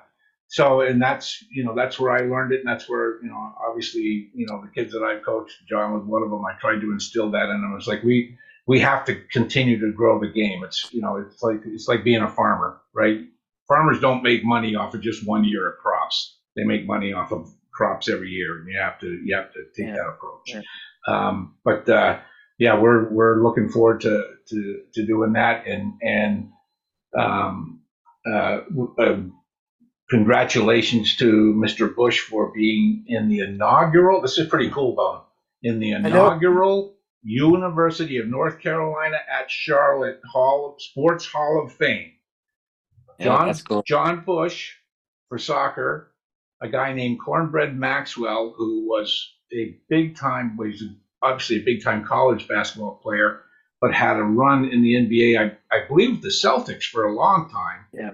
[0.53, 3.55] so, and that's you know, that's where I learned it, and that's where you know,
[3.67, 6.45] obviously, you know, the kids that I coached, John was one of them.
[6.45, 7.73] I tried to instill that in them.
[7.75, 10.63] It's like we we have to continue to grow the game.
[10.63, 13.21] It's you know it's like it's like being a farmer, right?
[13.67, 16.37] Farmers don't make money off of just one year of crops.
[16.55, 19.63] They make money off of crops every year, and you have to you have to
[19.75, 19.93] take yeah.
[19.93, 20.53] that approach.
[20.53, 20.61] Yeah.
[21.07, 22.19] Um, but uh,
[22.59, 26.51] yeah, we're we're looking forward to to, to doing that, and and
[27.17, 27.81] um,
[28.31, 28.59] uh,
[28.99, 29.15] uh,
[30.09, 31.93] congratulations to Mr.
[31.93, 34.21] Busch for being in the inaugural.
[34.21, 35.21] This is pretty cool, Bone.
[35.61, 42.11] In the inaugural University of North Carolina at Charlotte Hall of, Sports Hall of Fame.
[43.17, 43.83] Yeah, John cool.
[43.83, 44.73] Jon Busch
[45.29, 46.11] for soccer,
[46.61, 50.83] a guy named Cornbread Maxwell, who was a big time, was
[51.21, 53.43] obviously a big time college basketball player,
[53.79, 55.39] but had a run in the NBA.
[55.39, 57.85] I, I believe the Celtics for a long time.
[57.93, 58.11] Yeah.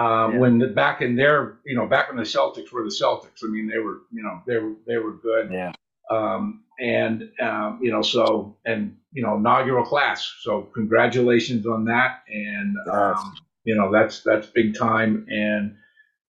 [0.00, 0.38] Uh, yeah.
[0.38, 3.44] When the, back in their, you know, back when the Celtics were the Celtics.
[3.44, 5.50] I mean, they were, you know, they were they were good.
[5.52, 5.72] Yeah.
[6.10, 10.32] Um, and um, you know, so and you know, inaugural class.
[10.40, 15.26] So congratulations on that, and um, you know, that's that's big time.
[15.28, 15.76] And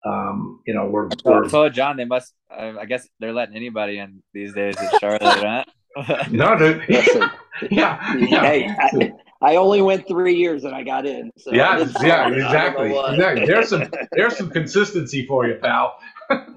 [0.04, 1.96] um, you know, we're, we're so John.
[1.96, 2.34] They must.
[2.50, 5.66] I guess they're letting anybody in these days in Charlotte, right?
[6.32, 6.82] no, dude.
[7.70, 8.42] yeah, yeah.
[8.42, 11.30] Hey, I, I, only went three years and I got in.
[11.36, 12.90] So yeah, yeah, exactly.
[12.90, 13.46] exactly.
[13.46, 15.96] There's some there's some consistency for you, pal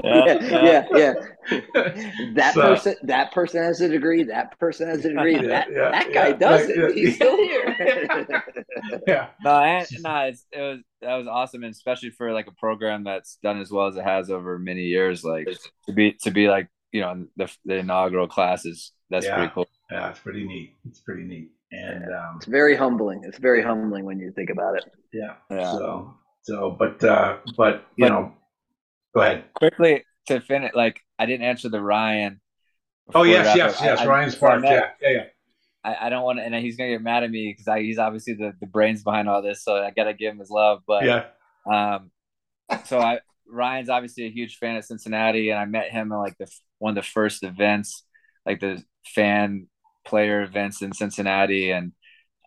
[0.04, 1.14] yeah, yeah, yeah.
[2.36, 4.24] That so, person, that person has a degree.
[4.24, 5.36] That person has a degree.
[5.46, 6.80] That yeah, that guy yeah, doesn't.
[6.80, 8.16] Yeah, He's still here.
[9.08, 9.28] yeah.
[9.44, 13.04] No, and, no, it's, it was that was awesome, and especially for like a program
[13.04, 15.24] that's done as well as it has over many years.
[15.24, 15.48] Like
[15.86, 18.92] to be to be like you know the the inaugural classes.
[19.10, 19.68] That's pretty cool.
[19.92, 20.76] Yeah, it's pretty neat.
[20.88, 23.24] It's pretty neat, and um, it's very humbling.
[23.26, 24.86] It's very humbling when you think about it.
[25.12, 25.36] Yeah.
[25.50, 25.72] Yeah.
[25.72, 26.14] So
[26.44, 28.34] so, but uh, but you but, know
[29.14, 29.46] Go ahead.
[29.54, 32.42] Quickly to finish, like I didn't answer the Ryan.
[33.14, 34.00] Oh yes, yes, yes.
[34.00, 34.64] I, Ryan's part.
[34.64, 35.24] Yeah, yeah, yeah.
[35.84, 38.00] I, I don't want to, and he's gonna get mad at me because I he's
[38.00, 40.82] obviously the, the brains behind all this, so I gotta give him his love.
[40.88, 41.26] But yeah,
[41.72, 42.12] um,
[42.86, 46.38] so I Ryan's obviously a huge fan of Cincinnati, and I met him in like
[46.40, 46.48] the
[46.80, 48.04] one of the first events,
[48.46, 49.68] like the fan
[50.06, 51.94] player events in Cincinnati, and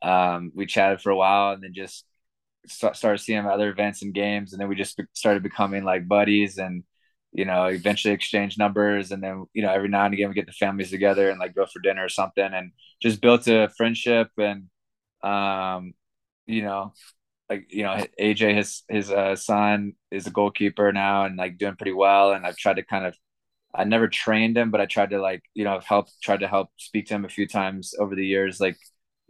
[0.03, 2.05] um, we chatted for a while, and then just
[2.67, 6.85] started seeing other events and games, and then we just started becoming like buddies, and
[7.33, 10.47] you know, eventually exchange numbers, and then you know, every now and again we get
[10.47, 12.73] the families together and like go for dinner or something, and
[13.03, 14.65] just built a friendship, and
[15.23, 15.95] um,
[16.47, 16.93] you know,
[17.51, 21.77] like you know, AJ his his uh, son is a goalkeeper now and like doing
[21.77, 23.17] pretty well, and I've tried to kind of
[23.77, 26.71] I never trained him, but I tried to like, you know, help, tried to help
[26.77, 28.79] speak to him a few times over the years, like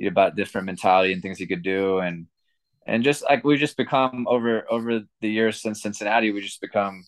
[0.04, 1.98] about different mentality and things he could do.
[1.98, 2.26] And
[2.86, 7.04] and just like we've just become over over the years since Cincinnati, we just become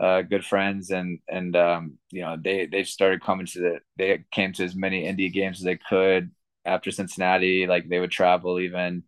[0.00, 4.24] uh, good friends, and and um, you know they they started coming to the they
[4.32, 6.30] came to as many indie games as they could
[6.64, 7.66] after Cincinnati.
[7.66, 9.04] Like they would travel even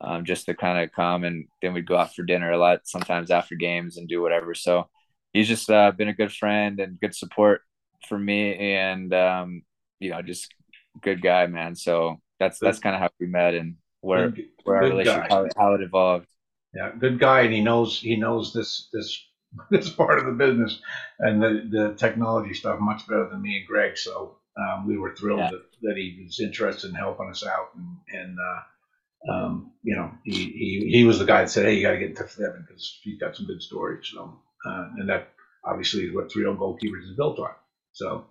[0.00, 2.80] um, just to kind of come, and then we'd go out for dinner a lot
[2.84, 4.54] sometimes after games and do whatever.
[4.54, 4.88] So
[5.32, 7.62] he's just uh, been a good friend and good support
[8.08, 9.62] for me, and um,
[10.00, 10.52] you know just
[11.00, 11.74] good guy, man.
[11.74, 15.46] So that's that's kind of how we met and where good, where our relationship how,
[15.56, 16.26] how, it evolved.
[16.74, 19.26] Yeah, good guy, and he knows he knows this this
[19.70, 20.80] this part of the business
[21.18, 23.96] and the the technology stuff much better than me and Greg.
[23.96, 25.50] So um, we were thrilled yeah.
[25.50, 30.10] that, that he was interested in helping us out, and and uh, um, you know
[30.24, 32.36] he, he he was the guy that said, hey, you got to get in touch
[32.36, 34.10] with Evan because he's got some good stories.
[34.12, 35.28] So uh, and that
[35.64, 37.50] obviously is what Three O Goalkeepers is built on.
[37.92, 38.26] So,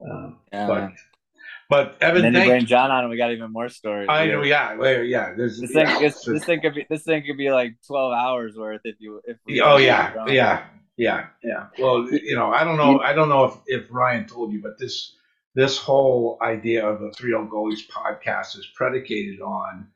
[0.00, 0.96] uh, yeah, but man.
[1.70, 4.08] But Evan, and then you bring John on, and we got even more stories.
[4.10, 5.34] I know, yeah, well, yeah.
[5.36, 8.14] There's, this thing, yeah, this, this, thing could be this thing could be like twelve
[8.14, 9.36] hours worth if you if.
[9.46, 10.64] We oh yeah, yeah,
[10.96, 11.66] yeah, yeah.
[11.78, 14.78] Well, you know, I don't know, I don't know if if Ryan told you, but
[14.78, 15.14] this
[15.54, 19.88] this whole idea of the Three O Goalies podcast is predicated on,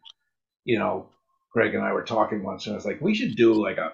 [0.65, 1.07] you know,
[1.53, 3.93] Greg and I were talking once, and I was like, we should do like a,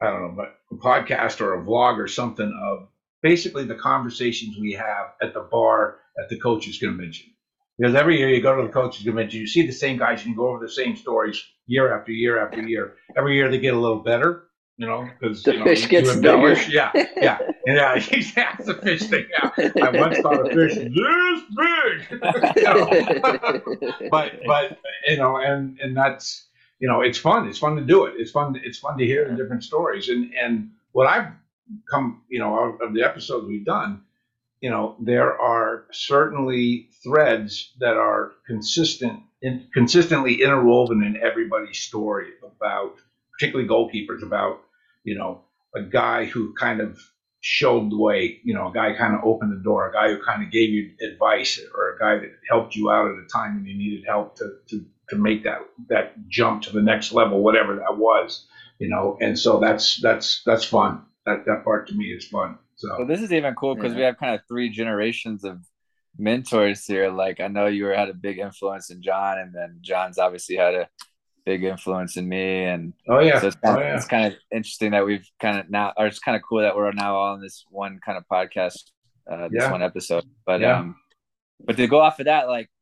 [0.00, 2.88] I don't know, but a podcast or a vlog or something of
[3.22, 7.26] basically the conversations we have at the bar at the coaches convention.
[7.78, 10.30] because every year you go to the coaches convention, you see the same guys, and
[10.30, 12.96] you go over the same stories year after year after year.
[13.16, 14.44] Every year they get a little better,
[14.78, 16.34] you know, because the you know, fish gets bigger.
[16.34, 16.68] embellish.
[16.68, 17.94] Yeah, yeah, yeah.
[18.36, 19.26] That's the fish thing.
[19.30, 19.50] Yeah,
[19.82, 22.20] I once caught a fish this big.
[22.56, 24.08] You know?
[24.10, 24.78] but but
[25.08, 26.45] you know, and and that's
[26.78, 27.48] you know, it's fun.
[27.48, 28.14] It's fun to do it.
[28.18, 28.60] It's fun.
[28.62, 30.08] It's fun to hear the different stories.
[30.08, 31.32] And and what I've
[31.90, 34.02] come, you know, of, of the episodes we've done,
[34.60, 42.28] you know, there are certainly threads that are consistent, in, consistently interwoven in everybody's story
[42.44, 42.96] about,
[43.32, 44.60] particularly goalkeepers, about
[45.06, 45.42] you know,
[45.74, 47.00] a guy who kind of
[47.40, 50.22] showed the way, you know, a guy kind of opened the door, a guy who
[50.22, 53.54] kind of gave you advice, or a guy that helped you out at a time
[53.54, 57.42] when you needed help to to to make that that jump to the next level,
[57.42, 58.46] whatever that was,
[58.78, 59.16] you know.
[59.20, 61.02] And so that's that's that's fun.
[61.26, 62.58] That that part to me is fun.
[62.76, 63.98] So Well, this is even cool because Yeah.
[63.98, 65.64] we have kind of three generations of
[66.18, 67.10] mentors here.
[67.10, 70.56] Like I know you were, had a big influence in Jon, and then Jon's obviously
[70.56, 70.88] had a
[71.44, 74.26] big influence in me, and oh yeah, so it's kind, oh of, yeah, it's kind
[74.26, 77.14] of interesting that we've kind of now, or it's kind of cool that we're now
[77.16, 78.90] all on this one kind of podcast,
[79.30, 79.70] uh, this Yeah.
[79.70, 80.24] one episode.
[80.44, 80.78] But Yeah.
[80.80, 80.96] um,
[81.64, 82.75] but to go off of that, like the,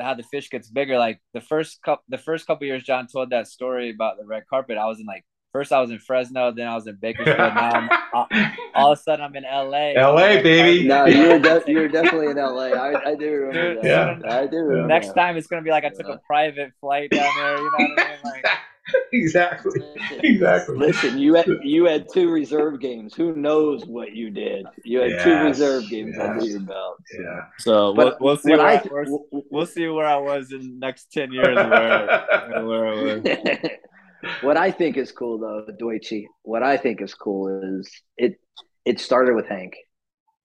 [0.00, 0.98] how the fish gets bigger.
[0.98, 4.44] Like the first couple, the first couple years, Jon told that story about the red
[4.48, 4.78] carpet.
[4.78, 7.36] I was in like first I was in Fresno, then I was in Bakersfield.
[7.36, 8.26] now I'm, all,
[8.74, 9.92] all of a sudden I'm in LA.
[9.92, 10.86] LA, baby.
[10.88, 12.68] no, you were de- you were definitely in LA.
[12.70, 14.20] I, I do remember Dude, that.
[14.24, 14.38] yeah.
[14.38, 14.88] I do remember.
[14.88, 15.14] Next that.
[15.16, 17.56] time it's gonna be like I took a private flight down there.
[17.58, 18.16] You know what I mean?
[18.24, 18.46] Like,
[19.12, 19.80] exactly,
[20.22, 20.76] exactly.
[20.76, 23.14] Listen, you had you had two reserve games.
[23.14, 24.66] Who knows what you did?
[24.84, 26.98] You had two reserve games under your belt.
[27.18, 27.46] Yeah.
[27.58, 30.52] so But we'll, we'll see what where I I, we'll, we'll see where I was
[30.52, 31.56] in the next ten years.
[31.56, 31.64] Where,
[32.64, 33.68] where I was.
[34.42, 36.12] what I think is cool though, Deutsch,
[36.42, 38.40] what I think is cool is it
[38.84, 39.74] it started with Hank.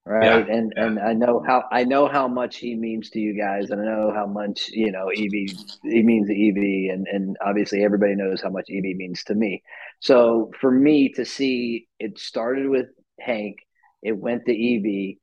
[0.08, 0.48] Right.
[0.48, 3.68] Yeah, and and I know how I know how much he means to you guys
[3.68, 5.30] and I know how much, you know, EV
[5.82, 9.62] he means to EV and, and obviously everybody knows how much EV means to me.
[10.00, 12.86] So for me to see it started with
[13.20, 13.58] Hank,
[14.02, 15.18] it went to EV,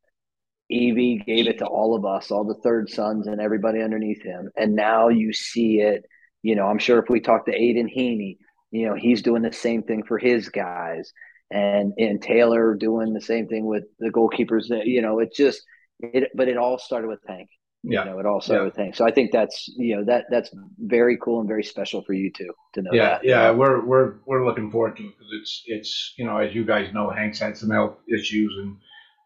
[0.72, 4.52] EV gave it to all of us, all the third sons and everybody underneath him.
[4.56, 6.06] And now you see it,
[6.44, 8.38] you know, I'm sure if we talk to Aiden Heaney,
[8.70, 11.12] you know, he's doing the same thing for his guys.
[11.52, 14.66] And and Taylor doing the same thing with the goalkeepers.
[14.86, 15.62] You know, it just
[16.00, 17.50] it but it all started with Hank.
[17.84, 18.04] Yeah.
[18.04, 18.66] You know, it all started Yeah.
[18.66, 18.96] with Hank.
[18.96, 20.50] So I think that's you know, that that's
[20.80, 23.24] very cool and very special for you too to know yeah, that.
[23.24, 26.66] yeah, we're we're we're looking forward to it because it's it's you know as you
[26.66, 28.78] guys know, Hank's had some health issues and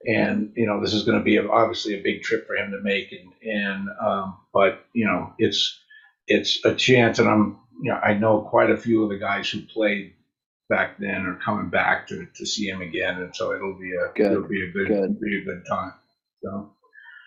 [0.05, 2.71] and you know this is going to be a, obviously a big trip for him
[2.71, 5.79] to make and and um, but you know it's
[6.27, 9.49] it's a chance and I'm you know I know quite a few of the guys
[9.49, 10.13] who played
[10.69, 14.11] back then are coming back to, to see him again and so it'll be a
[14.15, 15.19] Good, it'll be a good, good.
[15.19, 15.93] be a good time.
[16.43, 16.71] So,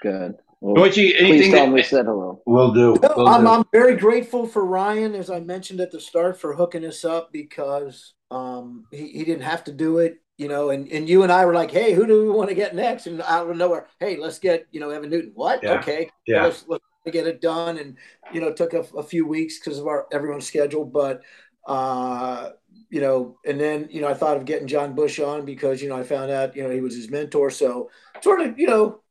[0.03, 0.37] Good.
[0.61, 2.41] Well, Deutsch, please anything tell him we that said hello.
[2.47, 2.97] we'll do?
[3.17, 3.49] We'll I'm, do.
[3.49, 7.33] I'm very grateful for Ryan, as I mentioned at the start, for hooking us up
[7.33, 10.71] because um, he, he didn't have to do it, you know.
[10.71, 13.09] And, and you and I were like, hey, who do we want to get next?
[13.09, 15.33] And out of nowhere, hey, let's get, you know, Evan Newton.
[15.35, 15.65] What?
[15.65, 15.81] Yeah.
[15.81, 16.09] Okay.
[16.29, 16.45] Yeah.
[16.45, 17.79] Let's, let's get it done.
[17.79, 17.97] And,
[18.33, 20.85] you know, it took a, a few weeks because of our everyone's schedule.
[20.85, 21.23] But,
[21.67, 22.51] uh,
[22.93, 25.91] you know, and then, you know, I thought of getting Jon Busch on because, you
[25.91, 27.51] know, I found out, you know, he was his mentor.
[27.51, 27.91] So
[28.23, 29.03] sort of, you know,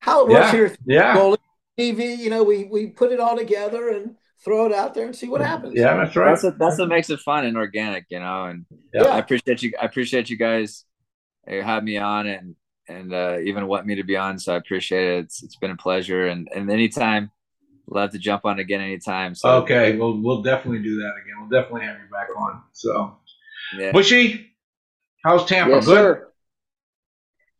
[0.00, 0.52] how it works Yeah.
[0.52, 1.38] here Yeah, goalie
[1.78, 5.16] TV, you know, we we put it all together and throw it out there and
[5.16, 5.74] see what happens.
[5.74, 6.30] yeah, that's right.
[6.30, 8.44] That's what that's what makes it fun and organic, you know.
[8.46, 9.04] And Yeah.
[9.10, 9.72] I appreciate you.
[9.80, 10.84] I appreciate you guys
[11.50, 12.56] uh, have me on and
[12.88, 14.38] and uh, even want me to be on.
[14.38, 15.24] So I appreciate it.
[15.26, 16.26] It's it's been a pleasure.
[16.28, 17.30] And and anytime,
[17.88, 19.34] love to jump on again anytime.
[19.34, 21.34] So Okay, we'll we'll definitely do that again.
[21.38, 22.62] We'll definitely have you back on.
[22.72, 23.16] So,
[23.76, 23.92] yeah.
[23.92, 24.52] Bushy,
[25.24, 25.76] how's Tampa?
[25.76, 25.94] Yes, Good.
[25.94, 26.22] sir.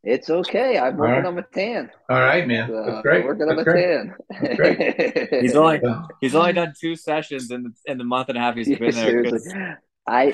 [0.05, 0.79] It's okay.
[0.79, 1.27] I'm working right.
[1.27, 1.91] on my tan.
[2.09, 2.71] All right, man.
[2.73, 3.25] That's great.
[3.25, 4.97] Working on That's my great.
[4.97, 5.29] tan.
[5.43, 5.81] He's only
[6.21, 8.79] he's only done two sessions in the, in the month and a half he's been
[8.93, 9.25] there.
[9.25, 9.75] 'cause- seriously.
[10.09, 10.33] I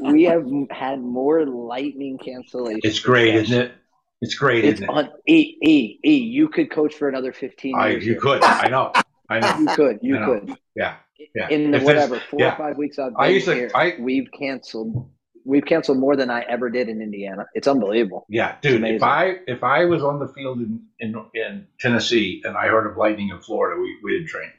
[0.00, 2.78] we have had more lightning cancellations.
[2.84, 3.72] It's great, isn't it?
[4.20, 4.92] It's great, It's isn't it?
[4.96, 6.16] on E E E.
[6.18, 8.06] You could coach for another fifteen I, years.
[8.06, 8.20] you here.
[8.20, 8.44] could.
[8.44, 8.92] I know.
[9.28, 9.58] I know.
[9.58, 9.98] You could.
[10.02, 10.38] You know.
[10.40, 10.54] could.
[10.76, 10.94] Yeah.
[11.34, 11.48] Yeah.
[11.48, 12.54] In the If whatever four yeah.
[12.54, 15.08] or five weeks I've been I used to- here, I- we've canceled.
[15.46, 17.46] We've canceled more than I ever did in Indiana.
[17.54, 18.26] It's unbelievable.
[18.28, 18.84] Yeah, dude.
[18.84, 19.02] If.
[19.02, 22.96] I if I was on the field in, in in Tennessee and I heard of
[22.98, 24.50] lightning in Florida, we we didn't train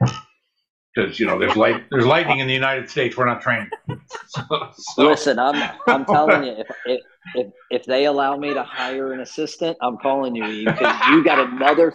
[0.94, 3.16] because you know there's light there's lightning in the United States.
[3.18, 3.72] We're not trained.
[4.28, 4.42] So,
[4.78, 7.02] so- Listen, I'm I'm telling you, if, if
[7.36, 11.40] if if they allow me to hire an assistant, I'm calling you because you got
[11.40, 11.94] another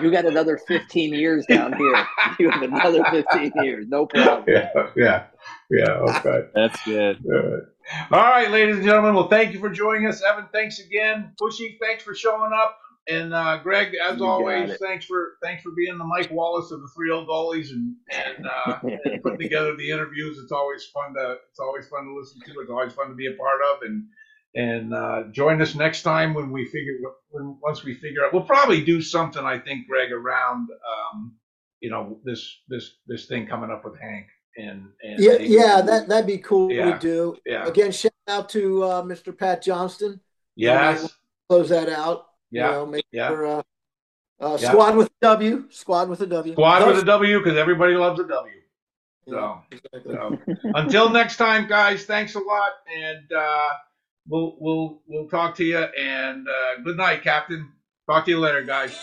[0.00, 2.06] you got another 15 years down here.
[2.38, 4.44] You have another 15 years, no problem.
[4.48, 5.24] yeah, yeah,
[5.70, 5.90] yeah.
[5.92, 6.46] Okay.
[6.54, 7.18] That's good.
[7.26, 7.62] All right.
[8.12, 9.14] All right, ladies and gentlemen.
[9.14, 10.46] Well, thank you for joining us, Evan.
[10.52, 11.78] Thanks again, Bushy.
[11.80, 12.78] Thanks for showing up.
[13.08, 16.80] And uh, Greg, as you always, thanks for thanks for being the Mike Wallace of
[16.80, 20.38] the three old goalies and and, uh, and putting together the interviews.
[20.38, 22.60] It's always fun to it's always fun to listen to.
[22.60, 24.04] It's always fun to be a part of and
[24.54, 26.98] and uh, join us next time when we figure
[27.30, 31.34] when once we figure out we'll probably do something I think Greg around um,
[31.80, 34.26] you know this this this thing coming up with Hank
[34.56, 38.48] and, and yeah yeah that that'd be cool yeah, to do yeah again shout out
[38.50, 39.36] to uh, Mr.
[39.36, 40.20] Pat Johnston
[40.54, 41.10] yes
[41.48, 43.28] close that out yeah you know, make yeah.
[43.28, 43.62] Sure, uh,
[44.40, 44.70] uh, yeah.
[44.70, 48.20] squad with a W squad with a W squad with a W because everybody loves
[48.20, 48.54] a W
[49.28, 50.14] so, yeah, exactly.
[50.14, 50.38] so
[50.76, 53.68] until next time guys thanks a lot and uh
[54.28, 57.70] we'll we'll we'll talk to you and uh, good night, Captain.
[58.08, 58.96] Talk to you later, guys.